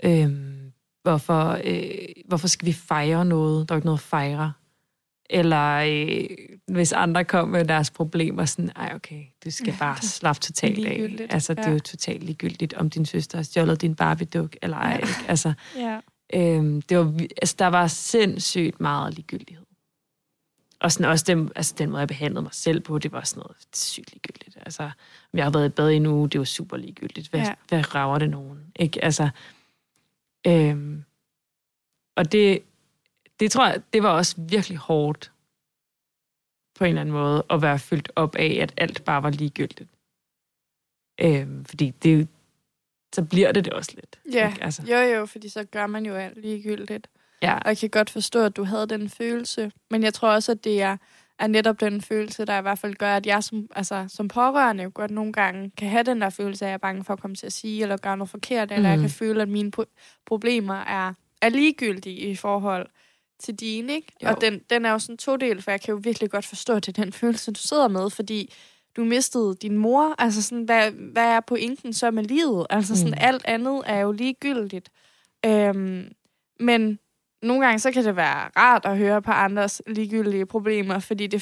[0.03, 0.71] øhm,
[1.03, 1.91] hvorfor, øh,
[2.27, 3.69] hvorfor skal vi fejre noget?
[3.69, 4.53] Der er ikke noget at fejre.
[5.29, 6.25] Eller øh,
[6.67, 10.91] hvis andre kom med deres problemer, sådan, ej okay, du skal bare slappe totalt af.
[11.29, 14.97] Altså, det er jo totalt ligegyldigt, om din søster har stjålet din Barbie-duk, eller ej.
[14.97, 15.13] Ikke?
[15.27, 15.99] Altså, Ja.
[16.33, 19.65] øhm, det var, altså, der var sindssygt meget ligegyldighed.
[20.81, 23.41] Og sådan også den, altså, den måde, jeg behandlede mig selv på, det var sådan
[23.41, 24.57] noget sygt ligegyldigt.
[24.65, 24.83] Altså,
[25.33, 27.27] om jeg har været i bad i en uge, det var super ligegyldigt.
[27.29, 27.45] Hvad, Ja.
[27.47, 27.53] ja.
[27.67, 28.71] hvad rager det nogen?
[28.75, 29.03] Ikke?
[29.03, 29.29] Altså,
[30.47, 31.03] øhm,
[32.15, 32.63] og det,
[33.39, 35.31] det tror jeg, det var også virkelig hårdt
[36.75, 39.89] på en eller anden måde, at være fyldt op af, at alt bare var ligegyldigt.
[41.21, 42.27] Øhm, fordi det,
[43.13, 44.19] så bliver det det også lidt.
[44.33, 44.63] Ja, Ikke?
[44.63, 47.07] Altså, jo jo, fordi så gør man jo alt ligegyldigt.
[47.41, 49.71] Ja, Og jeg kan godt forstå, at du havde den følelse.
[49.91, 50.97] Men jeg tror også, at det er,
[51.39, 54.83] er netop den følelse, der i hvert fald gør, at jeg som, altså, som pårørende
[54.83, 57.13] jo godt nogle gange kan have den der følelse af, at jeg er bange for
[57.13, 59.03] at komme til at sige, eller gøre noget forkert, eller jeg Mhm.
[59.03, 62.87] kan føle, at mine pro- problemer er, er ligegyldige i forhold
[63.39, 64.11] til dine, ikke?
[64.23, 64.29] Jo.
[64.29, 66.73] Og den, den er jo sådan to del, for jeg kan jo virkelig godt forstå,
[66.73, 68.53] at det er den følelse, du sidder med, fordi
[68.95, 70.15] du mistede din mor.
[70.17, 72.67] Altså sådan, hvad, hvad er pointen så med livet?
[72.69, 73.17] Altså sådan, Mm.
[73.21, 74.89] alt andet er jo ligegyldigt.
[75.45, 76.11] Øhm,
[76.59, 76.99] men
[77.41, 81.41] nogle gange så kan det være rart at høre på andres ligegyldige problemer, fordi det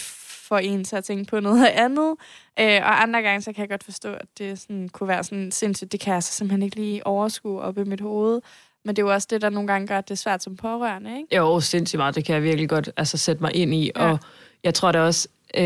[0.49, 2.15] får en til at tænke på noget andet.
[2.59, 5.51] Øh, og andre gange så kan jeg godt forstå, at det sådan, kunne være sådan
[5.51, 8.41] sindssygt, det kan jeg så simpelthen ikke lige overskue op i mit hoved.
[8.85, 10.55] Men det er jo også det, der nogle gange gør, at det er svært som
[10.55, 11.35] pårørende, ikke?
[11.35, 12.15] Jo, sindssygt meget.
[12.15, 13.91] Det kan jeg virkelig godt altså, sætte mig ind i.
[13.95, 14.11] Ja.
[14.11, 14.19] Og
[14.63, 15.27] jeg tror da også,
[15.57, 15.63] øh,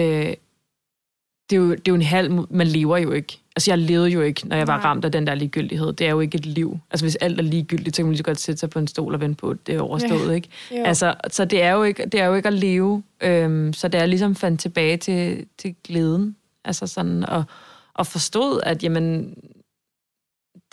[1.50, 2.48] det, er jo, det er jo en halv...
[2.50, 3.43] Man lever jo ikke.
[3.56, 4.86] Altså, jeg levede jo ikke, når jeg var Nej.
[4.86, 5.94] ramt af den der ligegyldighed.
[5.94, 6.80] Det er jo ikke et liv.
[6.92, 8.88] Altså, hvis alt er ligegyldigt, så kan man lige så godt sætte sig på en
[8.88, 10.34] stol og vente på, at det er overstået, Ja.
[10.34, 10.48] ikke?
[10.72, 10.84] Jo.
[10.84, 13.04] Altså, så det er jo ikke, det er jo ikke at leve.
[13.22, 16.36] Øhm, så det er ligesom fandt tilbage til, til glæden.
[16.66, 17.44] Altså sådan, og,
[17.94, 19.36] og forstod, at jamen,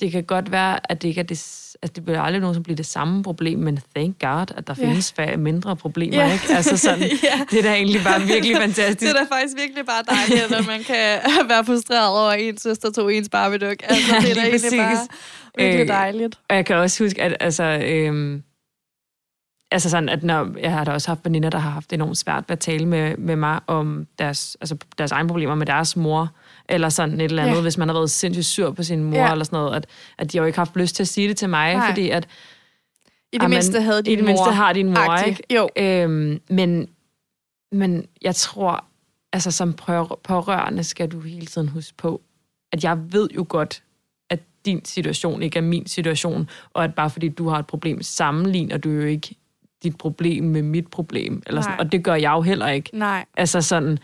[0.01, 2.63] det kan godt være, at det ikke er det, at det bliver aldrig nogen, som
[2.63, 6.33] bliver det samme problem, men thank God, at der findes færre, mindre problemer, Ja.
[6.33, 6.45] ikke?
[6.55, 6.99] Altså sådan,
[7.29, 7.41] ja.
[7.51, 9.01] det er da egentlig bare virkelig fantastisk.
[9.01, 11.19] Det er da faktisk virkelig bare dejligt, at man kan
[11.53, 13.85] være frustreret over, at ens søster tog ens barbie Altså,
[14.15, 15.09] Ja, det er da egentlig bare præcis.
[15.59, 16.39] virkelig Øh, dejligt.
[16.49, 18.43] Og jeg kan også huske, at altså, øhm,
[19.71, 22.45] altså sådan, at når, jeg har da også haft veninder, der har haft enormt svært
[22.49, 26.31] ved at tale med, med mig om deres, altså deres egne problemer med deres mor,
[26.71, 27.63] eller sådan et eller andet, Ja.
[27.63, 29.33] hvis man har været sindssygt sur på sin mor, Ja.
[29.33, 29.87] eller sådan noget, at,
[30.19, 31.89] at de har jo ikke haft lyst til at sige det til mig, Nej.
[31.91, 34.27] fordi at I det Jamen, mindste havde din i det mor.
[34.29, 35.29] mindste har din mor, agtig.
[35.29, 35.43] ikke?
[35.55, 35.69] Jo.
[35.77, 36.89] Øhm, men,
[37.73, 38.85] men jeg tror,
[39.33, 39.73] altså som
[40.23, 42.21] pårørende skal du hele tiden huske på,
[42.73, 43.83] at jeg ved jo godt,
[44.31, 48.03] at din situation ikke er min situation, og at bare fordi du har et problem,
[48.03, 49.35] sammenligner du jo ikke
[49.83, 51.43] dit problem med mit problem.
[51.47, 51.85] Eller sådan, Nej.
[51.87, 52.91] og det gør jeg jo heller ikke.
[52.93, 53.99] Nej, Altså sådan...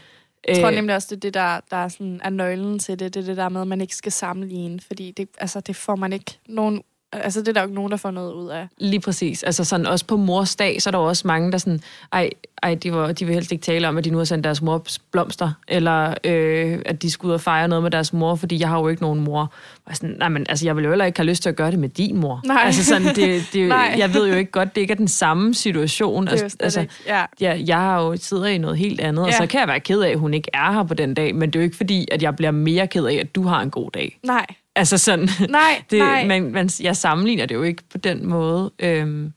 [0.48, 2.98] jeg tror øh, nemlig også, det er det, der, der er, sådan, er nøglen til
[2.98, 3.14] det.
[3.14, 5.96] Det er det der med, at man ikke skal sammenligne, fordi det, altså, det får
[5.96, 6.82] man ikke nogen
[7.12, 8.68] Altså, det er der jo ikke nogen, der får noget ud af.
[8.78, 9.42] Lige præcis.
[9.42, 11.80] Altså sådan også på mors dag, så er der også mange, der sådan,
[12.12, 12.30] ej,
[12.62, 14.62] ej de, var, de vil helst ikke tale om, at de nu har sendt deres
[14.62, 18.60] mor blomster, eller øh, at de skulle ud og fejre noget med deres mor, fordi
[18.60, 19.52] jeg har jo ikke nogen mor.
[19.86, 21.70] Og sådan, nej, men altså, jeg vil jo heller ikke have lyst til at gøre
[21.70, 22.40] det med din mor.
[22.46, 22.62] Nej.
[22.64, 23.94] Altså sådan, det, det, Nej.
[23.98, 26.26] jeg ved jo ikke godt, det ikke er den samme situation.
[26.26, 26.92] Det er altså, ikke.
[27.06, 27.24] Ja.
[27.40, 29.36] jeg, jeg har jo sidder i noget helt andet, og Ja.
[29.36, 31.50] så kan jeg være ked af, at hun ikke er her på den dag, men
[31.50, 33.70] det er jo ikke fordi, at jeg bliver mere ked af, at du har en
[33.70, 34.18] god dag.
[34.26, 34.46] Nej,
[34.76, 36.26] Altså sådan, nej, det, nej.
[36.26, 38.70] Man, man, jeg sammenligner det jo ikke på den måde.
[38.78, 39.32] Øhm,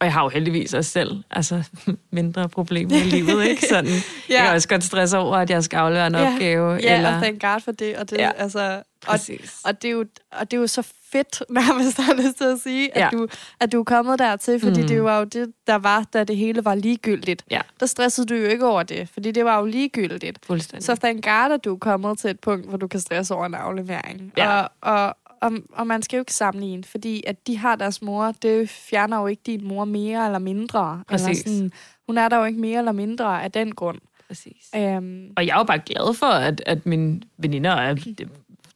[0.00, 1.62] og jeg har jo heldigvis også selv altså,
[2.12, 3.66] mindre problemer i livet, ikke?
[3.70, 3.90] Sådan,
[4.28, 4.34] ja.
[4.34, 6.32] Jeg kan også godt stresse over, at jeg skal aflevere en Ja.
[6.34, 6.72] opgave.
[6.82, 7.96] Ja, eller, og thank God for det.
[7.96, 9.60] Og det, Ja, altså, og, præcis.
[9.64, 10.82] og, det er jo, og det er jo så
[11.12, 13.08] fedt, nærmest har jeg lyst til at sige, at, Ja.
[13.18, 13.28] du,
[13.60, 14.86] at du er kommet dertil, fordi Mm.
[14.88, 17.44] det var jo det, der var, da det hele var ligegyldigt.
[17.50, 17.60] Ja.
[17.80, 20.38] Der stressede du jo ikke over det, fordi det var jo ligegyldigt.
[20.46, 20.84] Fuldstændig.
[20.84, 23.46] Så thank God, at du er kommet til et punkt, hvor du kan stresse over
[23.46, 24.32] en aflevering.
[24.36, 24.60] Ja.
[24.60, 28.32] Og, og, og, og man skal jo ikke sammenligne, fordi at de har deres mor,
[28.42, 31.02] det fjerner jo ikke din mor mere eller mindre.
[31.08, 31.26] Præcis.
[31.42, 31.72] Eller sådan,
[32.06, 33.98] hun er der jo ikke mere eller mindre af den grund.
[34.28, 34.70] præcis.
[34.76, 37.96] Øhm, Og jeg er jo bare glad for, at, at mine veninder og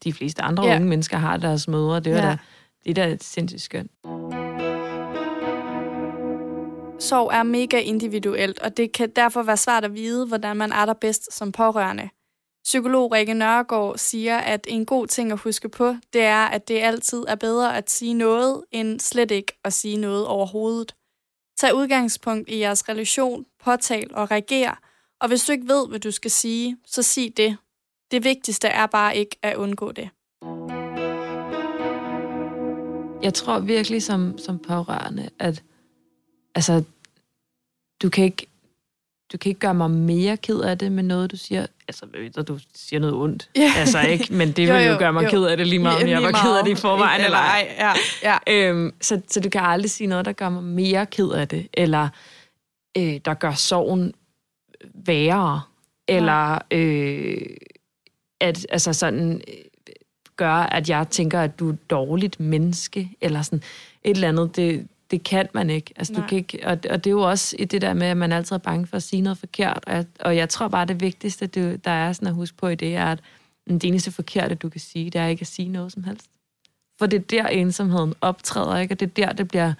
[0.04, 0.76] de, fleste andre Ja.
[0.76, 2.00] unge mennesker har deres mødre.
[2.00, 2.22] Det er ja.
[2.22, 2.36] da,
[2.84, 3.90] det er da sindssygt skønt.
[6.98, 10.86] Sorg er mega individuelt, og det kan derfor være svært at vide, hvordan man er
[10.86, 12.08] der bedst som pårørende.
[12.64, 16.78] Psykolog Rikke Nørgaard siger, at en god ting at huske på, det er, at det
[16.78, 20.94] altid er bedre at sige noget, end slet ikke at sige noget overhovedet.
[21.58, 24.74] Tag udgangspunkt i jeres relation, påtal og reager,
[25.20, 27.56] og hvis du ikke ved, hvad du skal sige, så sig det.
[28.14, 30.08] Det vigtigste er bare ikke at undgå det.
[33.22, 35.62] Jeg tror virkelig som, som pårørende, at
[36.54, 36.82] altså,
[38.02, 38.46] du kan ikke
[39.32, 41.66] du kan ikke gøre mig mere ked af det med noget, du siger.
[41.88, 43.50] Altså, medmindre du siger noget ondt.
[43.56, 43.72] Ja.
[43.76, 45.30] Altså ikke, men det Jo, vil jo, jo, gøre mig jo.
[45.30, 47.24] ked af det lige meget, om jeg var ked af det i forvejen.
[47.24, 47.92] Eller ej, ja,
[48.22, 48.68] ja.
[48.68, 51.68] Øhm, så, så du kan aldrig sige noget, der gør mig mere ked af det,
[51.72, 52.08] eller
[52.98, 54.14] øh, der gør sorgen
[54.94, 55.62] værre,
[56.08, 57.56] eller øh,
[58.44, 59.54] at altså sådan øh,
[60.36, 63.62] gør, at jeg tænker, at du er et dårligt menneske, eller sådan
[64.04, 64.56] et eller andet.
[64.56, 65.94] Det, det kan man ikke.
[65.96, 68.16] Altså, du kan ikke og, og det er jo også i det der med, at
[68.16, 69.84] man altid er bange for at sige noget forkert.
[69.86, 72.68] Og jeg, og jeg tror bare, det vigtigste, det, der er sådan at huske på
[72.68, 73.20] i det, er, at
[73.66, 76.26] det eneste forkerte, du kan sige, det er ikke at sige noget som helst.
[76.98, 78.94] For det er der, ensomheden optræder, ikke?
[78.94, 79.72] Og det er der, det bliver,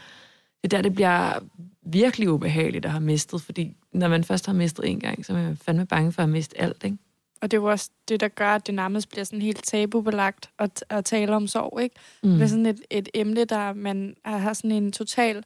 [0.63, 1.39] det er der, det bliver
[1.83, 3.43] virkelig ubehageligt at have mistet.
[3.43, 6.29] Fordi når man først har mistet en gang, så er man fandme bange for at
[6.29, 6.97] miste alt, ikke?
[7.45, 10.51] Og det er jo også det, der gør, at det nærmest bliver sådan helt tabubelagt
[10.59, 11.97] at, at tale om sorg, ikke?
[12.23, 12.31] Mm.
[12.31, 15.45] Det er sådan et, et emne, der man har sådan en total,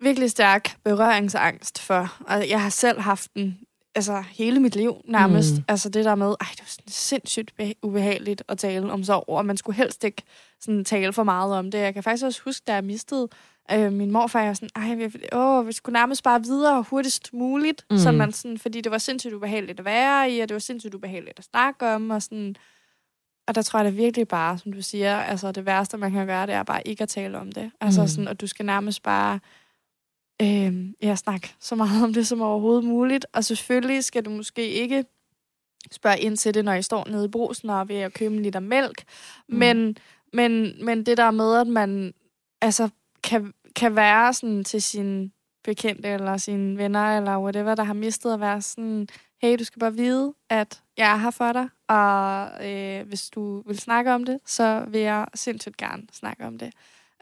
[0.00, 2.16] virkelig stærk berøringsangst for.
[2.26, 3.58] Og jeg har selv haft den
[3.94, 5.54] altså hele mit liv nærmest.
[5.56, 5.64] Mm.
[5.68, 9.24] Altså det der med, ej, det var sådan sindssygt beha- ubehageligt at tale om sorg,
[9.28, 10.22] og man skulle helst ikke
[10.60, 11.78] sådan tale for meget om det.
[11.78, 13.28] Jeg kan faktisk også huske, da jeg mistede
[13.72, 17.32] øh, min morfar, jeg var sådan, ej, vi, åh, vi skulle nærmest bare videre hurtigst
[17.32, 17.94] muligt, Mm.
[17.94, 17.98] mm.
[17.98, 20.94] så man sådan, fordi det var sindssygt ubehageligt at være i, og det var sindssygt
[20.94, 22.56] ubehageligt at snakke om, og sådan,
[23.48, 26.26] og der tror jeg da virkelig bare, som du siger, altså det værste, man kan
[26.26, 27.70] gøre, det er bare ikke at tale om det.
[27.80, 28.08] Altså Mm.
[28.08, 29.40] sådan, og du skal nærmest bare
[30.42, 33.26] øh, ja, snakke så meget om det som overhovedet muligt.
[33.32, 35.04] Og selvfølgelig skal du måske ikke
[35.92, 38.34] spørge ind til det, når I står nede i brusen og er ved at købe
[38.34, 39.04] en liter mælk.
[39.48, 39.56] Mm.
[39.56, 39.96] Men,
[40.32, 42.14] men, men det der med, at man
[42.60, 42.88] altså,
[43.24, 45.32] kan, kan være sådan til sin
[45.64, 49.08] bekendte eller sine venner eller whatever, der har mistet at være sådan,
[49.42, 53.62] hey, du skal bare vide, at jeg er her for dig, og øh, hvis du
[53.66, 56.72] vil snakke om det, så vil jeg sindssygt gerne snakke om det.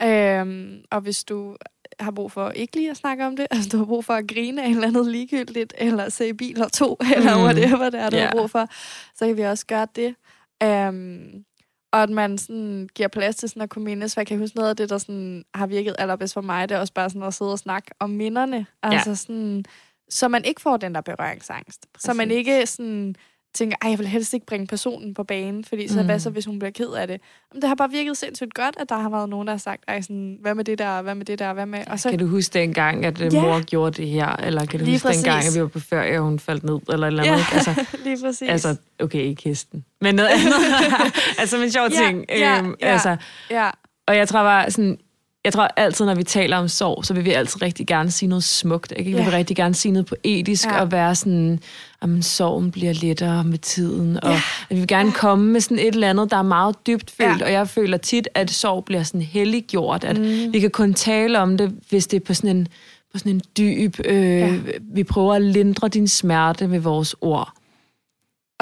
[0.03, 1.57] Øhm, og hvis du
[2.01, 4.29] har brug for ikke lige at snakke om det, altså du har brug for at
[4.29, 7.43] grine af et eller andet ligegyldigt, eller se biler to, eller Mm.
[7.43, 8.25] whatever det er, du Ja.
[8.25, 8.67] har brug for,
[9.15, 10.15] så kan vi også gøre det.
[10.63, 11.45] Øhm,
[11.93, 14.57] og at man sådan giver plads til sådan at kunne mindes, for jeg kan huske
[14.57, 17.23] noget af det, der sådan har virket allerbedst for mig, det er også bare sådan
[17.23, 18.67] at sidde og snakke om minderne.
[18.83, 19.65] Altså sådan,
[20.09, 21.87] så man ikke får den der berøringsangst.
[21.99, 22.39] Så man Præcis.
[22.39, 23.17] ikke sådan
[23.55, 26.01] tænker, ej, jeg vil helst ikke bringe personen på banen, fordi så Mm.
[26.01, 26.07] mm.
[26.07, 27.21] hvad så, hvis hun bliver ked af det?
[27.53, 29.83] Men det har bare virket sindssygt godt, at der har været nogen, der har sagt,
[29.89, 31.79] ej, sådan, hvad med det der, hvad med det der, hvad med...
[31.87, 33.43] Og så, Kan du huske dengang, at øh, Ja.
[33.43, 34.29] mor gjorde det her?
[34.37, 35.51] Eller kan du Lige huske dengang, præcis.
[35.51, 36.79] at vi var på ferie, og hun faldt ned?
[36.93, 37.45] Eller eller andet, Ja.
[37.57, 38.49] Altså, lige præcis.
[38.49, 39.85] altså, okay, ikke hesten.
[40.01, 40.53] Men noget andet.
[41.41, 42.25] altså, en sjov Ja, ting.
[42.29, 42.87] ja, Øhm, ja.
[42.87, 43.17] Altså,
[43.51, 43.71] ja,
[44.07, 44.99] og jeg tror bare sådan,
[45.45, 48.29] jeg tror altid, når vi taler om sorg, så vil vi altid rigtig gerne sige
[48.29, 48.93] noget smukt.
[48.97, 49.11] Ikke?
[49.11, 49.25] Vi Ja.
[49.25, 50.81] vil rigtig gerne sige noget poetisk, Ja.
[50.81, 51.61] og være sådan,
[52.03, 54.25] at sorgen bliver lettere med tiden.
[54.25, 54.37] Og Ja.
[54.71, 57.41] at vi vil gerne komme med sådan et eller andet, der er meget dybt følt.
[57.41, 57.45] Ja.
[57.45, 60.05] Og jeg føler tit, at sorg bliver sådan helliggjort.
[60.05, 60.53] At Mm.
[60.53, 62.69] vi kan kun tale om det, hvis det er på sådan en,
[63.13, 63.97] på sådan en dyb...
[64.05, 64.55] Øh, Ja.
[64.81, 67.53] Vi prøver at lindre din smerte med vores ord.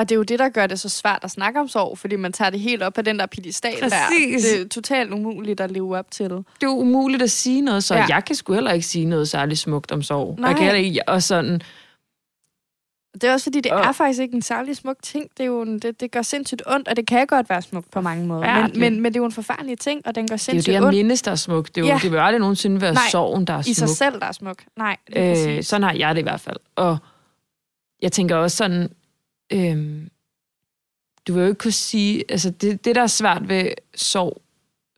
[0.01, 2.17] Og det er jo det, der gør det så svært at snakke om sorg, fordi
[2.17, 3.89] man tager det helt op på den der pedestal der.
[3.89, 4.45] Præcis.
[4.45, 6.31] Det er totalt umuligt at leve op til.
[6.31, 8.01] Det er jo umuligt at sige noget, så Ja.
[8.01, 8.07] ja.
[8.09, 10.37] jeg kan sgu heller ikke sige noget særligt smukt om sorg.
[10.39, 10.49] Nej.
[10.49, 11.61] Jeg kan heller ikke, og sådan,
[13.15, 15.31] Det er også fordi, det Og- er faktisk ikke en særlig smuk ting.
[15.37, 17.91] Det, er jo en, det, det gør sindssygt ondt, og det kan godt være smukt
[17.91, 18.41] på mange måder.
[18.41, 18.81] Men, Forfærdeligt.
[18.81, 20.67] men, men det er jo en forfærdelig ting, og den gør det er jo sindssygt
[20.67, 21.75] det, jeg ondt mindes, der er smukt.
[21.75, 21.93] Det, er jo, Ja.
[21.93, 21.99] ja.
[22.03, 23.75] det vil jo aldrig nogensinde være Nej, sorgen, der er i smuk.
[23.77, 24.57] sig selv, der er smuk.
[24.77, 25.67] Nej, det er Øh, præcis.
[25.67, 26.57] sådan har jeg det i hvert fald.
[26.77, 26.99] Og
[28.03, 28.89] jeg tænker også sådan,
[29.53, 30.11] øhm,
[31.29, 34.43] du vil jo ikke kunne sige, altså det, det der er svært ved sorg,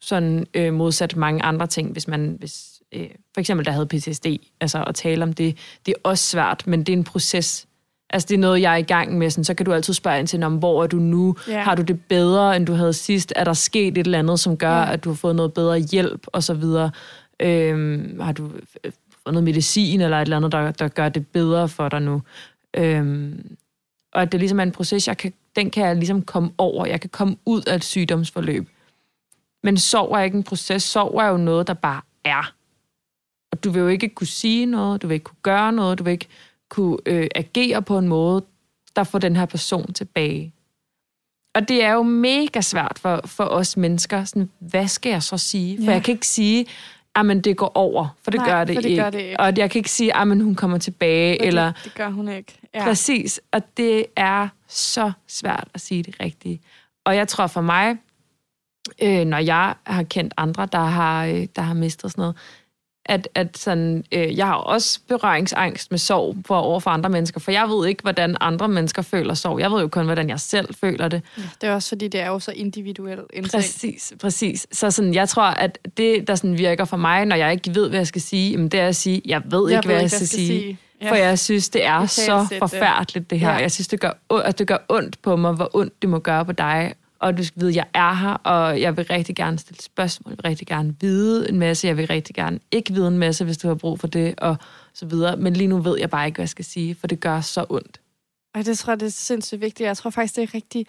[0.01, 4.27] sådan øh, modsat mange andre ting, hvis man, hvis, øh, for eksempel der havde PTSD,
[4.61, 7.67] altså at tale om det, det er også svært, men det er en proces.
[8.11, 10.19] Altså det er noget, jeg er i gang med, sådan, så kan du altid spørge
[10.19, 11.37] ind til, "Nå, men hvor er du nu?
[11.49, 11.63] Ja.
[11.63, 13.33] Har du det bedre, end du havde sidst?
[13.37, 14.83] Er der sket et eller andet, som gør, Ja.
[14.83, 14.93] ja.
[14.93, 16.91] at du har fået noget bedre hjælp, og så videre?
[17.41, 18.45] Øhm, har du
[18.85, 18.93] øh,
[19.23, 22.23] fået noget medicin, eller et eller andet, der, der gør det bedre for dig nu?
[22.77, 23.57] Øhm,
[24.13, 26.87] og at det ligesom er en proces, jeg kan, den kan jeg ligesom komme over.
[26.87, 28.69] Jeg kan komme ud af et sygdomsforløb.
[29.63, 30.83] Men sorg er ikke en proces.
[30.83, 32.53] Sorg er jo noget, der bare er.
[33.53, 36.05] Og du vil jo ikke kunne sige noget, du vil ikke kunne gøre noget, du
[36.05, 36.29] vil ikke
[36.69, 38.45] kunne øh, agere på en måde,
[38.97, 40.53] der får den her person tilbage.
[41.55, 44.25] Og det er jo mega svært for, for os mennesker.
[44.25, 45.77] Sådan, hvad skal jeg så sige?
[45.79, 45.91] For Ja.
[45.93, 46.67] jeg kan ikke sige,
[47.15, 49.03] at det går over, for det, Nej, gør, det for det ikke.
[49.03, 49.41] gør det ikke.
[49.41, 51.73] Og jeg kan ikke sige, at hun kommer tilbage, Og eller...
[51.73, 52.59] det, det gør hun ikke.
[52.75, 52.85] Ja.
[52.85, 56.61] Præcis, og det er så svært at sige det rigtige.
[57.05, 57.97] Og jeg tror for mig,
[59.03, 62.37] øh, når jeg har kendt andre, der har, øh, der har mistet sådan noget,
[63.07, 67.41] at, at sådan, øh, jeg har også berøringsangst med sorg for over for andre mennesker,
[67.41, 69.61] for jeg ved ikke, hvordan andre mennesker føler sorg.
[69.61, 71.23] Jeg ved jo kun, hvordan jeg selv føler det.
[71.61, 73.53] Det er også fordi, det er jo så individuelt.
[73.53, 74.67] Præcis, præcis.
[74.73, 77.89] Så sådan, jeg tror, at det, der sådan virker for mig, når jeg ikke ved,
[77.89, 80.29] hvad jeg skal sige, jamen, det er at sige, jeg ved ikke, hvad jeg skal
[80.29, 80.79] sige.
[81.03, 81.11] Ja.
[81.11, 83.51] For jeg synes, det er så forfærdeligt, det her.
[83.51, 83.57] Ja.
[83.57, 84.11] Jeg synes, det gør,
[84.45, 86.95] at det gør ondt på mig, hvor ondt det må gøre på dig.
[87.23, 90.31] Og du skal vide, at jeg er her, og jeg vil rigtig gerne stille spørgsmål.
[90.31, 91.87] Jeg vil rigtig gerne vide en masse.
[91.87, 94.57] Jeg vil rigtig gerne ikke vide en masse, hvis du har brug for det, og
[94.95, 95.37] så videre.
[95.37, 97.67] Men lige nu ved jeg bare ikke, hvad jeg skal sige, for det gør så
[97.69, 98.01] ondt.
[98.55, 99.87] Og det tror jeg, det er sindssygt vigtigt.
[99.87, 100.87] Jeg tror faktisk, det er rigtig...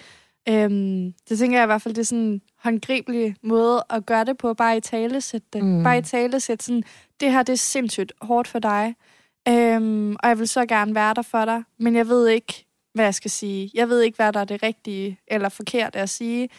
[0.49, 4.25] Øhm, det tænker jeg i hvert fald, det er sådan en håndgribelig måde at gøre
[4.25, 4.53] det på.
[4.53, 5.63] Bare i tale sætte det.
[5.63, 5.83] Mm.
[5.83, 6.83] Bare i tale sætte sådan,
[7.19, 8.95] det her det er sindssygt hårdt for dig.
[9.47, 13.05] Øhm, og jeg vil så gerne være der for dig, men jeg ved ikke, hvad
[13.05, 13.71] jeg skal sige.
[13.73, 16.49] Jeg ved ikke, hvad der er det rigtige eller forkerte at sige.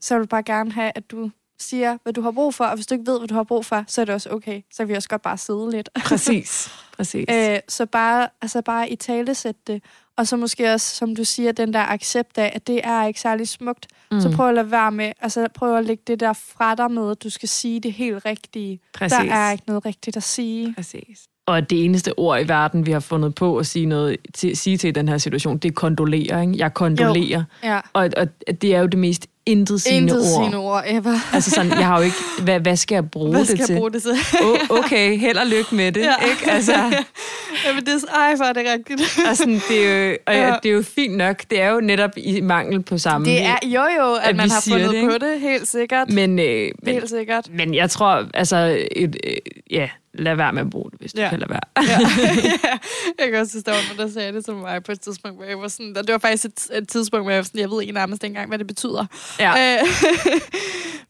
[0.00, 2.74] Så jeg vil bare gerne have, at du siger, hvad du har brug for, og
[2.74, 4.62] hvis du ikke ved, hvad du har brug for, så er det også okay.
[4.70, 5.88] Så kan vi også godt bare sidde lidt.
[6.04, 6.70] Præcis.
[6.96, 7.26] Præcis.
[7.30, 9.82] Øh, så bare, altså bare i tale sætte det.
[10.16, 13.20] Og så måske også, som du siger, den der accept af, at det er ikke
[13.20, 13.86] særlig smukt.
[14.10, 14.20] Mm.
[14.20, 17.10] Så prøv at lade være med, altså prøv at lægge det der fra dig med,
[17.10, 18.80] at du skal sige det helt rigtige.
[18.94, 19.18] Præcis.
[19.18, 20.74] Der er ikke noget rigtigt at sige.
[20.74, 21.29] Præcis.
[21.46, 24.56] Og at det eneste ord i verden, vi har fundet på at sige, noget, til,
[24.56, 26.40] sige til den her situation, det er kondolere.
[26.42, 26.54] Ikke?
[26.58, 27.44] Jeg kondolerer.
[27.64, 27.80] Ja.
[27.92, 28.28] Og, og
[28.62, 30.44] det er jo det mest intet sigende Intet ord.
[30.44, 31.34] sine ord ever.
[31.34, 33.72] Altså sådan, jeg har jo ikke, hvad, hvad skal jeg bruge Hvad det skal til?
[33.72, 34.10] jeg bruge det til?
[34.42, 36.00] Oh, okay, held og lykke med det.
[36.00, 36.14] Ja.
[36.30, 36.50] Ikke?
[36.50, 36.72] Altså,
[37.66, 39.18] Jamen, det er, ej, er det rigtigt.
[39.30, 40.46] og sådan, det, er jo, og Ja.
[40.48, 40.54] ja.
[40.62, 41.42] det er jo fint nok.
[41.50, 43.26] Det er jo netop i mangel på samme.
[43.26, 45.08] Det er jo jo, at, At man har fundet det, ikke?
[45.08, 46.10] på det, helt sikkert.
[46.12, 46.44] Men, øh,
[46.82, 47.48] men, helt sikkert.
[47.52, 49.36] men jeg tror, altså, et, øh,
[49.70, 51.28] ja, lad være med at bruge det, hvis du Ja.
[51.30, 51.60] kan lade være.
[51.88, 51.98] Ja.
[52.64, 52.78] ja.
[53.18, 55.36] Jeg kan også huske, der var nogen, der sagde det til mig på et tidspunkt,
[55.38, 57.60] hvor jeg var sådan, og det var faktisk et, et tidspunkt, hvor jeg var sådan,
[57.60, 59.06] jeg ved ikke nærmest engang, hvad det betyder.
[59.40, 59.52] Ja.
[59.82, 59.86] Øh,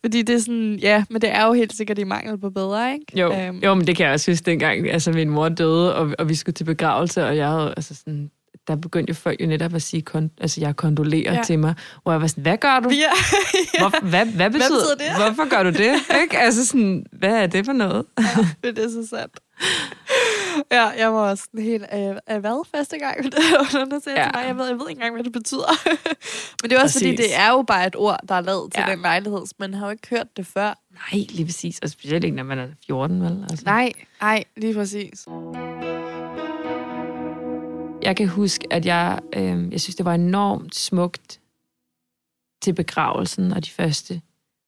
[0.04, 2.92] fordi det er sådan, ja, men det er jo helt sikkert i mangel på bedre,
[2.92, 3.18] ikke?
[3.20, 6.10] Jo, Øhm, jo, men det kan jeg også huske dengang, altså min mor døde, og,
[6.18, 8.30] og vi skulle til begravelse, og jeg havde, altså sådan,
[8.68, 11.36] der begyndte folk jo netop at sige, kon, altså jeg kondolerer Ja.
[11.36, 11.42] ja.
[11.44, 12.88] til mig, hvor jeg var sådan, hvad gør du?
[12.88, 12.94] Ja,
[13.74, 13.88] ja.
[13.88, 15.16] Hvor, hvad, hvad, betyder, betyder det?
[15.24, 15.92] Hvorfor gør du det?
[16.22, 16.38] Ikke?
[16.38, 18.04] Altså sådan, hvad er det for noget?
[18.62, 19.40] Men det er så sandt.
[20.72, 23.24] Ja, jeg var også sådan helt, øh, hvad første gang?
[23.90, 24.24] Der sagde ja.
[24.24, 24.24] Ja.
[24.24, 25.70] til mig, jeg ved, jeg ved ikke engang, hvad det betyder.
[26.62, 27.26] Men det er også fordi, Præcis.
[27.30, 28.92] det er jo bare et ord, der er lavet til Ja.
[28.92, 29.42] den lejlighed.
[29.58, 30.78] Man har jo ikke hørt det før.
[31.12, 31.78] Nej, lige præcis.
[31.82, 33.46] Og specielt ikke, når man er 14, vel?
[33.50, 33.64] Altså.
[33.64, 35.26] Nej, nej, lige præcis.
[38.02, 41.40] Jeg kan huske, at jeg, øh, jeg synes, det var enormt smukt
[42.62, 44.20] til begravelsen og de første,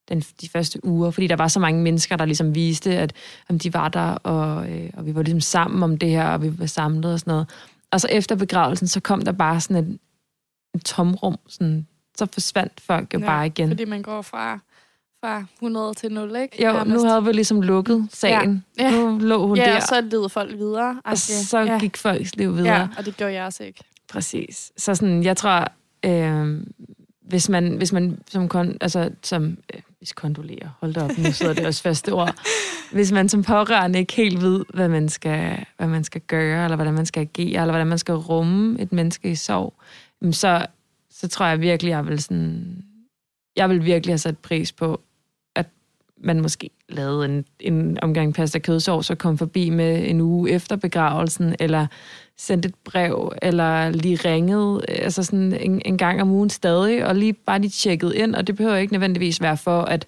[0.09, 3.13] den, de første uger, fordi der var så mange mennesker, der ligesom viste, at
[3.49, 6.43] om de var der, og, øh, og vi var ligesom sammen om det her, og
[6.43, 7.51] vi var samlet og sådan noget.
[7.91, 9.99] Og så efter begravelsen, så kom der bare sådan et,
[10.75, 11.87] et tomrum, sådan,
[12.19, 13.69] så forsvandt folk jo ja, bare igen.
[13.69, 14.59] Fordi man går fra,
[15.25, 16.65] fra 100 til 0, ikke?
[16.67, 16.95] Jo, Nærmest.
[17.05, 18.65] nu havde vi ligesom lukket sagen.
[18.79, 18.85] Ja.
[18.85, 18.91] Ja.
[18.91, 21.01] Nu lå hun Ja, der, og så leder folk videre.
[21.05, 21.79] og så ja.
[21.79, 22.75] gik folks liv videre.
[22.75, 23.85] Ja, og det gjorde jeg også ikke.
[24.09, 24.73] Præcis.
[24.77, 25.73] Så sådan, jeg tror,
[26.05, 26.61] øh,
[27.23, 31.33] hvis man, hvis man som, kon, altså, som øh, hvis kondolerer, hold da op, nu
[31.33, 32.35] sidder det også første ord.
[32.93, 36.77] Hvis man som pårørende ikke helt ved, hvad man skal, hvad man skal gøre, eller
[36.77, 39.75] hvordan man skal agere, eller hvordan man skal rumme et menneske i sorg,
[40.33, 40.67] så,
[41.11, 42.85] så tror jeg virkelig, jeg vil sådan...
[43.57, 45.01] Jeg vil virkelig have sat pris på,
[46.23, 50.77] man måske lavede en, en omgang pasta kødsovs og kom forbi med en uge efter
[50.77, 51.87] begravelsen, eller
[52.39, 57.07] sendte et brev, eller lige ringet, øh, altså sådan en, en gang om ugen stadig,
[57.07, 60.07] og lige bare lige tjekket ind, og det behøver ikke nødvendigvis være for, at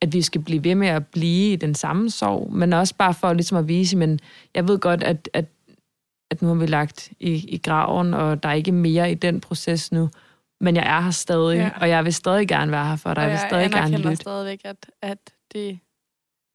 [0.00, 3.14] at vi skal blive ved med at blive i den samme sorg, men også bare
[3.14, 4.20] for ligesom at vise, men
[4.54, 5.44] jeg ved godt, at, at,
[6.30, 9.40] at nu har vi lagt i, i graven, og der er ikke mere i den
[9.40, 10.08] proces nu,
[10.60, 11.70] men jeg er her stadig, ja.
[11.80, 14.16] og jeg vil stadig gerne være her for dig, og jeg vil stadig gerne lytte.
[14.16, 15.18] stadigvæk, at, at
[15.52, 15.78] det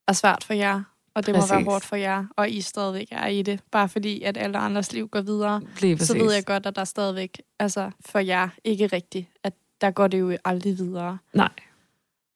[0.08, 0.82] er svært for jer,
[1.14, 1.50] og det Præcis.
[1.50, 3.60] må være hårdt for jer, og I stadigvæk er i det.
[3.72, 5.62] Bare fordi, at alle andres liv går videre,
[5.98, 10.08] så ved jeg godt, at der stadigvæk, altså for jer, ikke rigtigt, at der går
[10.08, 11.18] det jo aldrig videre.
[11.34, 11.48] Nej,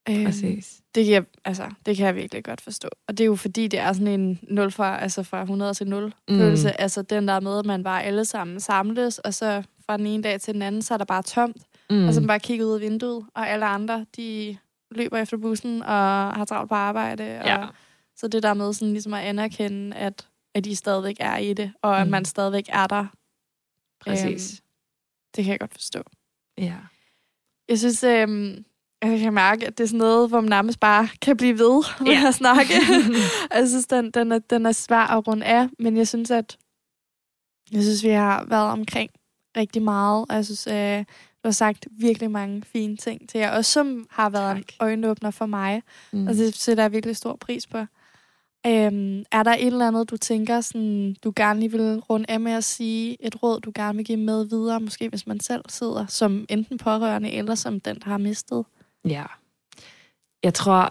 [0.09, 0.81] øhm, præcis.
[0.95, 2.89] Det kan, jeg, altså, det kan jeg virkelig godt forstå.
[3.09, 5.87] Og det er jo fordi, det er sådan en 0 fra, altså fra 100 til
[5.87, 6.39] 0 mm.
[6.39, 6.81] følelse.
[6.81, 10.23] Altså den der med, at man bare alle sammen samles, og så fra den ene
[10.23, 11.63] dag til den anden, så er der bare tomt.
[11.91, 12.09] Mm.
[12.09, 14.57] Og så bare kigger ud af vinduet, og alle andre, de
[14.91, 17.25] løber efter bussen og har travlt på arbejde.
[17.25, 17.59] Ja.
[17.59, 17.69] Og,
[18.17, 21.73] så det der med sådan ligesom at anerkende, at, at de stadigvæk er i det,
[21.83, 22.11] og at mm.
[22.11, 23.07] man stadigvæk er der.
[24.01, 24.53] Præcis.
[24.53, 24.67] Øhm,
[25.37, 26.03] det kan jeg godt forstå.
[26.59, 26.75] Ja.
[27.69, 28.65] Jeg synes, øhm,
[29.03, 31.85] jeg kan mærke, at det er sådan noget, hvor man nærmest bare kan blive ved
[32.01, 32.29] med ja.
[32.29, 32.73] at snakke.
[33.55, 36.59] jeg synes, den, den, er, den er svær at runde af, men jeg synes, at
[37.73, 39.11] jeg synes, vi har været omkring
[39.57, 40.27] rigtig meget.
[40.31, 44.31] Jeg synes, øh, du har sagt virkelig mange fine ting til jer, og som har
[44.31, 44.57] været tak.
[44.57, 45.83] en øjenåbner for mig.
[46.13, 46.27] Mm.
[46.27, 47.79] Og det sætter jeg virkelig stor pris på.
[48.67, 52.41] Øhm, er der et eller andet, du tænker, sådan, du gerne lige vil runde af
[52.41, 55.63] med at sige, et råd, du gerne vil give med videre, måske hvis man selv
[55.69, 58.65] sidder som enten pårørende, eller som den, der har mistet?
[59.05, 59.25] Ja.
[60.43, 60.91] Jeg tror,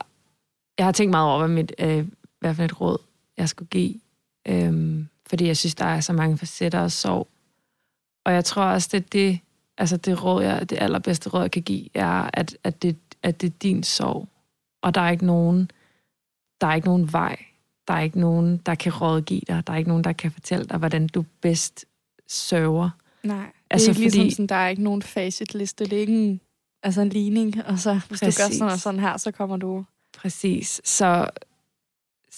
[0.77, 2.07] jeg har tænkt meget over, hvad, mit, øh,
[2.39, 2.97] hvad for et råd,
[3.37, 3.93] jeg skulle give.
[4.47, 7.27] Øhm, fordi jeg synes, der er så mange facetter af sorg.
[8.25, 9.39] Og jeg tror også, det det,
[9.77, 13.41] altså det råd, jeg, det allerbedste råd, jeg kan give, er, at, at, det, at
[13.41, 14.27] det er din sorg.
[14.81, 15.71] Og der er ikke nogen,
[16.61, 17.37] der er ikke nogen vej.
[17.87, 19.67] Der er ikke nogen, der kan rådgive dig.
[19.67, 21.85] Der er ikke nogen, der kan fortælle dig, hvordan du bedst
[22.27, 22.89] sørger.
[23.23, 25.85] Nej, det altså, er ikke ligesom fordi, sådan, der er ikke nogen facitliste.
[25.85, 26.41] Det er ikke en
[26.83, 28.35] altså en ligning, og så hvis Præcis.
[28.35, 29.85] du gør sådan og sådan her, så kommer du...
[30.17, 30.81] Præcis.
[30.83, 31.29] Så,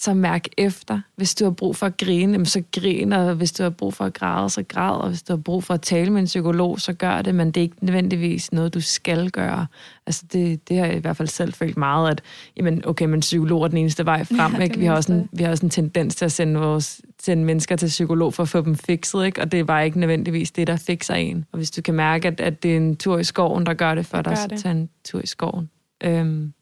[0.00, 1.00] så mærk efter.
[1.16, 4.04] Hvis du har brug for at grine, så grin, og hvis du har brug for
[4.04, 6.80] at græde, så græd, og hvis du har brug for at tale med en psykolog,
[6.80, 9.66] så gør det, men det er ikke nødvendigvis noget, du skal gøre.
[10.06, 12.22] Altså det, det har jeg i hvert fald selv følt meget, at
[12.56, 14.54] jamen, okay, men psykolog er den eneste vej frem.
[14.54, 14.78] Ja, ikke?
[14.78, 17.76] Vi, har også en, vi har også en tendens til at sende, vores, sende mennesker
[17.76, 19.40] til psykolog for at få dem fikset, ikke?
[19.40, 21.44] og det er bare ikke nødvendigvis det, der fikser en.
[21.52, 23.94] Og hvis du kan mærke, at, at det er en tur i skoven, der gør
[23.94, 25.70] det for dig, så tag en tur i skoven.
[26.04, 26.52] Øhm,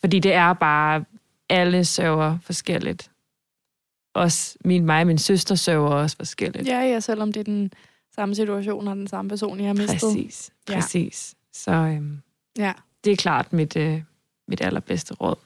[0.00, 1.04] fordi det er bare
[1.48, 3.10] alle sørger forskelligt.
[4.14, 6.68] Også min, mig og min søster sørger også forskelligt.
[6.68, 7.72] Ja, ja, selvom det er den
[8.14, 10.00] samme situation og den samme person, jeg har mistet.
[10.00, 11.34] Præcis, præcis.
[11.36, 11.58] Ja.
[11.58, 12.22] Så øhm,
[12.58, 12.72] ja.
[13.04, 14.02] det er klart mit, øh,
[14.48, 15.36] mit allerbedste råd.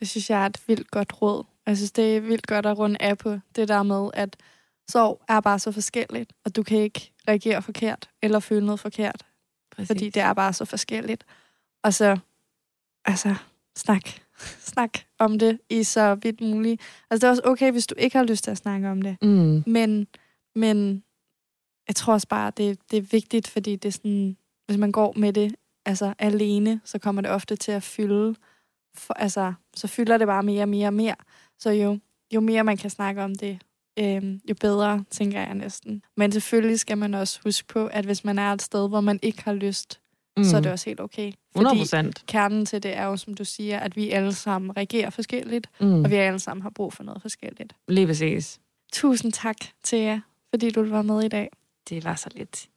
[0.00, 1.44] Det synes jeg er et vildt godt råd.
[1.66, 4.36] Jeg synes, det er vildt godt at runde af på det der med, at
[4.88, 9.24] sorg er bare så forskelligt, og du kan ikke reagere forkert eller føle noget forkert.
[9.70, 9.88] Præcis.
[9.88, 11.24] Fordi det er bare så forskelligt.
[11.82, 12.18] Og så,
[13.04, 13.34] altså,
[13.76, 14.23] snak
[14.72, 16.82] snak om det i så vidt muligt.
[17.10, 19.16] Altså, det er også okay, hvis du ikke har lyst til at snakke om det.
[19.22, 19.62] Mm.
[19.66, 20.06] Men,
[20.54, 21.04] men
[21.88, 24.36] jeg tror også bare, det, det er vigtigt, fordi det er sådan,
[24.66, 25.54] hvis man går med det
[25.86, 28.34] altså alene, så kommer det ofte til at fylde.
[28.94, 31.16] For, altså, så fylder det bare mere og mere og mere.
[31.58, 31.98] Så jo,
[32.34, 33.58] jo mere man kan snakke om det,
[33.98, 36.02] øh, jo bedre, tænker jeg næsten.
[36.16, 39.18] Men selvfølgelig skal man også huske på, at hvis man er et sted, hvor man
[39.22, 40.00] ikke har lyst
[40.36, 40.44] mm.
[40.44, 41.32] så er det også helt okay.
[41.56, 42.12] Fordi 100%.
[42.26, 46.04] kernen til det er jo, som du siger, at vi alle sammen reagerer forskelligt, mm.
[46.04, 47.72] og vi alle sammen har brug for noget forskelligt.
[47.88, 48.60] Lige præcis.
[48.92, 50.20] Tusind tak til jer,
[50.50, 51.50] fordi du var med i dag.
[51.88, 52.68] Det var så lidt.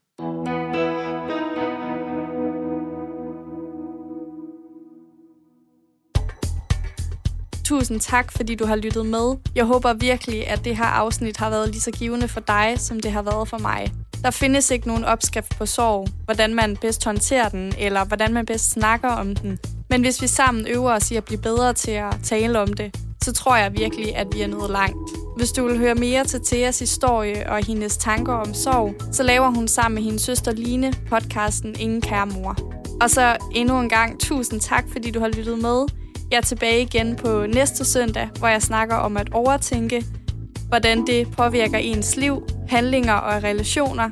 [7.67, 9.35] Tusind tak, fordi du har lyttet med.
[9.55, 12.99] Jeg håber virkelig, at det her afsnit har været lige så givende for dig, som
[12.99, 13.93] det har været for mig.
[14.23, 18.45] Der findes ikke nogen opskrift på sorg, hvordan man bedst håndterer den, eller hvordan man
[18.45, 19.59] bedst snakker om den.
[19.89, 22.95] Men hvis vi sammen øver os i at blive bedre til at tale om det,
[23.23, 25.09] så tror jeg virkelig, at vi er nået langt.
[25.37, 29.49] Hvis du vil høre mere til Theas historie og hendes tanker om sorg, så laver
[29.49, 32.57] hun sammen med hendes søster Line podcasten Ingen Kære Mor.
[33.01, 35.85] Og så endnu en gang tusind tak, fordi du har lyttet med.
[36.31, 40.05] Jeg er tilbage igen på næste søndag, hvor jeg snakker om at overtænke,
[40.67, 44.09] hvordan det påvirker ens liv, handlinger og relationer.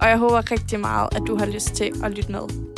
[0.00, 2.69] Og jeg håber rigtig meget, at du har lyst til at lytte med.